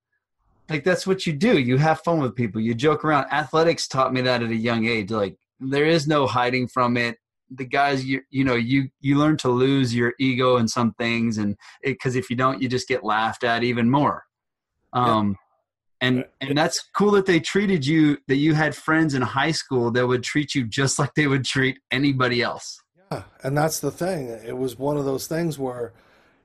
like 0.73 0.85
that's 0.85 1.07
what 1.07 1.27
you 1.27 1.33
do. 1.33 1.59
You 1.59 1.77
have 1.77 2.01
fun 2.01 2.21
with 2.21 2.35
people. 2.35 2.61
You 2.61 2.75
joke 2.75 3.05
around. 3.05 3.27
Athletics 3.31 3.87
taught 3.87 4.13
me 4.13 4.23
that 4.23 4.43
at 4.43 4.51
a 4.51 4.57
young 4.57 4.87
age. 4.87 5.11
Like 5.11 5.37
there 5.61 5.87
is 5.87 6.07
no 6.07 6.27
hiding 6.27 6.69
from 6.69 6.97
it. 6.97 7.19
The 7.51 7.67
guys 7.67 8.05
you 8.05 8.23
you 8.31 8.45
know 8.45 8.55
you 8.55 8.89
you 9.01 9.19
learn 9.19 9.37
to 9.39 9.51
lose 9.51 9.95
your 9.95 10.15
ego 10.19 10.57
in 10.57 10.67
some 10.69 10.95
things 10.95 11.37
and 11.37 11.57
because 11.83 12.17
if 12.17 12.31
you 12.31 12.37
don't 12.37 12.63
you 12.63 12.69
just 12.69 12.89
get 12.89 13.05
laughed 13.05 13.45
at 13.45 13.63
even 13.63 13.91
more. 13.91 14.25
Um 14.95 15.37
yeah. 16.01 16.09
and 16.09 16.25
and 16.41 16.57
that's 16.57 16.89
cool 16.97 17.11
that 17.13 17.27
they 17.27 17.41
treated 17.41 17.85
you 17.85 18.17
that 18.29 18.37
you 18.37 18.55
had 18.55 18.75
friends 18.75 19.13
in 19.13 19.21
high 19.21 19.53
school 19.53 19.91
that 19.91 20.07
would 20.07 20.23
treat 20.23 20.55
you 20.55 20.65
just 20.65 20.99
like 20.99 21.13
they 21.15 21.27
would 21.27 21.45
treat 21.45 21.79
anybody 21.91 22.41
else. 22.41 22.81
Yeah 23.11 23.25
and 23.43 23.55
that's 23.55 23.81
the 23.81 23.91
thing. 23.91 24.29
It 24.29 24.57
was 24.57 24.79
one 24.79 24.97
of 24.97 25.05
those 25.05 25.27
things 25.27 25.59
where 25.59 25.93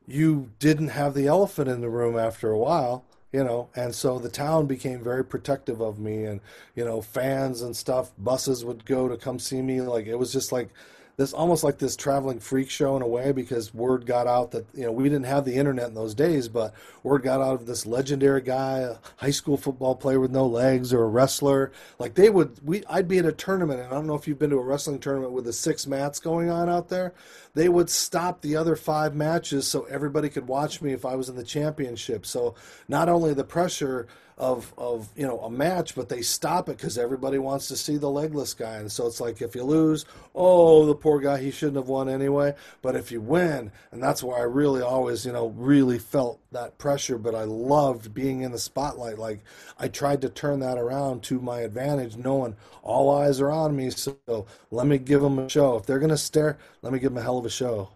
you 0.07 0.49
didn't 0.59 0.89
have 0.89 1.13
the 1.13 1.27
elephant 1.27 1.67
in 1.67 1.81
the 1.81 1.89
room 1.89 2.17
after 2.17 2.51
a 2.51 2.57
while 2.57 3.03
you 3.31 3.43
know 3.43 3.69
and 3.75 3.93
so 3.93 4.17
the 4.17 4.29
town 4.29 4.65
became 4.65 5.03
very 5.03 5.23
protective 5.23 5.81
of 5.81 5.99
me 5.99 6.23
and 6.23 6.39
you 6.75 6.85
know 6.85 7.01
fans 7.01 7.61
and 7.61 7.75
stuff 7.75 8.11
buses 8.17 8.63
would 8.63 8.85
go 8.85 9.07
to 9.07 9.17
come 9.17 9.37
see 9.37 9.61
me 9.61 9.81
like 9.81 10.07
it 10.07 10.15
was 10.15 10.31
just 10.31 10.51
like 10.51 10.69
this 11.17 11.33
almost 11.33 11.63
like 11.63 11.79
this 11.79 11.95
traveling 11.95 12.39
freak 12.39 12.69
show 12.69 12.95
in 12.95 13.01
a 13.01 13.07
way 13.07 13.31
because 13.31 13.73
word 13.73 14.05
got 14.05 14.27
out 14.27 14.51
that 14.51 14.65
you 14.75 14.83
know 14.83 14.91
we 14.91 15.05
didn't 15.05 15.25
have 15.25 15.45
the 15.45 15.55
internet 15.55 15.87
in 15.87 15.95
those 15.95 16.13
days 16.13 16.47
but 16.47 16.75
word 17.01 17.23
got 17.23 17.41
out 17.41 17.55
of 17.55 17.65
this 17.65 17.87
legendary 17.87 18.41
guy 18.41 18.79
a 18.79 18.97
high 19.17 19.31
school 19.31 19.57
football 19.57 19.95
player 19.95 20.19
with 20.19 20.29
no 20.29 20.45
legs 20.45 20.93
or 20.93 21.03
a 21.03 21.07
wrestler. 21.07 21.71
Like 21.97 22.13
they 22.13 22.29
would 22.29 22.59
we 22.63 22.83
I'd 22.87 23.07
be 23.07 23.17
at 23.17 23.25
a 23.25 23.31
tournament 23.31 23.79
and 23.79 23.89
I 23.89 23.91
don't 23.91 24.05
know 24.05 24.15
if 24.15 24.27
you've 24.27 24.37
been 24.37 24.51
to 24.51 24.59
a 24.59 24.63
wrestling 24.63 24.99
tournament 24.99 25.33
with 25.33 25.45
the 25.45 25.53
six 25.53 25.87
mats 25.87 26.19
going 26.19 26.51
on 26.51 26.69
out 26.69 26.89
there. 26.89 27.13
They 27.55 27.67
would 27.67 27.89
stop 27.89 28.41
the 28.41 28.55
other 28.55 28.75
five 28.75 29.15
matches 29.15 29.67
so 29.67 29.85
everybody 29.85 30.29
could 30.29 30.47
watch 30.47 30.83
me 30.83 30.93
if 30.93 31.03
I 31.03 31.15
was 31.15 31.29
in 31.29 31.35
the 31.35 31.43
championship. 31.43 32.27
So 32.27 32.53
not 32.87 33.09
only 33.09 33.33
the 33.33 33.43
pressure 33.43 34.07
of 34.37 34.71
of 34.77 35.09
you 35.15 35.25
know 35.25 35.39
a 35.39 35.49
match, 35.49 35.95
but 35.95 36.09
they 36.09 36.21
stop 36.21 36.69
it 36.69 36.77
because 36.77 36.97
everybody 36.97 37.39
wants 37.39 37.67
to 37.69 37.75
see 37.75 37.97
the 37.97 38.09
legless 38.09 38.53
guy, 38.53 38.75
and 38.75 38.91
so 38.91 39.07
it's 39.07 39.19
like 39.19 39.41
if 39.41 39.55
you 39.55 39.63
lose, 39.63 40.05
oh 40.35 40.85
the 40.85 40.93
poor 40.93 41.19
guy, 41.19 41.39
he 41.39 41.49
shouldn't 41.49 41.77
have 41.77 41.87
won 41.87 42.07
anyway. 42.07 42.53
But 42.81 42.95
if 42.95 43.11
you 43.11 43.19
win, 43.19 43.71
and 43.91 44.01
that's 44.01 44.21
why 44.21 44.37
I 44.37 44.43
really 44.43 44.81
always 44.81 45.25
you 45.25 45.33
know 45.33 45.47
really 45.49 45.97
felt 45.97 46.39
that 46.51 46.77
pressure, 46.77 47.17
but 47.17 47.33
I 47.33 47.43
loved 47.43 48.13
being 48.13 48.41
in 48.41 48.51
the 48.51 48.59
spotlight. 48.59 49.17
Like 49.17 49.43
I 49.79 49.87
tried 49.87 50.21
to 50.21 50.29
turn 50.29 50.59
that 50.59 50.77
around 50.77 51.23
to 51.23 51.39
my 51.39 51.61
advantage, 51.61 52.15
knowing 52.15 52.55
all 52.83 53.09
eyes 53.09 53.41
are 53.41 53.51
on 53.51 53.75
me. 53.75 53.89
So 53.89 54.45
let 54.69 54.85
me 54.85 54.99
give 54.99 55.21
them 55.21 55.39
a 55.39 55.49
show. 55.49 55.77
If 55.77 55.87
they're 55.87 55.99
gonna 55.99 56.17
stare, 56.17 56.59
let 56.83 56.93
me 56.93 56.99
give 56.99 57.11
them 57.11 57.17
a 57.17 57.23
hell 57.23 57.39
of 57.39 57.45
a 57.45 57.49
show. 57.49 57.89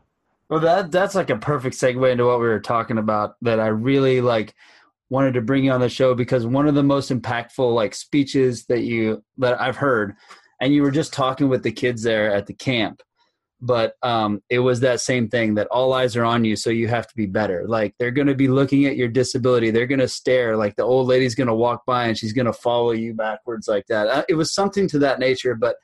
Well, 0.49 0.59
that 0.61 0.91
that's 0.91 1.15
like 1.15 1.29
a 1.29 1.37
perfect 1.37 1.75
segue 1.75 2.11
into 2.11 2.25
what 2.25 2.39
we 2.39 2.47
were 2.47 2.59
talking 2.59 2.97
about. 2.97 3.37
That 3.41 3.59
I 3.59 3.67
really 3.67 4.21
like 4.21 4.55
wanted 5.11 5.33
to 5.33 5.41
bring 5.41 5.65
you 5.65 5.71
on 5.71 5.81
the 5.81 5.89
show 5.89 6.15
because 6.15 6.45
one 6.45 6.67
of 6.67 6.73
the 6.73 6.81
most 6.81 7.11
impactful 7.11 7.75
like 7.75 7.93
speeches 7.93 8.65
that 8.67 8.83
you 8.83 9.21
that 9.37 9.59
I've 9.61 9.75
heard, 9.75 10.15
and 10.61 10.73
you 10.73 10.81
were 10.81 10.89
just 10.89 11.13
talking 11.13 11.49
with 11.49 11.63
the 11.63 11.71
kids 11.71 12.01
there 12.01 12.33
at 12.33 12.47
the 12.47 12.53
camp, 12.53 13.03
but 13.59 13.95
um, 14.01 14.41
it 14.49 14.59
was 14.59 14.79
that 14.79 15.01
same 15.01 15.27
thing 15.27 15.55
that 15.55 15.67
all 15.67 15.91
eyes 15.91 16.15
are 16.15 16.23
on 16.23 16.45
you, 16.45 16.55
so 16.55 16.69
you 16.69 16.87
have 16.87 17.07
to 17.07 17.15
be 17.15 17.25
better. 17.25 17.65
Like 17.67 17.93
they're 17.99 18.11
going 18.11 18.27
to 18.27 18.35
be 18.35 18.47
looking 18.47 18.85
at 18.85 18.95
your 18.95 19.09
disability, 19.09 19.69
they're 19.69 19.85
going 19.85 19.99
to 19.99 20.07
stare. 20.07 20.55
Like 20.55 20.77
the 20.77 20.83
old 20.83 21.07
lady's 21.07 21.35
going 21.35 21.47
to 21.47 21.53
walk 21.53 21.85
by 21.85 22.05
and 22.05 22.17
she's 22.17 22.33
going 22.33 22.45
to 22.45 22.53
follow 22.53 22.91
you 22.91 23.13
backwards 23.13 23.67
like 23.67 23.87
that. 23.89 24.07
Uh, 24.07 24.23
it 24.29 24.35
was 24.35 24.55
something 24.55 24.87
to 24.87 24.99
that 24.99 25.19
nature, 25.19 25.55
but 25.55 25.75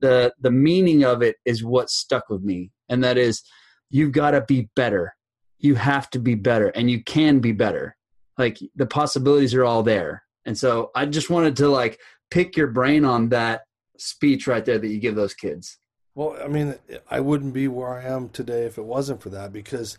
the 0.00 0.34
the 0.40 0.50
meaning 0.50 1.04
of 1.04 1.22
it 1.22 1.36
is 1.46 1.64
what 1.64 1.88
stuck 1.88 2.28
with 2.28 2.42
me, 2.42 2.70
and 2.90 3.02
that 3.02 3.16
is 3.16 3.42
you've 3.88 4.12
got 4.12 4.32
to 4.32 4.42
be 4.42 4.68
better. 4.76 5.16
You 5.58 5.74
have 5.76 6.10
to 6.10 6.18
be 6.18 6.34
better, 6.34 6.68
and 6.68 6.90
you 6.90 7.02
can 7.02 7.38
be 7.38 7.52
better 7.52 7.96
like 8.38 8.58
the 8.76 8.86
possibilities 8.86 9.54
are 9.54 9.64
all 9.64 9.82
there 9.82 10.24
and 10.44 10.56
so 10.56 10.90
i 10.94 11.04
just 11.04 11.30
wanted 11.30 11.56
to 11.56 11.68
like 11.68 11.98
pick 12.30 12.56
your 12.56 12.66
brain 12.66 13.04
on 13.04 13.28
that 13.28 13.62
speech 13.96 14.46
right 14.46 14.64
there 14.64 14.78
that 14.78 14.88
you 14.88 14.98
give 14.98 15.14
those 15.14 15.34
kids 15.34 15.78
well 16.14 16.36
i 16.42 16.48
mean 16.48 16.74
i 17.10 17.20
wouldn't 17.20 17.54
be 17.54 17.68
where 17.68 17.94
i 17.94 18.04
am 18.04 18.28
today 18.28 18.64
if 18.64 18.78
it 18.78 18.84
wasn't 18.84 19.20
for 19.22 19.30
that 19.30 19.52
because 19.52 19.98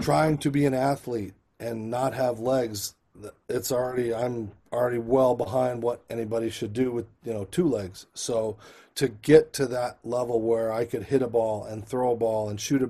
trying 0.00 0.38
to 0.38 0.50
be 0.50 0.64
an 0.64 0.74
athlete 0.74 1.34
and 1.60 1.90
not 1.90 2.14
have 2.14 2.38
legs 2.38 2.94
it's 3.48 3.72
already 3.72 4.14
I'm 4.14 4.52
already 4.72 4.98
well 4.98 5.34
behind 5.34 5.82
what 5.82 6.02
anybody 6.10 6.50
should 6.50 6.72
do 6.72 6.90
with 6.90 7.06
you 7.24 7.32
know 7.32 7.44
two 7.46 7.68
legs. 7.68 8.06
So 8.14 8.56
to 8.96 9.08
get 9.08 9.52
to 9.54 9.66
that 9.66 9.98
level 10.04 10.40
where 10.40 10.72
I 10.72 10.84
could 10.84 11.04
hit 11.04 11.22
a 11.22 11.28
ball 11.28 11.64
and 11.64 11.86
throw 11.86 12.12
a 12.12 12.16
ball 12.16 12.48
and 12.48 12.60
shoot 12.60 12.82
a 12.82 12.86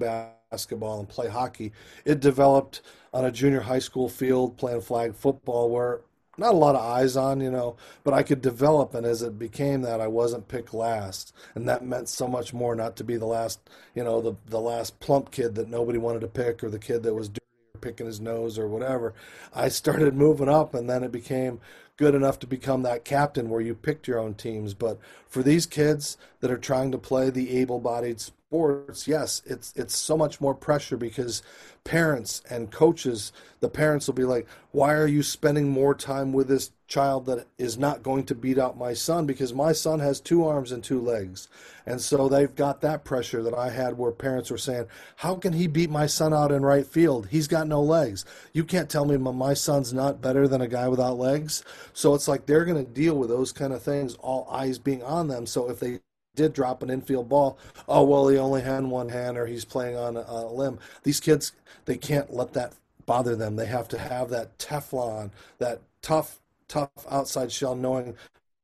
basketball 0.51 0.99
and 0.99 1.09
play 1.09 1.28
hockey, 1.28 1.72
it 2.05 2.20
developed 2.20 2.80
on 3.12 3.24
a 3.24 3.32
junior 3.32 3.61
high 3.61 3.78
school 3.78 4.09
field 4.09 4.57
playing 4.57 4.80
flag 4.80 5.14
football 5.14 5.70
where 5.70 6.01
not 6.36 6.55
a 6.55 6.57
lot 6.57 6.76
of 6.76 6.80
eyes 6.80 7.16
on, 7.16 7.40
you 7.40 7.51
know, 7.51 7.76
but 8.05 8.14
I 8.14 8.22
could 8.22 8.40
develop. 8.40 8.94
And 8.94 9.05
as 9.05 9.22
it 9.22 9.40
became 9.40 9.82
that, 9.82 10.01
I 10.01 10.07
wasn't 10.07 10.46
picked 10.46 10.72
last, 10.72 11.34
and 11.55 11.68
that 11.68 11.84
meant 11.84 12.09
so 12.09 12.28
much 12.28 12.55
more 12.55 12.76
not 12.76 12.96
to 12.96 13.05
be 13.05 13.16
the 13.16 13.26
last, 13.26 13.68
you 13.94 14.05
know, 14.05 14.20
the 14.20 14.34
the 14.46 14.61
last 14.61 15.01
plump 15.01 15.30
kid 15.32 15.57
that 15.57 15.68
nobody 15.68 15.99
wanted 15.99 16.20
to 16.20 16.28
pick 16.28 16.62
or 16.62 16.70
the 16.70 16.78
kid 16.78 17.03
that 17.03 17.14
was 17.14 17.28
dirty 17.28 17.40
or 17.74 17.80
picking 17.80 18.07
his 18.07 18.20
nose 18.20 18.57
or 18.57 18.68
whatever. 18.68 19.14
I 19.53 19.68
started 19.68 20.14
moving 20.14 20.49
up, 20.49 20.74
and 20.74 20.88
then 20.88 21.03
it 21.03 21.12
became 21.12 21.61
good 21.96 22.14
enough 22.14 22.38
to 22.38 22.46
become 22.46 22.82
that 22.82 23.05
captain 23.05 23.51
where 23.51 23.61
you 23.61 23.74
picked 23.74 24.07
your 24.07 24.20
own 24.20 24.34
teams. 24.34 24.72
But 24.72 25.01
for 25.28 25.42
these 25.42 25.66
kids 25.66 26.16
that 26.38 26.51
are 26.53 26.57
trying 26.57 26.92
to 26.92 26.99
play 26.99 27.28
the 27.28 27.59
able-bodied 27.59 28.20
sports, 28.49 29.07
yes, 29.07 29.42
it's 29.44 29.74
it's 29.76 29.94
so 29.94 30.16
much 30.16 30.40
more 30.40 30.55
pressure 30.55 30.96
because 30.96 31.42
parents 31.84 32.40
and 32.49 32.70
coaches, 32.70 33.30
the 33.61 33.68
parents 33.68 34.07
will 34.07 34.14
be 34.14 34.24
like, 34.24 34.46
"Why 34.72 34.94
are 34.94 35.07
you 35.07 35.22
spending 35.22 35.68
more 35.68 35.94
time 35.94 36.32
with 36.32 36.49
this 36.49 36.70
child 36.86 37.26
that 37.26 37.46
is 37.59 37.76
not 37.76 38.03
going 38.03 38.24
to 38.24 38.34
beat 38.34 38.59
out 38.59 38.78
my 38.78 38.94
son 38.94 39.26
because 39.26 39.53
my 39.53 39.72
son 39.72 40.01
has 40.01 40.18
two 40.18 40.46
arms 40.46 40.72
and 40.72 40.82
two 40.82 40.99
legs?" 40.99 41.49
And 41.84 42.01
so 42.01 42.26
they've 42.26 42.55
got 42.55 42.80
that 42.80 43.05
pressure 43.05 43.42
that 43.42 43.53
I 43.53 43.68
had 43.68 43.99
where 43.99 44.12
parents 44.12 44.51
were 44.51 44.57
saying, 44.57 44.86
"How 45.16 45.34
can 45.34 45.53
he 45.53 45.66
beat 45.66 45.90
my 45.90 46.07
son 46.07 46.32
out 46.32 46.51
in 46.51 46.62
right 46.64 46.86
field? 46.86 47.26
He's 47.30 47.49
got 47.49 47.68
no 47.68 47.82
legs. 47.82 48.24
You 48.55 48.64
can't 48.64 48.88
tell 48.88 49.05
me 49.05 49.18
my 49.18 49.53
son's 49.53 49.92
not 49.92 50.22
better 50.22 50.49
than 50.49 50.62
a 50.62 50.68
guy 50.68 50.88
without 50.88 51.18
legs." 51.18 51.62
So 51.92 52.14
it's 52.14 52.28
like 52.28 52.46
they're 52.46 52.64
going 52.64 52.82
to 52.82 52.90
deal 52.90 53.14
with 53.14 53.28
those 53.28 53.53
kind 53.53 53.74
of 53.74 53.82
things, 53.82 54.14
all 54.14 54.49
eyes 54.51 54.78
being 54.78 55.03
on 55.03 55.28
them. 55.28 55.44
So 55.44 55.68
if 55.68 55.80
they 55.80 56.01
did 56.39 56.53
drop 56.53 56.82
an 56.82 56.89
infield 56.89 57.28
ball, 57.28 57.59
oh 57.89 58.05
well, 58.05 58.28
he 58.28 58.39
only 58.39 58.62
had 58.62 58.84
one 58.84 59.09
hand 59.09 59.36
or 59.36 59.47
he's 59.47 59.64
playing 59.64 59.97
on 59.97 60.16
a, 60.16 60.47
limb. 60.47 60.78
These 61.03 61.20
kids, 61.20 61.53
they 61.84 61.97
can't 61.97 62.32
let 62.32 62.53
that 62.53 62.74
bother 63.05 63.34
them. 63.34 63.57
They 63.57 63.66
have 63.66 63.89
to 63.89 63.99
have 63.99 64.30
that 64.30 64.57
Teflon, 64.59 65.30
that 65.59 65.80
tough, 66.01 66.39
tough 66.68 66.91
outside 67.11 67.51
shell, 67.51 67.74
knowing 67.74 68.14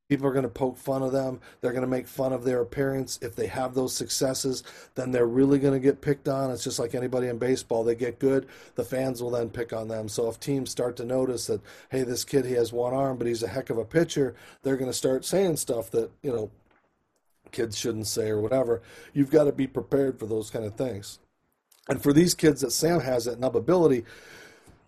people 0.08 0.26
are 0.26 0.32
going 0.32 0.44
to 0.44 0.48
poke 0.48 0.76
fun 0.76 1.02
of 1.02 1.10
them. 1.10 1.40
They're 1.60 1.72
going 1.72 1.82
to 1.82 1.88
make 1.88 2.06
fun 2.06 2.32
of 2.32 2.44
their 2.44 2.60
appearance. 2.60 3.18
If 3.20 3.34
they 3.34 3.48
have 3.48 3.74
those 3.74 3.96
successes, 3.96 4.62
then 4.94 5.10
they're 5.10 5.26
really 5.26 5.58
going 5.58 5.74
to 5.74 5.80
get 5.80 6.00
picked 6.00 6.28
on. 6.28 6.52
It's 6.52 6.62
just 6.62 6.78
like 6.78 6.94
anybody 6.94 7.26
in 7.26 7.38
baseball. 7.38 7.82
They 7.82 7.96
get 7.96 8.20
good, 8.20 8.46
the 8.76 8.84
fans 8.84 9.20
will 9.20 9.30
then 9.30 9.50
pick 9.50 9.72
on 9.72 9.88
them. 9.88 10.08
So 10.08 10.28
if 10.28 10.38
teams 10.38 10.70
start 10.70 10.96
to 10.98 11.04
notice 11.04 11.48
that, 11.48 11.60
hey, 11.90 12.04
this 12.04 12.22
kid, 12.22 12.44
he 12.44 12.52
has 12.52 12.72
one 12.72 12.94
arm, 12.94 13.16
but 13.16 13.26
he's 13.26 13.42
a 13.42 13.48
heck 13.48 13.68
of 13.70 13.78
a 13.78 13.84
pitcher, 13.84 14.36
they're 14.62 14.76
going 14.76 14.90
to 14.90 14.96
start 14.96 15.24
saying 15.24 15.56
stuff 15.56 15.90
that, 15.90 16.10
you 16.22 16.30
know, 16.30 16.50
kids 17.54 17.78
shouldn't 17.78 18.06
say 18.06 18.28
or 18.28 18.40
whatever. 18.40 18.82
You've 19.14 19.30
got 19.30 19.44
to 19.44 19.52
be 19.52 19.66
prepared 19.66 20.18
for 20.18 20.26
those 20.26 20.50
kind 20.50 20.66
of 20.66 20.74
things. 20.74 21.18
And 21.88 22.02
for 22.02 22.12
these 22.12 22.34
kids 22.34 22.60
that 22.60 22.72
Sam 22.72 23.00
has 23.00 23.24
that 23.24 23.40
Nubability, 23.40 24.04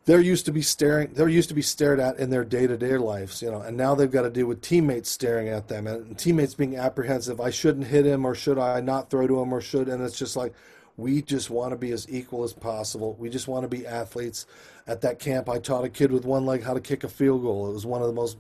they're 0.07 0.21
used 0.21 0.47
to 0.47 0.53
be 0.53 0.63
staring 0.63 1.13
they're 1.13 1.29
used 1.29 1.49
to 1.49 1.55
be 1.55 1.63
stared 1.63 2.01
at 2.01 2.19
in 2.19 2.31
their 2.31 2.45
day-to-day 2.45 2.97
lives 2.97 3.43
you 3.43 3.51
know 3.51 3.61
and 3.61 3.77
now 3.77 3.95
they've 3.95 4.11
got 4.11 4.23
to 4.23 4.31
deal 4.31 4.47
with 4.47 4.63
teammates 4.63 5.11
staring 5.11 5.49
at 5.49 5.69
them 5.69 5.87
and 5.87 6.17
teammates 6.17 6.55
being 6.55 6.77
apprehensive 6.77 7.41
i 7.41 7.51
shouldn't 7.51 7.87
hit 7.87 8.07
him 8.07 8.25
or 8.25 8.35
should 8.35 8.59
i 8.59 8.81
not 8.81 9.11
throw 9.11 9.27
to 9.27 9.41
him 9.41 9.53
or 9.53 9.61
should 9.61 9.89
and 9.89 10.03
it's 10.03 10.19
just 10.19 10.37
like 10.37 10.55
we 10.97 11.21
just 11.21 11.51
want 11.51 11.73
to 11.73 11.77
be 11.77 11.91
as 11.91 12.09
equal 12.09 12.45
as 12.45 12.53
possible 12.53 13.15
we 13.19 13.29
just 13.29 13.49
want 13.49 13.65
to 13.65 13.69
be 13.69 13.87
athletes 13.87 14.47
at 14.87 15.01
that 15.01 15.19
camp 15.19 15.49
i 15.49 15.59
taught 15.59 15.85
a 15.85 15.89
kid 15.89 16.11
with 16.11 16.25
one 16.25 16.47
leg 16.47 16.63
how 16.63 16.73
to 16.73 16.81
kick 16.81 17.03
a 17.05 17.09
field 17.09 17.43
goal 17.43 17.69
it 17.69 17.73
was 17.73 17.85
one 17.85 18.01
of 18.01 18.07
the 18.07 18.15
most 18.15 18.39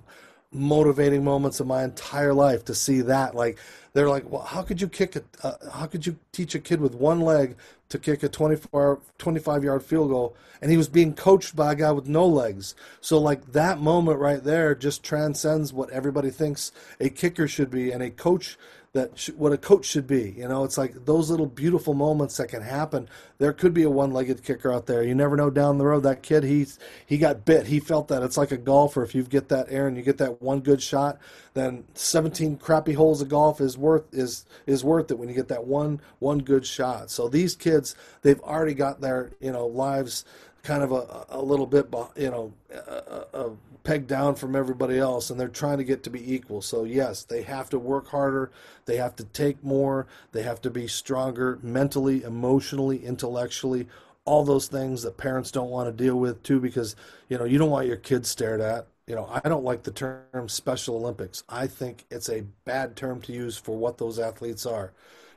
motivating 0.53 1.25
moments 1.25 1.61
of 1.61 1.67
my 1.67 1.85
entire 1.85 2.33
life 2.33 2.65
to 2.65 2.75
see 2.75 3.01
that. 3.03 3.35
Like 3.35 3.59
they're 3.93 4.09
like 4.09 4.31
well 4.31 4.43
how 4.43 4.63
could 4.63 4.81
you 4.81 4.89
kick 4.89 5.17
a 5.17 5.23
uh, 5.43 5.71
how 5.73 5.87
could 5.87 6.07
you 6.07 6.19
teach 6.33 6.55
a 6.55 6.59
kid 6.59 6.81
with 6.81 6.95
one 6.95 7.21
leg 7.21 7.57
to 7.89 7.99
kick 7.99 8.23
a 8.23 8.29
24 8.29 9.01
25 9.19 9.65
yard 9.65 9.83
field 9.83 10.11
goal? 10.11 10.37
And 10.61 10.71
he 10.71 10.77
was 10.77 10.89
being 10.89 11.15
coached 11.15 11.55
by 11.55 11.73
a 11.73 11.75
guy 11.75 11.93
with 11.93 12.09
no 12.09 12.27
legs. 12.27 12.75
So 13.01 13.19
like 13.19 13.53
that 13.53 13.79
moment 13.79 14.19
right 14.19 14.43
there 14.43 14.75
just 14.75 15.03
transcends 15.03 15.73
what 15.73 15.91
everybody 15.91 16.31
thinks 16.31 16.73
a 16.99 17.11
kicker 17.11 17.47
should 17.47 17.71
be. 17.71 17.93
And 17.93 18.03
a 18.03 18.11
coach 18.11 18.57
that 18.97 19.19
sh- 19.19 19.31
what 19.37 19.53
a 19.53 19.59
coach 19.59 19.85
should 19.85 20.07
be. 20.07 20.35
You 20.37 20.49
know, 20.49 20.65
it's 20.65 20.79
like 20.79 21.05
those 21.05 21.31
little 21.31 21.47
beautiful 21.47 21.93
moments 21.93 22.39
that 22.39 22.49
can 22.49 22.63
happen. 22.63 23.09
There 23.39 23.53
could 23.53 23.75
be 23.75 23.83
a 23.83 23.91
one-legged 23.91 24.43
kicker 24.43 24.73
out 24.73 24.87
there. 24.87 25.03
You 25.03 25.15
never 25.15 25.37
know 25.37 25.51
down 25.51 25.77
the 25.77 25.85
road. 25.85 26.03
That 26.03 26.23
kid, 26.23 26.45
he's 26.45 26.79
he 27.05 27.19
got 27.19 27.45
bit. 27.45 27.67
He 27.67 27.79
felt 27.79 28.09
that. 28.09 28.23
It's 28.23 28.39
like 28.39 28.53
a 28.53 28.57
golfer. 28.57 29.03
If 29.05 29.15
you 29.15 29.23
get 29.23 29.49
that 29.51 29.67
air 29.69 29.87
and 29.87 29.97
you 29.97 30.03
get 30.03 30.19
that 30.19 30.41
one 30.41 30.61
good 30.61 30.83
shot, 30.83 31.19
then 31.55 31.85
17 31.95 32.57
crappy 32.57 32.95
holes 32.95 33.21
of 33.21 33.29
golf 33.29 33.61
is 33.61 33.77
worth 33.77 34.13
is 34.13 34.47
is 34.67 34.83
worth 34.83 35.11
it 35.11 35.19
when 35.19 35.29
you 35.29 35.35
get 35.35 35.49
that 35.49 35.67
one 35.67 36.01
one 36.19 36.39
good 36.39 36.67
shot. 36.67 37.11
So 37.11 37.29
these 37.29 37.55
kids, 37.55 37.95
they've 38.23 38.41
already 38.41 38.75
got 38.75 39.03
their 39.03 39.31
you 39.41 39.53
know 39.53 39.67
lives 39.67 40.25
kind 40.67 40.83
of 40.83 40.91
a, 40.91 41.27
a 41.29 41.41
little 41.41 41.67
bit, 41.67 41.87
you 42.17 42.31
know, 42.31 42.53
a, 42.75 43.25
a 43.33 43.51
pegged 43.85 44.09
down 44.09 44.35
from 44.35 44.57
everybody 44.57 44.99
else 44.99 45.31
and 45.31 45.39
they're 45.39 45.47
trying 45.47 45.79
to 45.79 45.85
get 45.85 46.03
to 46.03 46.11
be 46.11 46.35
equal. 46.35 46.61
So, 46.61 46.83
yes, 46.83 47.23
they 47.23 47.43
have 47.43 47.71
to 47.71 47.79
work 47.79 48.09
harder, 48.09 48.51
they 48.85 48.97
have 48.97 49.15
to 49.17 49.25
take 49.25 49.63
more, 49.63 50.09
they 50.33 50.43
have 50.43 50.61
to 50.63 50.71
be 50.71 50.89
stronger 50.89 51.61
mentally, 51.63 52.25
emotionally, 52.25 53.05
intellectually, 53.05 53.87
all 54.25 54.45
those 54.45 54.67
things 54.67 55.05
that 55.05 55.17
parents 55.17 55.53
don't 55.53 55.71
want 55.71 55.89
to 55.89 56.05
deal 56.05 56.17
with 56.17 56.43
too 56.43 56.59
because, 56.59 56.97
you 57.29 57.39
know, 57.39 57.45
you 57.45 57.59
don't 57.59 57.71
want 57.71 57.87
your 57.87 57.97
kids 57.97 58.29
stared 58.29 58.61
at. 58.61 58.89
You 59.07 59.15
know, 59.15 59.31
I 59.33 59.49
don't 59.49 59.63
like 59.63 59.85
the 59.85 59.93
term 59.93 60.49
Special 60.49 60.97
Olympics. 60.97 61.45
I 61.49 61.69
think 61.69 62.07
it's 62.11 62.29
a 62.29 62.41
bad 62.65 62.97
term 62.97 63.21
to 63.21 63.33
use 63.33 63.57
for 63.57 63.77
what 63.77 63.99
those 63.99 64.19
athletes 64.19 64.67
are. 64.67 64.93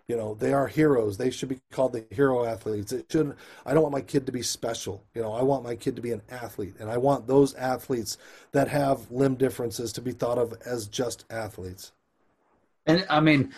You 0.10 0.18
know, 0.18 0.34
they 0.34 0.54
are 0.54 0.66
heroes. 0.66 1.18
They 1.18 1.30
should 1.30 1.50
be 1.50 1.60
called 1.72 1.94
the 1.94 2.04
hero 2.10 2.44
athletes. 2.44 2.92
It 2.92 3.06
shouldn't. 3.12 3.36
I 3.64 3.76
don't 3.76 3.84
want 3.84 3.94
my 3.94 4.02
kid 4.02 4.26
to 4.26 4.32
be 4.32 4.42
special. 4.42 5.06
You 5.14 5.22
know, 5.22 5.34
I 5.34 5.44
want 5.44 5.64
my 5.64 5.76
kid 5.76 5.96
to 5.98 6.02
be 6.02 6.12
an 6.12 6.24
athlete, 6.32 6.74
and 6.80 6.90
I 6.90 6.98
want 6.98 7.28
those 7.28 7.54
athletes 7.54 8.18
that 8.52 8.68
have 8.70 9.12
limb 9.12 9.36
differences 9.36 9.94
to 9.94 10.02
be 10.02 10.12
thought 10.12 10.40
of 10.40 10.56
as 10.66 10.88
just 10.88 11.26
athletes. 11.30 11.92
And 12.88 13.06
I 13.08 13.20
mean, 13.20 13.54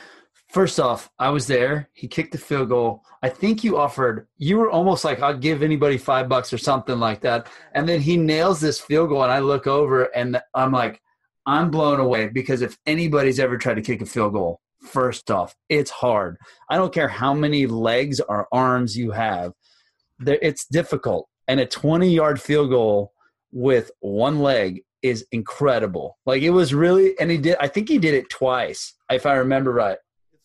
first 0.50 0.78
off, 0.78 1.10
I 1.18 1.30
was 1.30 1.48
there. 1.48 1.88
He 1.94 2.10
kicked 2.10 2.34
the 2.34 2.38
field 2.38 2.68
goal. 2.68 3.06
I 3.24 3.30
think 3.30 3.64
you 3.64 3.78
offered. 3.78 4.28
You 4.38 4.58
were 4.58 4.70
almost 4.70 5.06
like, 5.06 5.22
"I'd 5.22 5.40
give 5.40 5.64
anybody 5.64 5.98
five 5.98 6.28
bucks" 6.28 6.52
or 6.52 6.58
something 6.58 7.00
like 7.00 7.22
that. 7.22 7.48
And 7.76 7.88
then 7.88 8.02
he 8.02 8.18
nails 8.18 8.60
this 8.60 8.78
field 8.78 9.08
goal, 9.08 9.24
and 9.24 9.32
I 9.32 9.40
look 9.40 9.68
over, 9.68 10.04
and 10.14 10.42
I'm 10.54 10.74
like, 10.74 11.02
I'm 11.46 11.72
blown 11.72 12.02
away 12.02 12.28
because 12.28 12.62
if 12.62 12.78
anybody's 12.86 13.40
ever 13.40 13.58
tried 13.58 13.76
to 13.76 13.82
kick 13.82 14.02
a 14.02 14.06
field 14.06 14.34
goal 14.34 14.60
First 14.82 15.30
off, 15.30 15.56
it's 15.70 15.92
hard. 15.92 16.38
I 16.70 16.78
don't 16.78 16.94
care 16.94 17.08
how 17.08 17.34
many 17.34 17.68
legs 17.68 18.20
or 18.20 18.48
arms 18.52 18.98
you 18.98 19.12
have, 19.12 19.54
it's 20.26 20.66
difficult. 20.66 21.28
And 21.48 21.60
a 21.60 21.66
20 21.66 22.10
yard 22.10 22.42
field 22.42 22.70
goal 22.70 23.14
with 23.52 23.92
one 24.00 24.40
leg 24.40 24.84
is 25.02 25.26
incredible. 25.32 26.18
Like 26.26 26.42
it 26.42 26.52
was 26.52 26.74
really, 26.74 27.18
and 27.20 27.30
he 27.30 27.38
did, 27.38 27.58
I 27.60 27.68
think 27.68 27.90
he 27.90 27.98
did 27.98 28.14
it 28.14 28.30
twice, 28.30 28.94
if 29.10 29.26
I 29.26 29.36
remember 29.36 29.72
right. 29.72 29.98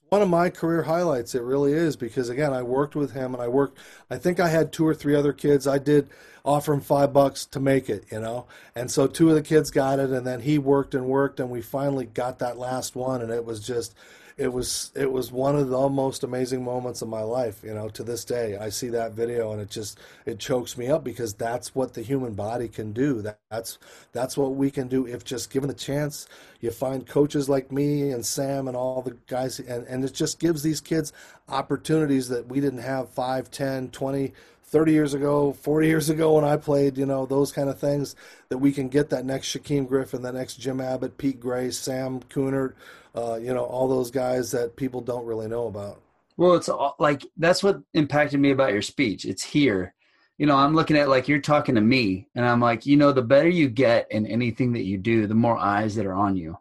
One 0.09 0.22
of 0.22 0.28
my 0.28 0.51
career 0.51 0.82
highlights. 0.84 1.34
It 1.34 1.43
really 1.43 1.72
is 1.72 1.97
because, 1.97 2.28
again, 2.28 2.53
I 2.53 2.62
worked 2.62 2.95
with 2.95 3.12
him 3.12 3.34
and 3.34 3.43
I 3.43 3.49
worked, 3.49 3.78
I 4.09 4.18
think 4.18 4.39
I 4.39 4.49
had 4.49 4.72
two 4.72 4.87
or 4.87 4.95
three 4.95 5.16
other 5.16 5.32
kids. 5.32 5.66
I 5.66 5.78
did 5.78 6.09
offer 6.45 6.72
him 6.72 6.80
five 6.80 7.12
bucks 7.12 7.45
to 7.47 7.59
make 7.59 7.91
it, 7.91 8.05
you 8.12 8.20
know? 8.20 8.47
And 8.76 8.89
so 8.89 9.09
two 9.09 9.28
of 9.30 9.34
the 9.34 9.43
kids 9.43 9.72
got 9.72 9.99
it 9.99 10.11
and 10.11 10.24
then 10.24 10.41
he 10.41 10.59
worked 10.59 10.95
and 10.95 11.07
worked 11.07 11.41
and 11.41 11.51
we 11.51 11.61
finally 11.61 12.07
got 12.07 12.39
that 12.39 12.57
last 12.57 12.95
one 12.95 13.20
and 13.20 13.32
it 13.32 13.45
was 13.45 13.59
just, 13.59 13.97
it 14.37 14.53
was 14.53 14.93
it 14.95 15.11
was 15.11 15.32
one 15.32 15.57
of 15.57 15.70
the 15.70 15.89
most 15.89 16.22
amazing 16.22 16.62
moments 16.62 17.01
of 17.01 17.09
my 17.09 17.22
life 17.22 17.61
you 17.64 17.72
know 17.72 17.89
to 17.89 18.03
this 18.03 18.24
day. 18.24 18.57
I 18.57 18.68
see 18.68 18.89
that 18.91 19.12
video 19.12 19.53
and 19.53 19.62
it 19.62 19.70
just 19.70 19.99
it 20.26 20.39
chokes 20.39 20.76
me 20.76 20.89
up 20.89 21.03
because 21.03 21.32
that's 21.32 21.74
what 21.74 21.95
the 21.95 22.03
human 22.03 22.34
body 22.34 22.68
can 22.68 22.93
do. 22.93 23.22
That, 23.22 23.39
that's 23.51 23.78
that's 24.12 24.37
what 24.37 24.55
we 24.55 24.70
can 24.70 24.89
do. 24.89 25.07
If 25.07 25.24
just 25.24 25.51
given 25.51 25.68
the 25.68 25.74
chance 25.74 26.28
you 26.61 26.70
find 26.70 27.07
coaches 27.07 27.49
like 27.49 27.72
me 27.72 28.11
and 28.11 28.26
sam 28.26 28.68
and 28.68 28.76
all 28.76 29.01
the 29.01 29.16
guys 29.26 29.59
and, 29.59 29.87
and 29.87 30.05
it 30.05 30.12
just 30.12 30.39
gives 30.39 30.62
these 30.62 30.82
kids 30.82 31.14
opportunities 31.49 32.28
that 32.28 32.47
we 32.47 32.61
didn't 32.61 32.80
have 32.80 33.09
5 33.09 33.51
10 33.51 33.89
20 33.91 34.32
30 34.68 34.93
years 34.93 35.14
ago, 35.14 35.53
40 35.53 35.87
years 35.87 36.11
ago 36.11 36.34
when 36.34 36.45
I 36.45 36.57
played, 36.57 36.99
you 36.99 37.07
know, 37.07 37.24
those 37.24 37.53
kind 37.53 37.68
of 37.68 37.78
things 37.78 38.16
that 38.49 38.59
we 38.59 38.72
can 38.72 38.89
get 38.89 39.11
that 39.11 39.24
next 39.24 39.57
Shaquem 39.57 39.87
Griffin, 39.87 40.22
the 40.22 40.32
next 40.32 40.57
Jim 40.57 40.80
Abbott, 40.80 41.18
Pete 41.18 41.39
Gray, 41.39 41.70
Sam 41.70 42.18
Kunert, 42.28 42.74
uh, 43.17 43.37
you 43.37 43.55
know, 43.55 43.64
all 43.64 43.89
those 43.89 44.11
guys 44.11 44.51
that 44.51 44.77
people 44.77 45.01
don't 45.01 45.25
really 45.25 45.49
know 45.49 45.67
about. 45.67 46.03
Well, 46.37 46.55
it's 46.55 46.69
like 46.99 47.25
that's 47.37 47.62
what 47.62 47.81
impacted 47.95 48.39
me 48.41 48.51
about 48.51 48.73
your 48.73 48.83
speech. 48.83 49.25
It's 49.25 49.43
here. 49.43 49.95
You 50.37 50.45
know, 50.45 50.57
I'm 50.57 50.75
looking 50.75 50.99
at 50.99 51.09
like 51.09 51.29
you're 51.29 51.41
talking 51.41 51.77
to 51.77 51.81
me, 51.81 52.29
and 52.35 52.45
I'm 52.45 52.61
like, 52.61 52.85
you 52.85 52.97
know, 52.97 53.12
the 53.12 53.23
better 53.23 53.49
you 53.49 53.71
get 53.71 54.07
in 54.11 54.27
anything 54.27 54.75
that 54.75 54.85
you 54.85 54.99
do, 54.99 55.27
the 55.27 55.35
more 55.35 55.57
eyes 55.57 55.95
that 55.95 56.05
are 56.05 56.14
on 56.14 56.37
you. 56.37 56.59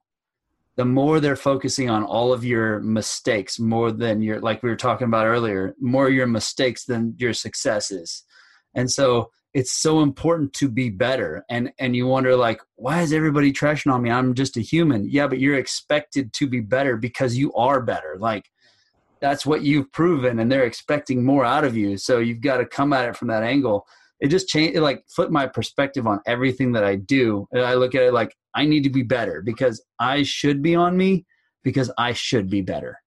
The 0.78 0.86
more 0.86 1.20
they're 1.20 1.38
focusing 1.38 1.89
on 1.89 2.03
all 2.03 2.34
of 2.34 2.43
your 2.43 2.80
mistakes, 2.82 3.60
more 3.60 3.91
than 3.93 4.22
your, 4.22 4.41
like 4.41 4.62
we 4.62 4.70
were 4.70 4.76
talking 4.76 5.08
about 5.08 5.26
earlier, 5.26 5.74
more 5.80 6.10
your 6.10 6.28
mistakes 6.28 6.84
than 6.84 7.16
your 7.18 7.34
successes. 7.34 8.24
And 8.74 8.91
so 8.91 9.32
it's 9.56 9.72
so 9.72 10.01
important 10.01 10.51
to 10.51 10.68
be 10.68 10.89
better. 10.89 11.45
And 11.49 11.72
and 11.80 11.95
you 11.95 12.06
wonder 12.08 12.36
like 12.36 12.62
why 12.76 13.01
is 13.01 13.14
everybody 13.14 13.53
trashing 13.53 13.91
on 13.91 14.01
me? 14.01 14.12
I'm 14.12 14.34
just 14.36 14.58
a 14.58 14.62
human. 14.62 15.10
Yeah 15.10 15.28
but 15.28 15.39
you're 15.39 15.58
expected 15.58 16.34
to 16.34 16.45
be 16.45 16.60
better 16.60 16.97
because 16.97 17.38
you 17.38 17.53
are 17.53 17.82
better. 17.82 18.18
Like 18.20 18.51
that's 19.22 19.45
what 19.45 19.62
you've 19.62 19.91
proven 19.93 20.39
and 20.39 20.51
they're 20.51 20.66
expecting 20.66 21.24
more 21.24 21.45
out 21.45 21.64
of 21.64 21.78
you. 21.78 21.97
So 21.97 22.20
you've 22.20 22.41
got 22.41 22.58
to 22.58 22.66
come 22.66 22.91
at 22.91 23.08
it 23.08 23.16
from 23.16 23.30
that 23.30 23.43
angle. 23.43 23.88
It 24.20 24.28
just 24.28 24.49
changed 24.49 24.76
it 24.76 24.82
like 24.82 25.06
flipped 25.08 25.32
my 25.32 25.47
perspective 25.47 26.06
on 26.06 26.20
everything 26.28 26.74
that 26.74 26.84
i 26.84 26.95
do. 26.95 27.47
And 27.53 27.64
i 27.64 27.76
look 27.76 27.95
at 27.95 28.03
it 28.03 28.14
like 28.14 28.36
i 28.56 28.66
need 28.66 28.84
to 28.84 28.89
be 28.89 29.03
better 29.03 29.41
because 29.41 29.82
i 29.99 30.24
should 30.24 30.62
be 30.62 30.76
on 30.76 30.97
me 30.97 31.26
because 31.64 31.89
i 31.97 32.12
should 32.12 32.49
be 32.49 32.62
better. 32.62 32.99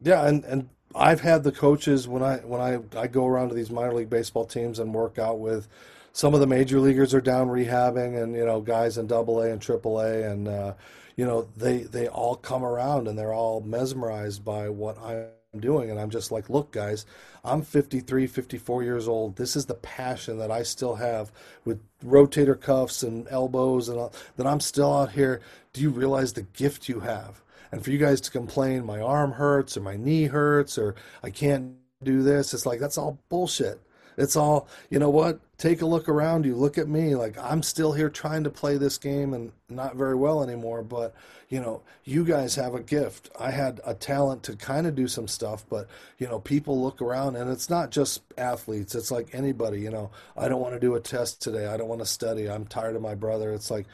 Yeah 0.00 0.26
and 0.26 0.44
and 0.44 0.68
I've 0.94 1.20
had 1.20 1.42
the 1.42 1.52
coaches 1.52 2.06
when 2.06 2.22
I 2.22 2.36
when 2.38 2.60
I 2.60 2.98
I 2.98 3.06
go 3.06 3.26
around 3.26 3.48
to 3.48 3.54
these 3.54 3.70
minor 3.70 3.94
league 3.94 4.10
baseball 4.10 4.44
teams 4.44 4.78
and 4.78 4.94
work 4.94 5.18
out 5.18 5.38
with 5.40 5.68
some 6.12 6.34
of 6.34 6.40
the 6.40 6.46
major 6.46 6.78
leaguers 6.78 7.12
are 7.12 7.20
down 7.20 7.48
rehabbing 7.48 8.22
and 8.22 8.34
you 8.34 8.46
know 8.46 8.60
guys 8.60 8.96
in 8.98 9.06
double 9.06 9.40
A 9.40 9.50
and 9.50 9.60
triple 9.60 10.00
A 10.00 10.22
and 10.22 10.46
uh, 10.46 10.74
you 11.16 11.24
know 11.24 11.48
they 11.56 11.78
they 11.78 12.06
all 12.08 12.36
come 12.36 12.64
around 12.64 13.08
and 13.08 13.18
they're 13.18 13.34
all 13.34 13.60
mesmerized 13.60 14.44
by 14.44 14.68
what 14.68 14.96
I'm 15.02 15.26
doing. 15.60 15.90
And 15.90 15.98
I'm 15.98 16.10
just 16.10 16.30
like 16.30 16.48
look 16.48 16.70
guys 16.70 17.06
I'm 17.44 17.62
53 17.62 18.28
54 18.28 18.84
years 18.84 19.08
old. 19.08 19.36
This 19.36 19.56
is 19.56 19.66
the 19.66 19.74
passion 19.74 20.38
that 20.38 20.52
I 20.52 20.62
still 20.62 20.94
have 20.94 21.32
with 21.64 21.80
rotator 22.04 22.58
cuffs 22.60 23.02
and 23.02 23.26
elbows 23.28 23.88
and 23.88 23.98
all, 23.98 24.12
that 24.36 24.46
I'm 24.46 24.60
still 24.60 24.96
out 24.96 25.12
here. 25.12 25.40
Do 25.72 25.80
you 25.80 25.90
realize 25.90 26.32
the 26.32 26.42
gift 26.42 26.88
you 26.88 27.00
have 27.00 27.42
and 27.74 27.84
for 27.84 27.90
you 27.90 27.98
guys 27.98 28.20
to 28.20 28.30
complain, 28.30 28.86
my 28.86 29.00
arm 29.00 29.32
hurts 29.32 29.76
or 29.76 29.80
my 29.80 29.96
knee 29.96 30.26
hurts 30.26 30.78
or 30.78 30.94
I 31.24 31.30
can't 31.30 31.74
do 32.04 32.22
this, 32.22 32.54
it's 32.54 32.66
like 32.66 32.78
that's 32.78 32.96
all 32.96 33.18
bullshit. 33.28 33.80
It's 34.16 34.36
all, 34.36 34.68
you 34.90 35.00
know 35.00 35.10
what? 35.10 35.40
Take 35.58 35.82
a 35.82 35.86
look 35.86 36.08
around 36.08 36.46
you. 36.46 36.54
Look 36.54 36.78
at 36.78 36.86
me. 36.86 37.16
Like 37.16 37.36
I'm 37.36 37.64
still 37.64 37.92
here 37.92 38.08
trying 38.08 38.44
to 38.44 38.50
play 38.50 38.76
this 38.76 38.96
game 38.96 39.34
and 39.34 39.50
not 39.68 39.96
very 39.96 40.14
well 40.14 40.40
anymore, 40.40 40.84
but 40.84 41.16
you 41.48 41.60
know, 41.60 41.82
you 42.04 42.24
guys 42.24 42.54
have 42.54 42.76
a 42.76 42.80
gift. 42.80 43.30
I 43.40 43.50
had 43.50 43.80
a 43.84 43.92
talent 43.92 44.44
to 44.44 44.54
kind 44.54 44.86
of 44.86 44.94
do 44.94 45.08
some 45.08 45.26
stuff, 45.26 45.64
but 45.68 45.88
you 46.18 46.28
know, 46.28 46.38
people 46.38 46.80
look 46.80 47.02
around 47.02 47.34
and 47.34 47.50
it's 47.50 47.68
not 47.68 47.90
just 47.90 48.22
athletes. 48.38 48.94
It's 48.94 49.10
like 49.10 49.34
anybody, 49.34 49.80
you 49.80 49.90
know, 49.90 50.12
I 50.36 50.46
don't 50.46 50.60
want 50.60 50.74
to 50.74 50.80
do 50.80 50.94
a 50.94 51.00
test 51.00 51.42
today. 51.42 51.66
I 51.66 51.76
don't 51.76 51.88
want 51.88 52.02
to 52.02 52.06
study. 52.06 52.48
I'm 52.48 52.66
tired 52.66 52.94
of 52.94 53.02
my 53.02 53.16
brother. 53.16 53.52
It's 53.52 53.70
like 53.70 53.86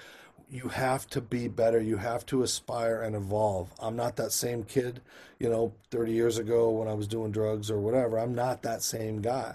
you 0.50 0.68
have 0.68 1.08
to 1.10 1.20
be 1.20 1.48
better. 1.48 1.80
You 1.80 1.96
have 1.96 2.26
to 2.26 2.42
aspire 2.42 3.02
and 3.02 3.14
evolve. 3.14 3.72
I'm 3.78 3.96
not 3.96 4.16
that 4.16 4.32
same 4.32 4.64
kid, 4.64 5.00
you 5.38 5.48
know, 5.48 5.72
30 5.90 6.12
years 6.12 6.38
ago 6.38 6.70
when 6.70 6.88
I 6.88 6.94
was 6.94 7.06
doing 7.06 7.30
drugs 7.30 7.70
or 7.70 7.78
whatever. 7.78 8.18
I'm 8.18 8.34
not 8.34 8.62
that 8.62 8.82
same 8.82 9.20
guy. 9.20 9.54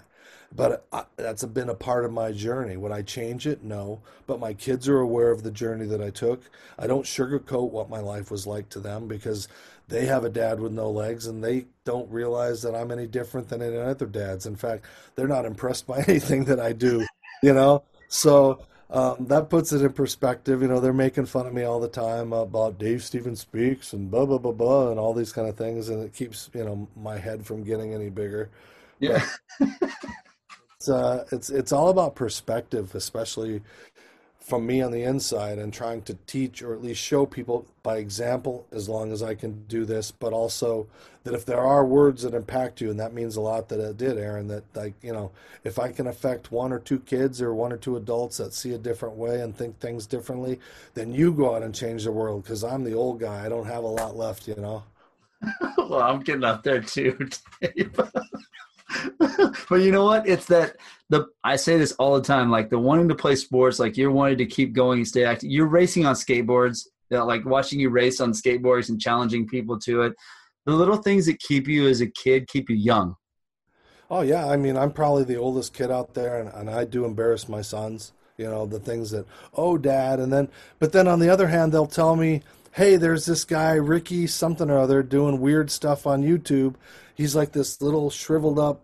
But 0.54 0.86
I, 0.92 1.04
that's 1.16 1.44
been 1.44 1.68
a 1.68 1.74
part 1.74 2.04
of 2.04 2.12
my 2.12 2.32
journey. 2.32 2.76
Would 2.76 2.92
I 2.92 3.02
change 3.02 3.46
it? 3.46 3.62
No. 3.62 4.00
But 4.26 4.40
my 4.40 4.54
kids 4.54 4.88
are 4.88 5.00
aware 5.00 5.30
of 5.30 5.42
the 5.42 5.50
journey 5.50 5.86
that 5.86 6.00
I 6.00 6.10
took. 6.10 6.42
I 6.78 6.86
don't 6.86 7.04
sugarcoat 7.04 7.70
what 7.70 7.90
my 7.90 8.00
life 8.00 8.30
was 8.30 8.46
like 8.46 8.68
to 8.70 8.80
them 8.80 9.06
because 9.06 9.48
they 9.88 10.06
have 10.06 10.24
a 10.24 10.30
dad 10.30 10.60
with 10.60 10.72
no 10.72 10.90
legs 10.90 11.26
and 11.26 11.44
they 11.44 11.66
don't 11.84 12.10
realize 12.10 12.62
that 12.62 12.74
I'm 12.74 12.90
any 12.90 13.06
different 13.06 13.48
than 13.48 13.60
any 13.60 13.76
other 13.76 14.06
dads. 14.06 14.46
In 14.46 14.56
fact, 14.56 14.84
they're 15.14 15.28
not 15.28 15.44
impressed 15.44 15.86
by 15.86 15.98
anything 16.08 16.44
that 16.44 16.60
I 16.60 16.72
do, 16.72 17.06
you 17.42 17.52
know? 17.52 17.82
So, 18.08 18.60
um, 18.90 19.26
that 19.28 19.50
puts 19.50 19.72
it 19.72 19.82
in 19.82 19.92
perspective. 19.92 20.62
You 20.62 20.68
know, 20.68 20.80
they're 20.80 20.92
making 20.92 21.26
fun 21.26 21.46
of 21.46 21.52
me 21.52 21.64
all 21.64 21.80
the 21.80 21.88
time 21.88 22.32
about 22.32 22.78
Dave 22.78 23.02
Stevens 23.02 23.40
speaks 23.40 23.92
and 23.92 24.10
blah 24.10 24.26
blah 24.26 24.38
blah 24.38 24.52
blah 24.52 24.90
and 24.90 25.00
all 25.00 25.12
these 25.12 25.32
kind 25.32 25.48
of 25.48 25.56
things, 25.56 25.88
and 25.88 26.02
it 26.02 26.14
keeps 26.14 26.50
you 26.54 26.64
know 26.64 26.88
my 26.96 27.18
head 27.18 27.44
from 27.44 27.64
getting 27.64 27.94
any 27.94 28.10
bigger. 28.10 28.50
Yeah, 29.00 29.26
it's 30.76 30.88
uh, 30.88 31.24
it's 31.32 31.50
it's 31.50 31.72
all 31.72 31.88
about 31.88 32.14
perspective, 32.14 32.94
especially 32.94 33.62
from 34.46 34.64
me 34.64 34.80
on 34.80 34.92
the 34.92 35.02
inside 35.02 35.58
and 35.58 35.74
trying 35.74 36.00
to 36.00 36.14
teach 36.28 36.62
or 36.62 36.72
at 36.72 36.80
least 36.80 37.02
show 37.02 37.26
people 37.26 37.66
by 37.82 37.96
example 37.96 38.64
as 38.70 38.88
long 38.88 39.10
as 39.10 39.20
I 39.20 39.34
can 39.34 39.64
do 39.66 39.84
this, 39.84 40.12
but 40.12 40.32
also 40.32 40.86
that 41.24 41.34
if 41.34 41.44
there 41.44 41.60
are 41.60 41.84
words 41.84 42.22
that 42.22 42.32
impact 42.32 42.80
you, 42.80 42.88
and 42.88 43.00
that 43.00 43.12
means 43.12 43.34
a 43.34 43.40
lot 43.40 43.68
that 43.70 43.80
it 43.80 43.96
did, 43.96 44.16
Aaron, 44.16 44.46
that 44.46 44.62
like, 44.76 44.94
you 45.02 45.12
know, 45.12 45.32
if 45.64 45.80
I 45.80 45.90
can 45.90 46.06
affect 46.06 46.52
one 46.52 46.72
or 46.72 46.78
two 46.78 47.00
kids 47.00 47.42
or 47.42 47.52
one 47.54 47.72
or 47.72 47.76
two 47.76 47.96
adults 47.96 48.36
that 48.36 48.54
see 48.54 48.72
a 48.72 48.78
different 48.78 49.16
way 49.16 49.40
and 49.40 49.56
think 49.56 49.80
things 49.80 50.06
differently, 50.06 50.60
then 50.94 51.12
you 51.12 51.32
go 51.32 51.56
out 51.56 51.64
and 51.64 51.74
change 51.74 52.04
the 52.04 52.12
world 52.12 52.44
because 52.44 52.62
I'm 52.62 52.84
the 52.84 52.94
old 52.94 53.18
guy. 53.18 53.44
I 53.44 53.48
don't 53.48 53.66
have 53.66 53.82
a 53.82 53.88
lot 53.88 54.16
left, 54.16 54.46
you 54.46 54.54
know. 54.54 54.84
well, 55.76 56.02
I'm 56.02 56.20
getting 56.20 56.44
up 56.44 56.62
there 56.62 56.80
too. 56.80 57.18
but 59.18 59.76
you 59.76 59.90
know 59.90 60.04
what? 60.04 60.28
It's 60.28 60.46
that 60.46 60.76
the 61.08 61.26
I 61.42 61.56
say 61.56 61.76
this 61.76 61.92
all 61.92 62.14
the 62.14 62.26
time. 62.26 62.50
Like 62.50 62.70
the 62.70 62.78
wanting 62.78 63.08
to 63.08 63.14
play 63.14 63.36
sports, 63.36 63.78
like 63.78 63.96
you're 63.96 64.10
wanting 64.10 64.38
to 64.38 64.46
keep 64.46 64.72
going 64.72 64.98
and 64.98 65.08
stay 65.08 65.24
active. 65.24 65.50
You're 65.50 65.66
racing 65.66 66.06
on 66.06 66.14
skateboards. 66.14 66.86
You 67.10 67.18
know, 67.18 67.26
like 67.26 67.44
watching 67.44 67.78
you 67.80 67.90
race 67.90 68.20
on 68.20 68.32
skateboards 68.32 68.88
and 68.88 69.00
challenging 69.00 69.46
people 69.46 69.78
to 69.80 70.02
it. 70.02 70.14
The 70.64 70.72
little 70.72 70.96
things 70.96 71.26
that 71.26 71.38
keep 71.38 71.68
you 71.68 71.88
as 71.88 72.00
a 72.00 72.06
kid 72.06 72.48
keep 72.48 72.68
you 72.68 72.76
young. 72.76 73.14
Oh 74.10 74.22
yeah, 74.22 74.46
I 74.46 74.56
mean 74.56 74.76
I'm 74.76 74.92
probably 74.92 75.24
the 75.24 75.36
oldest 75.36 75.74
kid 75.74 75.90
out 75.90 76.14
there, 76.14 76.40
and, 76.40 76.48
and 76.52 76.70
I 76.70 76.84
do 76.84 77.04
embarrass 77.04 77.48
my 77.48 77.62
sons. 77.62 78.12
You 78.36 78.46
know 78.46 78.66
the 78.66 78.78
things 78.78 79.10
that 79.12 79.26
oh 79.54 79.78
dad, 79.78 80.20
and 80.20 80.32
then 80.32 80.48
but 80.78 80.92
then 80.92 81.08
on 81.08 81.20
the 81.20 81.28
other 81.28 81.48
hand 81.48 81.72
they'll 81.72 81.86
tell 81.86 82.16
me 82.16 82.42
hey, 82.76 82.96
there's 82.96 83.24
this 83.24 83.44
guy, 83.44 83.72
Ricky 83.72 84.26
something 84.26 84.70
or 84.70 84.78
other, 84.78 85.02
doing 85.02 85.40
weird 85.40 85.70
stuff 85.70 86.06
on 86.06 86.22
YouTube. 86.22 86.74
He's 87.14 87.34
like 87.34 87.52
this 87.52 87.80
little 87.80 88.10
shriveled 88.10 88.58
up 88.58 88.82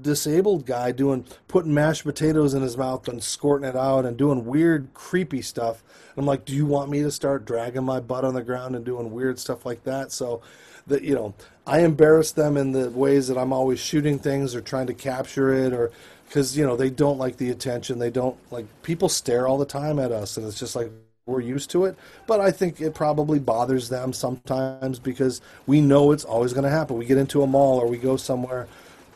disabled 0.00 0.66
guy 0.66 0.90
doing 0.90 1.24
putting 1.46 1.72
mashed 1.72 2.02
potatoes 2.02 2.52
in 2.52 2.62
his 2.62 2.76
mouth 2.76 3.06
and 3.06 3.22
squirting 3.22 3.68
it 3.68 3.76
out 3.76 4.04
and 4.04 4.16
doing 4.16 4.44
weird 4.44 4.92
creepy 4.92 5.40
stuff. 5.40 5.84
I'm 6.16 6.26
like 6.26 6.44
do 6.44 6.52
you 6.52 6.66
want 6.66 6.90
me 6.90 7.00
to 7.02 7.12
start 7.12 7.44
dragging 7.44 7.84
my 7.84 8.00
butt 8.00 8.24
on 8.24 8.34
the 8.34 8.42
ground 8.42 8.74
and 8.74 8.84
doing 8.84 9.12
weird 9.12 9.38
stuff 9.38 9.64
like 9.64 9.84
that? 9.84 10.10
So 10.10 10.42
that 10.88 11.02
you 11.04 11.14
know 11.14 11.32
i 11.64 11.78
embarrass 11.78 12.32
them 12.32 12.56
in 12.56 12.72
the 12.72 12.90
ways 12.90 13.28
that 13.28 13.38
i'm 13.38 13.52
always 13.52 13.78
shooting 13.78 14.18
things 14.18 14.52
or 14.52 14.60
trying 14.60 14.88
to 14.88 14.92
capture 14.92 15.52
it 15.52 15.72
or 15.72 15.92
because 16.32 16.56
you 16.56 16.66
know 16.66 16.76
they 16.76 16.88
don't 16.88 17.18
like 17.18 17.36
the 17.36 17.50
attention. 17.50 17.98
They 17.98 18.10
don't 18.10 18.38
like 18.50 18.64
people 18.82 19.10
stare 19.10 19.46
all 19.46 19.58
the 19.58 19.66
time 19.66 19.98
at 19.98 20.12
us 20.12 20.38
and 20.38 20.46
it's 20.46 20.58
just 20.58 20.74
like 20.74 20.90
we're 21.26 21.40
used 21.40 21.70
to 21.70 21.84
it, 21.84 21.96
but 22.26 22.40
I 22.40 22.50
think 22.50 22.80
it 22.80 22.94
probably 22.94 23.38
bothers 23.38 23.88
them 23.88 24.12
sometimes 24.12 24.98
because 24.98 25.40
we 25.66 25.80
know 25.80 26.10
it's 26.10 26.24
always 26.24 26.52
going 26.52 26.64
to 26.64 26.70
happen. 26.70 26.98
We 26.98 27.04
get 27.04 27.18
into 27.18 27.42
a 27.42 27.46
mall 27.46 27.78
or 27.78 27.86
we 27.86 27.96
go 27.96 28.16
somewhere. 28.16 28.66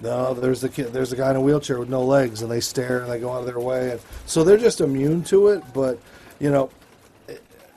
No, 0.01 0.33
there's 0.35 0.63
a 0.63 0.69
kid, 0.69 0.93
there's 0.93 1.13
a 1.13 1.17
guy 1.17 1.31
in 1.31 1.37
a 1.37 1.41
wheelchair 1.41 1.81
with 1.81 1.89
no 1.89 2.05
legs, 2.05 2.43
and 2.43 2.51
they 2.51 2.61
stare 2.61 3.01
and 3.01 3.11
they 3.11 3.19
go 3.19 3.33
out 3.33 3.41
of 3.41 3.47
their 3.47 3.59
way, 3.59 3.93
and 3.93 4.01
so 4.27 4.45
they're 4.45 4.57
just 4.57 4.81
immune 4.81 5.25
to 5.25 5.49
it. 5.49 5.65
But 5.73 5.99
you 6.39 6.51
know, 6.51 6.71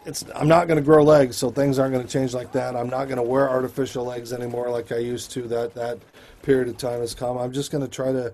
it's 0.05 0.25
I'm 0.35 0.47
not 0.47 0.67
going 0.67 0.77
to 0.77 0.83
grow 0.83 1.01
legs, 1.01 1.37
so 1.37 1.49
things 1.49 1.79
aren't 1.79 1.93
going 1.93 2.05
to 2.05 2.11
change 2.11 2.33
like 2.33 2.51
that. 2.51 2.75
I'm 2.75 2.89
not 2.89 3.05
going 3.05 3.17
to 3.17 3.23
wear 3.23 3.49
artificial 3.49 4.03
legs 4.03 4.33
anymore 4.33 4.69
like 4.69 4.91
I 4.91 4.97
used 4.97 5.31
to. 5.31 5.43
That 5.47 5.73
that 5.75 5.97
period 6.41 6.67
of 6.67 6.77
time 6.77 6.99
has 6.99 7.15
come. 7.15 7.37
I'm 7.37 7.53
just 7.53 7.71
going 7.71 7.83
to 7.83 7.89
try 7.89 8.11
to 8.11 8.33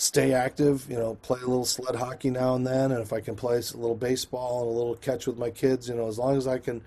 stay 0.00 0.32
active, 0.32 0.86
you 0.88 0.96
know, 0.96 1.14
play 1.16 1.38
a 1.40 1.46
little 1.46 1.66
sled 1.66 1.94
hockey 1.94 2.30
now 2.30 2.54
and 2.54 2.66
then, 2.66 2.90
and 2.90 3.02
if 3.02 3.12
I 3.12 3.20
can 3.20 3.36
play 3.36 3.56
a 3.56 3.76
little 3.76 3.94
baseball 3.94 4.62
and 4.62 4.70
a 4.70 4.78
little 4.78 4.94
catch 4.94 5.26
with 5.26 5.36
my 5.36 5.50
kids, 5.50 5.90
you 5.90 5.94
know, 5.94 6.08
as 6.08 6.18
long 6.18 6.38
as 6.38 6.46
I 6.46 6.56
can 6.56 6.80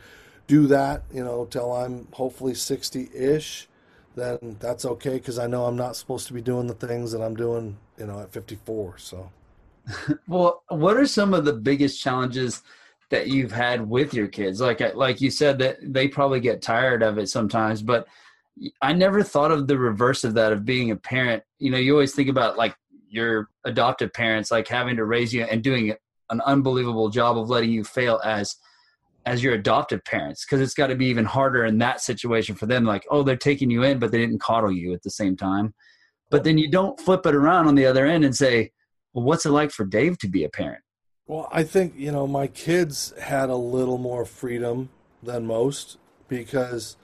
do 0.47 0.65
that, 0.65 1.03
you 1.13 1.23
know, 1.23 1.45
till 1.45 1.71
I'm 1.71 2.07
hopefully 2.11 2.53
60-ish, 2.53 3.67
then 4.15 4.57
that's 4.59 4.83
okay 4.83 5.13
because 5.13 5.37
I 5.37 5.45
know 5.45 5.65
I'm 5.65 5.75
not 5.75 5.95
supposed 5.95 6.25
to 6.27 6.33
be 6.33 6.41
doing 6.41 6.65
the 6.65 6.73
things 6.73 7.11
that 7.11 7.21
I'm 7.21 7.35
doing, 7.35 7.77
you 7.99 8.07
know, 8.07 8.19
at 8.19 8.33
54. 8.33 8.97
So, 8.97 9.29
well, 10.27 10.63
what 10.69 10.97
are 10.97 11.05
some 11.05 11.35
of 11.35 11.45
the 11.45 11.53
biggest 11.53 12.01
challenges 12.01 12.63
that 13.11 13.27
you've 13.27 13.51
had 13.51 13.87
with 13.87 14.15
your 14.15 14.27
kids? 14.27 14.59
Like, 14.59 14.81
uh, 14.81 14.89
like 14.95 15.21
you 15.21 15.29
said 15.29 15.59
that 15.59 15.77
they 15.83 16.07
probably 16.07 16.39
get 16.39 16.63
tired 16.63 17.03
of 17.03 17.19
it 17.19 17.29
sometimes, 17.29 17.83
but 17.83 18.07
I 18.81 18.93
never 18.93 19.21
thought 19.21 19.51
of 19.51 19.67
the 19.67 19.77
reverse 19.77 20.23
of 20.23 20.33
that 20.33 20.51
of 20.51 20.65
being 20.65 20.89
a 20.89 20.95
parent. 20.95 21.43
You 21.59 21.69
know, 21.69 21.77
you 21.77 21.93
always 21.93 22.15
think 22.15 22.29
about 22.29 22.57
like 22.57 22.75
your 23.13 23.49
adoptive 23.63 24.11
parents 24.11 24.49
like 24.49 24.67
having 24.67 24.95
to 24.95 25.05
raise 25.05 25.33
you 25.33 25.43
and 25.43 25.63
doing 25.63 25.93
an 26.31 26.41
unbelievable 26.41 27.09
job 27.09 27.37
of 27.37 27.49
letting 27.49 27.71
you 27.71 27.83
fail 27.83 28.19
as 28.25 28.55
as 29.25 29.41
your 29.41 29.53
adoptive 29.53 30.03
parents. 30.03 30.43
Because 30.43 30.59
it's 30.59 30.73
got 30.73 30.87
to 30.87 30.95
be 30.95 31.05
even 31.05 31.23
harder 31.23 31.63
in 31.63 31.77
that 31.77 32.01
situation 32.01 32.55
for 32.55 32.65
them 32.65 32.85
like 32.85 33.05
oh 33.11 33.21
they're 33.23 33.37
taking 33.37 33.69
you 33.69 33.83
in 33.83 33.99
but 33.99 34.11
they 34.11 34.17
didn't 34.17 34.39
coddle 34.39 34.71
you 34.71 34.93
at 34.93 35.03
the 35.03 35.11
same 35.11 35.37
time. 35.37 35.73
But 36.31 36.43
then 36.43 36.57
you 36.57 36.69
don't 36.69 36.99
flip 36.99 37.25
it 37.27 37.35
around 37.35 37.67
on 37.67 37.75
the 37.75 37.85
other 37.85 38.05
end 38.05 38.25
and 38.25 38.35
say 38.35 38.71
well 39.13 39.23
what's 39.23 39.45
it 39.45 39.51
like 39.51 39.71
for 39.71 39.85
dave 39.85 40.17
to 40.19 40.27
be 40.27 40.43
a 40.43 40.49
parent? 40.49 40.83
Well 41.27 41.47
i 41.51 41.63
think 41.63 41.93
you 41.95 42.11
know 42.11 42.25
my 42.25 42.47
kids 42.47 43.13
had 43.21 43.49
a 43.49 43.55
little 43.55 43.99
more 43.99 44.25
freedom 44.25 44.89
than 45.21 45.45
most 45.45 45.97
because 46.27 46.97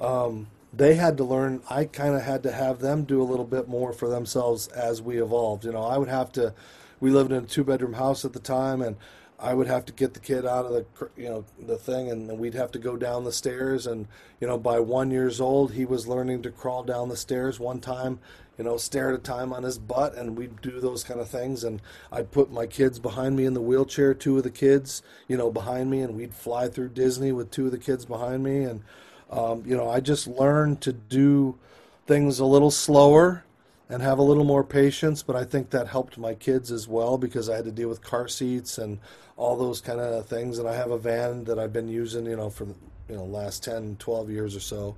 um, 0.00 0.46
they 0.72 0.94
had 0.94 1.16
to 1.16 1.24
learn 1.24 1.62
i 1.68 1.84
kind 1.84 2.14
of 2.14 2.22
had 2.22 2.42
to 2.42 2.52
have 2.52 2.80
them 2.80 3.04
do 3.04 3.20
a 3.20 3.24
little 3.24 3.44
bit 3.44 3.68
more 3.68 3.92
for 3.92 4.08
themselves 4.08 4.68
as 4.68 5.02
we 5.02 5.20
evolved 5.20 5.64
you 5.64 5.72
know 5.72 5.82
i 5.82 5.96
would 5.98 6.08
have 6.08 6.30
to 6.30 6.52
we 7.00 7.10
lived 7.10 7.32
in 7.32 7.44
a 7.44 7.46
two 7.46 7.64
bedroom 7.64 7.94
house 7.94 8.24
at 8.24 8.32
the 8.32 8.40
time 8.40 8.80
and 8.80 8.96
i 9.38 9.52
would 9.52 9.66
have 9.66 9.84
to 9.84 9.92
get 9.92 10.14
the 10.14 10.20
kid 10.20 10.46
out 10.46 10.66
of 10.66 10.72
the 10.72 10.84
you 11.16 11.28
know 11.28 11.44
the 11.58 11.76
thing 11.76 12.10
and 12.10 12.38
we'd 12.38 12.54
have 12.54 12.70
to 12.70 12.78
go 12.78 12.96
down 12.96 13.24
the 13.24 13.32
stairs 13.32 13.86
and 13.86 14.06
you 14.40 14.46
know 14.46 14.58
by 14.58 14.78
one 14.78 15.10
years 15.10 15.40
old 15.40 15.72
he 15.72 15.84
was 15.84 16.06
learning 16.06 16.42
to 16.42 16.50
crawl 16.50 16.82
down 16.84 17.08
the 17.08 17.16
stairs 17.16 17.58
one 17.58 17.80
time 17.80 18.18
you 18.60 18.64
know, 18.64 18.76
stare 18.76 19.08
at 19.08 19.14
a 19.14 19.22
time 19.22 19.54
on 19.54 19.62
his 19.62 19.78
butt, 19.78 20.14
and 20.14 20.36
we'd 20.36 20.60
do 20.60 20.80
those 20.80 21.02
kind 21.02 21.18
of 21.18 21.30
things. 21.30 21.64
And 21.64 21.80
I'd 22.12 22.30
put 22.30 22.52
my 22.52 22.66
kids 22.66 22.98
behind 22.98 23.34
me 23.34 23.46
in 23.46 23.54
the 23.54 23.60
wheelchair, 23.62 24.12
two 24.12 24.36
of 24.36 24.42
the 24.42 24.50
kids, 24.50 25.02
you 25.28 25.38
know, 25.38 25.50
behind 25.50 25.90
me, 25.90 26.02
and 26.02 26.14
we'd 26.14 26.34
fly 26.34 26.68
through 26.68 26.90
Disney 26.90 27.32
with 27.32 27.50
two 27.50 27.64
of 27.64 27.72
the 27.72 27.78
kids 27.78 28.04
behind 28.04 28.44
me. 28.44 28.64
And, 28.64 28.82
um, 29.30 29.62
you 29.66 29.76
know, 29.76 29.88
I 29.88 30.00
just 30.00 30.26
learned 30.26 30.80
to 30.82 30.92
do 30.92 31.58
things 32.06 32.38
a 32.38 32.44
little 32.44 32.70
slower 32.70 33.44
and 33.88 34.02
have 34.02 34.18
a 34.18 34.22
little 34.22 34.44
more 34.44 34.64
patience. 34.64 35.22
But 35.22 35.36
I 35.36 35.44
think 35.44 35.70
that 35.70 35.88
helped 35.88 36.18
my 36.18 36.34
kids 36.34 36.70
as 36.70 36.88
well 36.88 37.18
because 37.18 37.48
I 37.48 37.56
had 37.56 37.64
to 37.64 37.72
deal 37.72 37.88
with 37.88 38.02
car 38.02 38.28
seats 38.28 38.78
and 38.78 38.98
all 39.36 39.56
those 39.56 39.80
kind 39.80 40.00
of 40.00 40.26
things. 40.26 40.58
And 40.58 40.68
I 40.68 40.74
have 40.74 40.90
a 40.90 40.98
van 40.98 41.44
that 41.44 41.58
I've 41.58 41.72
been 41.72 41.88
using, 41.88 42.26
you 42.26 42.36
know, 42.36 42.50
for 42.50 42.66
you 43.08 43.16
know 43.16 43.24
last 43.24 43.64
10, 43.64 43.96
12 43.98 44.30
years 44.30 44.56
or 44.56 44.60
so. 44.60 44.96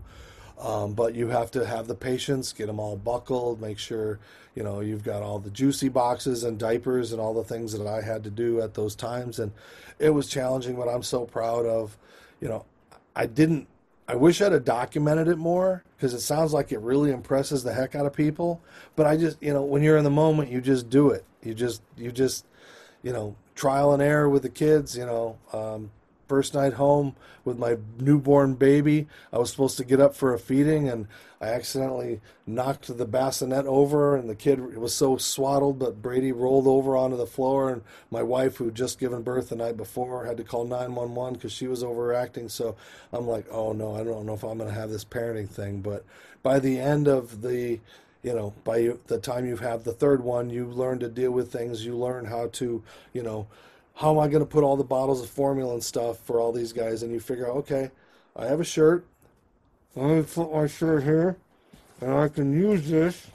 Um, 0.60 0.92
but 0.92 1.14
you 1.14 1.28
have 1.28 1.50
to 1.52 1.66
have 1.66 1.88
the 1.88 1.94
patience, 1.94 2.52
get 2.52 2.66
them 2.66 2.78
all 2.78 2.96
buckled, 2.96 3.60
make 3.60 3.78
sure 3.78 4.20
you 4.54 4.62
know 4.62 4.80
you've 4.80 5.02
got 5.02 5.22
all 5.22 5.38
the 5.38 5.50
juicy 5.50 5.88
boxes 5.88 6.44
and 6.44 6.58
diapers 6.58 7.12
and 7.12 7.20
all 7.20 7.34
the 7.34 7.42
things 7.42 7.72
that 7.72 7.86
I 7.86 8.02
had 8.02 8.22
to 8.24 8.30
do 8.30 8.60
at 8.60 8.74
those 8.74 8.94
times, 8.94 9.38
and 9.38 9.50
it 9.98 10.10
was 10.10 10.28
challenging. 10.28 10.76
But 10.76 10.88
I'm 10.88 11.02
so 11.02 11.24
proud 11.24 11.66
of, 11.66 11.96
you 12.40 12.48
know, 12.48 12.64
I 13.16 13.26
didn't. 13.26 13.66
I 14.12 14.14
wish 14.14 14.42
I'd 14.42 14.52
have 14.52 14.66
documented 14.66 15.26
it 15.26 15.38
more 15.38 15.84
because 15.96 16.12
it 16.12 16.20
sounds 16.20 16.52
like 16.52 16.70
it 16.70 16.80
really 16.80 17.10
impresses 17.10 17.64
the 17.64 17.72
heck 17.72 17.94
out 17.94 18.04
of 18.04 18.12
people. 18.12 18.60
But 18.94 19.06
I 19.06 19.16
just, 19.16 19.42
you 19.42 19.54
know, 19.54 19.62
when 19.62 19.82
you're 19.82 19.96
in 19.96 20.04
the 20.04 20.10
moment, 20.10 20.50
you 20.50 20.60
just 20.60 20.90
do 20.90 21.08
it. 21.08 21.24
You 21.42 21.54
just, 21.54 21.80
you 21.96 22.12
just, 22.12 22.44
you 23.02 23.10
know, 23.10 23.36
trial 23.54 23.94
and 23.94 24.02
error 24.02 24.28
with 24.28 24.42
the 24.42 24.50
kids. 24.50 24.98
You 24.98 25.06
know, 25.06 25.38
um, 25.54 25.92
first 26.32 26.54
night 26.54 26.72
home 26.72 27.14
with 27.44 27.58
my 27.58 27.76
newborn 28.00 28.54
baby. 28.54 29.06
I 29.34 29.36
was 29.36 29.50
supposed 29.50 29.76
to 29.76 29.84
get 29.84 30.00
up 30.00 30.16
for 30.16 30.32
a 30.32 30.38
feeding, 30.38 30.88
and 30.88 31.06
I 31.42 31.48
accidentally 31.48 32.22
knocked 32.46 32.96
the 32.96 33.04
bassinet 33.04 33.66
over, 33.66 34.16
and 34.16 34.30
the 34.30 34.34
kid 34.34 34.74
was 34.74 34.94
so 34.94 35.18
swaddled, 35.18 35.78
but 35.78 36.00
Brady 36.00 36.32
rolled 36.32 36.66
over 36.66 36.96
onto 36.96 37.18
the 37.18 37.26
floor, 37.26 37.68
and 37.68 37.82
my 38.10 38.22
wife, 38.22 38.56
who 38.56 38.70
just 38.70 38.98
given 38.98 39.20
birth 39.20 39.50
the 39.50 39.56
night 39.56 39.76
before, 39.76 40.24
had 40.24 40.38
to 40.38 40.42
call 40.42 40.64
911 40.64 41.34
because 41.34 41.52
she 41.52 41.66
was 41.66 41.84
overacting. 41.84 42.48
So 42.48 42.76
I'm 43.12 43.26
like, 43.26 43.44
oh 43.50 43.74
no, 43.74 43.94
I 43.94 44.02
don't 44.02 44.24
know 44.24 44.32
if 44.32 44.42
I'm 44.42 44.56
going 44.56 44.70
to 44.70 44.80
have 44.80 44.88
this 44.88 45.04
parenting 45.04 45.50
thing. 45.50 45.82
But 45.82 46.02
by 46.42 46.60
the 46.60 46.80
end 46.80 47.08
of 47.08 47.42
the 47.42 47.78
you 48.22 48.32
know, 48.32 48.54
by 48.64 48.94
the 49.08 49.18
time 49.18 49.44
you 49.44 49.56
have 49.56 49.84
the 49.84 49.92
third 49.92 50.22
one, 50.22 50.48
you 50.48 50.64
learn 50.66 51.00
to 51.00 51.08
deal 51.08 51.32
with 51.32 51.52
things. 51.52 51.84
You 51.84 51.94
learn 51.96 52.24
how 52.24 52.46
to, 52.52 52.82
you 53.12 53.22
know, 53.22 53.48
how 53.94 54.12
am 54.12 54.18
I 54.18 54.28
going 54.28 54.42
to 54.42 54.50
put 54.50 54.64
all 54.64 54.76
the 54.76 54.84
bottles 54.84 55.22
of 55.22 55.28
formula 55.28 55.74
and 55.74 55.82
stuff 55.82 56.18
for 56.20 56.40
all 56.40 56.52
these 56.52 56.72
guys? 56.72 57.02
And 57.02 57.12
you 57.12 57.20
figure 57.20 57.48
out, 57.48 57.56
okay, 57.58 57.90
I 58.34 58.46
have 58.46 58.60
a 58.60 58.64
shirt. 58.64 59.04
Let 59.94 60.06
me 60.06 60.22
put 60.22 60.52
my 60.52 60.66
shirt 60.66 61.02
here, 61.02 61.36
and 62.00 62.14
I 62.14 62.28
can 62.28 62.52
use 62.52 62.88
this, 62.88 63.26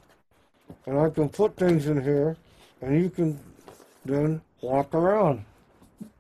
and 0.88 1.00
I 1.00 1.10
can 1.12 1.30
put 1.30 1.56
things 1.56 1.86
in 1.86 2.02
here, 2.02 2.36
and 2.82 3.00
you 3.00 3.10
can 3.12 3.40
then 4.04 4.42
walk 4.62 4.96
around, 4.96 5.46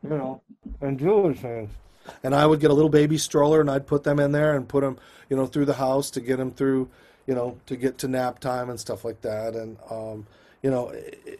you 0.03 0.09
know, 0.09 0.41
and 0.81 0.99
do 0.99 1.33
things. 1.33 1.71
And 2.23 2.35
I 2.35 2.45
would 2.45 2.59
get 2.59 2.69
a 2.69 2.73
little 2.73 2.89
baby 2.89 3.17
stroller, 3.17 3.61
and 3.61 3.69
I'd 3.69 3.87
put 3.87 4.03
them 4.03 4.19
in 4.19 4.31
there 4.31 4.55
and 4.55 4.67
put 4.67 4.81
them, 4.81 4.99
you 5.27 5.35
know, 5.35 5.47
through 5.47 5.65
the 5.65 5.73
house 5.73 6.11
to 6.11 6.21
get 6.21 6.37
them 6.37 6.51
through, 6.51 6.89
you 7.25 7.33
know, 7.33 7.57
to 7.65 7.75
get 7.75 7.97
to 7.99 8.07
nap 8.07 8.39
time 8.39 8.69
and 8.69 8.79
stuff 8.79 9.03
like 9.03 9.21
that. 9.21 9.55
And 9.55 9.77
um, 9.89 10.27
you 10.61 10.69
know, 10.69 10.93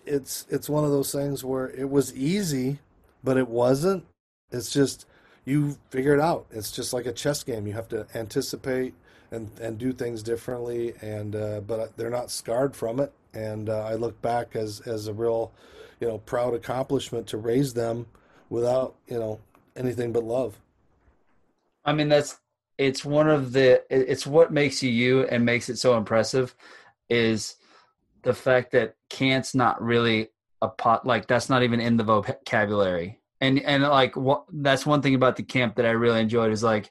it's 0.05 0.45
it's 0.49 0.69
one 0.69 0.83
of 0.83 0.89
those 0.89 1.11
things 1.11 1.43
where 1.43 1.69
it 1.69 1.89
was 1.89 2.15
easy 2.15 2.79
but 3.27 3.35
it 3.35 3.49
wasn't. 3.49 4.05
It's 4.51 4.71
just 4.71 5.05
you 5.43 5.77
figure 5.89 6.13
it 6.13 6.21
out. 6.21 6.45
It's 6.49 6.71
just 6.71 6.93
like 6.93 7.05
a 7.05 7.11
chess 7.11 7.43
game. 7.43 7.67
You 7.67 7.73
have 7.73 7.89
to 7.89 8.07
anticipate 8.15 8.93
and 9.31 9.51
and 9.59 9.77
do 9.77 9.91
things 9.91 10.23
differently. 10.23 10.93
And 11.01 11.35
uh, 11.35 11.59
but 11.59 11.97
they're 11.97 12.09
not 12.09 12.31
scarred 12.31 12.73
from 12.73 13.01
it. 13.01 13.11
And 13.33 13.69
uh, 13.69 13.83
I 13.83 13.95
look 13.95 14.21
back 14.21 14.55
as 14.55 14.79
as 14.79 15.07
a 15.07 15.13
real, 15.13 15.51
you 15.99 16.07
know, 16.07 16.19
proud 16.19 16.53
accomplishment 16.53 17.27
to 17.27 17.37
raise 17.37 17.73
them 17.73 18.05
without 18.49 18.95
you 19.09 19.19
know 19.19 19.41
anything 19.75 20.13
but 20.13 20.23
love. 20.23 20.57
I 21.83 21.91
mean, 21.91 22.07
that's 22.07 22.39
it's 22.77 23.03
one 23.03 23.29
of 23.29 23.51
the 23.51 23.83
it's 23.89 24.25
what 24.25 24.53
makes 24.53 24.81
you 24.81 24.89
you 24.89 25.23
and 25.23 25.43
makes 25.43 25.67
it 25.67 25.79
so 25.79 25.97
impressive 25.97 26.55
is 27.09 27.57
the 28.21 28.33
fact 28.33 28.71
that 28.71 28.95
can't's 29.09 29.53
not 29.53 29.81
really 29.81 30.29
a 30.61 30.67
pot 30.67 31.05
like 31.05 31.27
that's 31.27 31.49
not 31.49 31.63
even 31.63 31.79
in 31.79 31.97
the 31.97 32.03
vocabulary 32.03 33.16
and 33.41 33.59
and 33.59 33.83
like 33.83 34.15
what 34.15 34.45
that's 34.51 34.85
one 34.85 35.01
thing 35.01 35.15
about 35.15 35.35
the 35.35 35.43
camp 35.43 35.75
that 35.75 35.85
i 35.85 35.91
really 35.91 36.19
enjoyed 36.19 36.51
is 36.51 36.63
like 36.63 36.89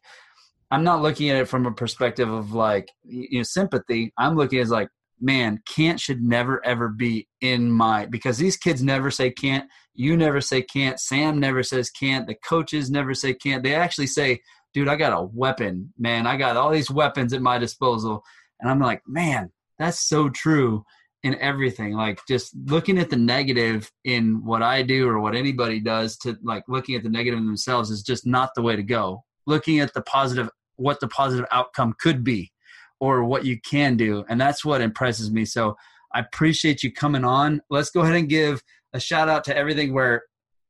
i'm 0.71 0.85
not 0.85 1.03
looking 1.03 1.31
at 1.31 1.37
it 1.37 1.49
from 1.49 1.67
a 1.67 1.73
perspective 1.73 2.31
of 2.31 2.53
like 2.53 2.91
you 3.05 3.39
know 3.39 3.43
sympathy. 3.43 4.13
I'm 4.19 4.37
looking 4.37 4.61
as 4.61 4.71
like 4.71 4.89
man 5.21 5.61
can't 5.67 5.99
should 5.99 6.23
never 6.23 6.65
ever 6.65 6.89
be 6.89 7.27
in 7.41 7.71
my 7.71 8.07
because 8.07 8.37
these 8.37 8.57
kids 8.57 8.83
never 8.83 9.11
say 9.11 9.31
can't 9.31 9.69
you 9.95 10.17
never 10.17 10.41
say 10.41 10.61
can't 10.63 11.01
sam 11.01 11.41
never 11.41 11.63
says 11.63 11.91
can't 11.91 12.27
the 12.27 12.37
coaches 12.47 12.91
never 12.91 13.15
say 13.15 13.33
can't 13.33 13.63
they 13.63 13.75
actually 13.75 14.07
say 14.07 14.39
dude 14.75 14.89
i 14.89 14.97
got 14.97 15.19
a 15.19 15.23
weapon 15.33 15.93
man. 15.99 16.27
I 16.27 16.37
got 16.37 16.57
all 16.57 16.71
these 16.71 16.91
weapons 16.91 17.33
at 17.33 17.41
my 17.41 17.59
disposal. 17.59 18.23
And 18.61 18.71
i'm 18.71 18.81
like 18.81 19.01
man 19.07 19.51
that's 19.79 20.07
so 20.07 20.29
true 20.29 20.85
in 21.23 21.35
everything 21.41 21.93
like 21.93 22.21
just 22.29 22.55
looking 22.67 22.99
at 22.99 23.11
the 23.11 23.17
negative 23.17 23.91
in 24.05 24.45
what 24.45 24.63
i 24.63 24.83
do 24.83 25.09
or 25.09 25.19
what 25.19 25.35
anybody 25.35 25.81
does 25.81 26.17
to 26.17 26.37
like 26.43 26.63
looking 26.69 26.95
at 26.95 27.03
the 27.03 27.09
negative 27.09 27.39
in 27.39 27.47
themselves 27.47 27.91
is 27.91 28.03
just 28.03 28.27
not 28.27 28.51
the 28.55 28.63
way 28.63 28.77
to 28.77 28.83
go. 28.83 29.25
Looking 29.47 29.81
at 29.81 29.95
the 29.95 30.03
positive 30.03 30.51
what 30.77 31.01
the 31.01 31.09
positive 31.09 31.47
outcome 31.51 31.95
could 31.99 32.23
be 32.23 32.53
or 33.01 33.25
what 33.25 33.45
you 33.45 33.61
can 33.61 33.97
do 33.97 34.25
and 34.29 34.41
that's 34.41 34.65
what 34.65 34.81
impresses 34.81 35.31
me. 35.31 35.45
So 35.45 35.77
i 36.13 36.21
appreciate 36.21 36.83
you 36.83 36.93
coming 36.93 37.25
on. 37.25 37.61
Let's 37.71 37.91
go 37.91 38.01
ahead 38.01 38.17
and 38.17 38.29
give 38.29 38.63
a 38.93 39.01
shout 39.01 39.29
out 39.29 39.45
to 39.45 39.57
everything 39.57 39.93
where 39.93 40.23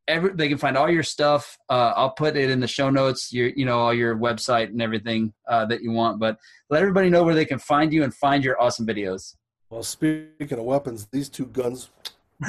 every 0.09 0.33
they 0.35 0.49
can 0.49 0.59
find 0.59 0.77
all 0.77 0.91
your 0.91 1.03
stuff. 1.03 1.59
Uh, 1.69 1.93
i'll 1.97 2.13
put 2.13 2.37
it 2.37 2.51
in 2.51 2.61
the 2.61 2.69
show 2.69 2.89
notes 2.89 3.33
your 3.33 3.49
you 3.49 3.65
know 3.65 3.79
all 3.79 3.95
your 3.95 4.17
website 4.17 4.69
and 4.69 4.81
everything 4.81 5.33
uh, 5.49 5.67
that 5.67 5.83
you 5.83 5.91
want 5.91 6.21
but 6.21 6.39
let 6.71 6.81
everybody 6.81 7.11
know 7.11 7.25
where 7.25 7.35
they 7.35 7.45
can 7.45 7.59
find 7.59 7.93
you 7.93 8.05
and 8.05 8.15
find 8.15 8.45
your 8.45 8.61
awesome 8.61 8.87
videos 8.87 9.35
well, 9.71 9.83
speaking 9.83 10.59
of 10.59 10.65
weapons, 10.65 11.09
these 11.11 11.29
two 11.29 11.47
guns. 11.47 11.91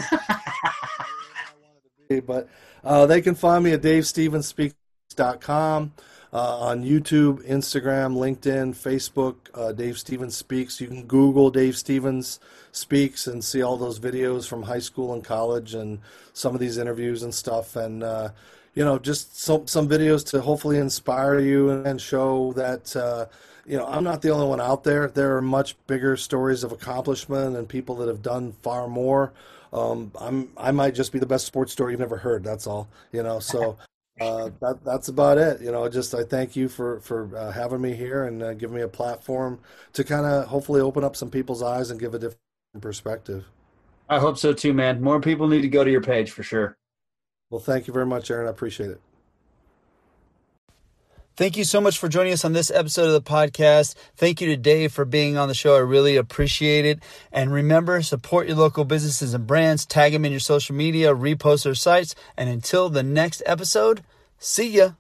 but 2.26 2.48
uh, 2.84 3.06
they 3.06 3.22
can 3.22 3.36
find 3.36 3.64
me 3.64 3.74
at 3.74 3.82
davestevensspeaks.com, 3.82 5.94
uh, 6.34 6.60
on 6.60 6.84
YouTube, 6.84 7.46
Instagram, 7.48 8.16
LinkedIn, 8.16 8.76
Facebook, 8.76 9.36
uh, 9.54 9.72
Dave 9.72 9.98
Stevens 9.98 10.36
Speaks. 10.36 10.80
You 10.80 10.88
can 10.88 11.06
Google 11.06 11.50
Dave 11.50 11.78
Stevens 11.78 12.40
Speaks 12.72 13.28
and 13.28 13.44
see 13.44 13.62
all 13.62 13.78
those 13.78 14.00
videos 14.00 14.48
from 14.48 14.64
high 14.64 14.80
school 14.80 15.14
and 15.14 15.24
college 15.24 15.74
and 15.74 16.00
some 16.34 16.54
of 16.54 16.60
these 16.60 16.78
interviews 16.78 17.24
and 17.24 17.34
stuff. 17.34 17.76
And, 17.76 18.04
uh, 18.04 18.30
you 18.76 18.86
know, 18.86 19.00
just 19.00 19.40
some, 19.40 19.68
some 19.68 19.90
videos 19.90 20.26
to 20.32 20.42
hopefully 20.42 20.78
inspire 20.78 21.40
you 21.40 21.72
and 21.72 22.00
show 22.00 22.54
that 22.54 22.96
uh, 22.96 23.26
you 23.68 23.78
know, 23.78 23.86
I'm 23.86 24.04
not 24.04 24.22
the 24.22 24.30
only 24.30 24.48
one 24.48 24.62
out 24.62 24.86
there. 24.86 25.10
There 25.10 25.36
are 25.36 25.42
much 25.42 25.76
bigger 25.88 26.16
stories 26.16 26.64
of 26.64 26.72
accomplishment 26.72 27.58
and 27.58 27.68
people 27.68 27.96
that 27.98 28.08
have 28.08 28.22
done 28.22 28.54
far 28.64 28.88
more. 28.88 29.34
Um, 29.74 30.12
I'm 30.20 30.50
I 30.56 30.72
might 30.72 30.96
just 30.96 31.12
be 31.12 31.20
the 31.20 31.26
best 31.26 31.46
sports 31.46 31.74
story 31.74 31.92
you've 31.92 32.00
never 32.00 32.18
heard. 32.18 32.44
That's 32.44 32.66
all. 32.66 32.88
You 33.12 33.24
know, 33.24 33.40
so 33.40 33.78
uh, 34.22 34.52
that 34.62 34.84
that's 34.86 35.10
about 35.10 35.38
it. 35.38 35.62
You 35.62 35.74
know, 35.74 35.88
just 35.90 36.16
I 36.16 36.24
thank 36.24 36.56
you 36.56 36.70
for 36.70 37.02
for 37.02 37.30
uh, 37.36 37.52
having 37.52 37.82
me 37.82 37.94
here 37.94 38.24
and 38.24 38.42
uh, 38.42 38.54
giving 38.54 38.78
me 38.78 38.84
a 38.84 38.88
platform 38.88 39.60
to 39.94 40.04
kind 40.06 40.26
of 40.26 40.48
hopefully 40.48 40.80
open 40.80 41.04
up 41.04 41.18
some 41.18 41.30
people's 41.30 41.62
eyes 41.62 41.92
and 41.92 42.00
give 42.00 42.14
a 42.14 42.20
different 42.20 42.40
perspective. 42.80 43.46
I 44.10 44.20
hope 44.20 44.38
so 44.38 44.54
too, 44.54 44.74
man. 44.74 45.02
More 45.02 45.20
people 45.20 45.50
need 45.50 45.64
to 45.64 45.68
go 45.68 45.84
to 45.84 45.92
your 45.92 46.02
page 46.02 46.32
for 46.32 46.44
sure. 46.44 46.78
Well, 47.50 47.60
thank 47.60 47.88
you 47.88 47.94
very 47.94 48.06
much, 48.06 48.32
Aaron. 48.32 48.48
I 48.48 48.52
appreciate 48.52 48.92
it. 48.92 49.02
Thank 51.38 51.56
you 51.56 51.66
so 51.66 51.80
much 51.80 52.00
for 52.00 52.10
joining 52.10 52.34
us 52.34 52.44
on 52.44 52.54
this 52.54 52.72
episode 52.72 53.06
of 53.06 53.14
the 53.14 53.22
podcast. 53.22 53.94
Thank 54.16 54.42
you 54.42 54.48
to 54.48 54.58
Dave 54.58 54.92
for 54.92 55.06
being 55.06 55.38
on 55.38 55.48
the 55.48 55.54
show. 55.54 55.76
I 55.76 55.82
really 55.82 56.16
appreciate 56.16 56.84
it. 56.84 57.00
And 57.32 57.54
remember, 57.54 58.02
support 58.02 58.48
your 58.48 58.58
local 58.58 58.86
businesses 58.86 59.36
and 59.36 59.46
brands, 59.46 59.86
tag 59.86 60.14
them 60.14 60.26
in 60.26 60.32
your 60.32 60.40
social 60.40 60.76
media, 60.76 61.14
repost 61.14 61.66
their 61.66 61.76
sites. 61.76 62.16
And 62.36 62.50
until 62.50 62.90
the 62.90 63.04
next 63.04 63.44
episode, 63.46 64.04
see 64.40 64.68
ya. 64.68 64.94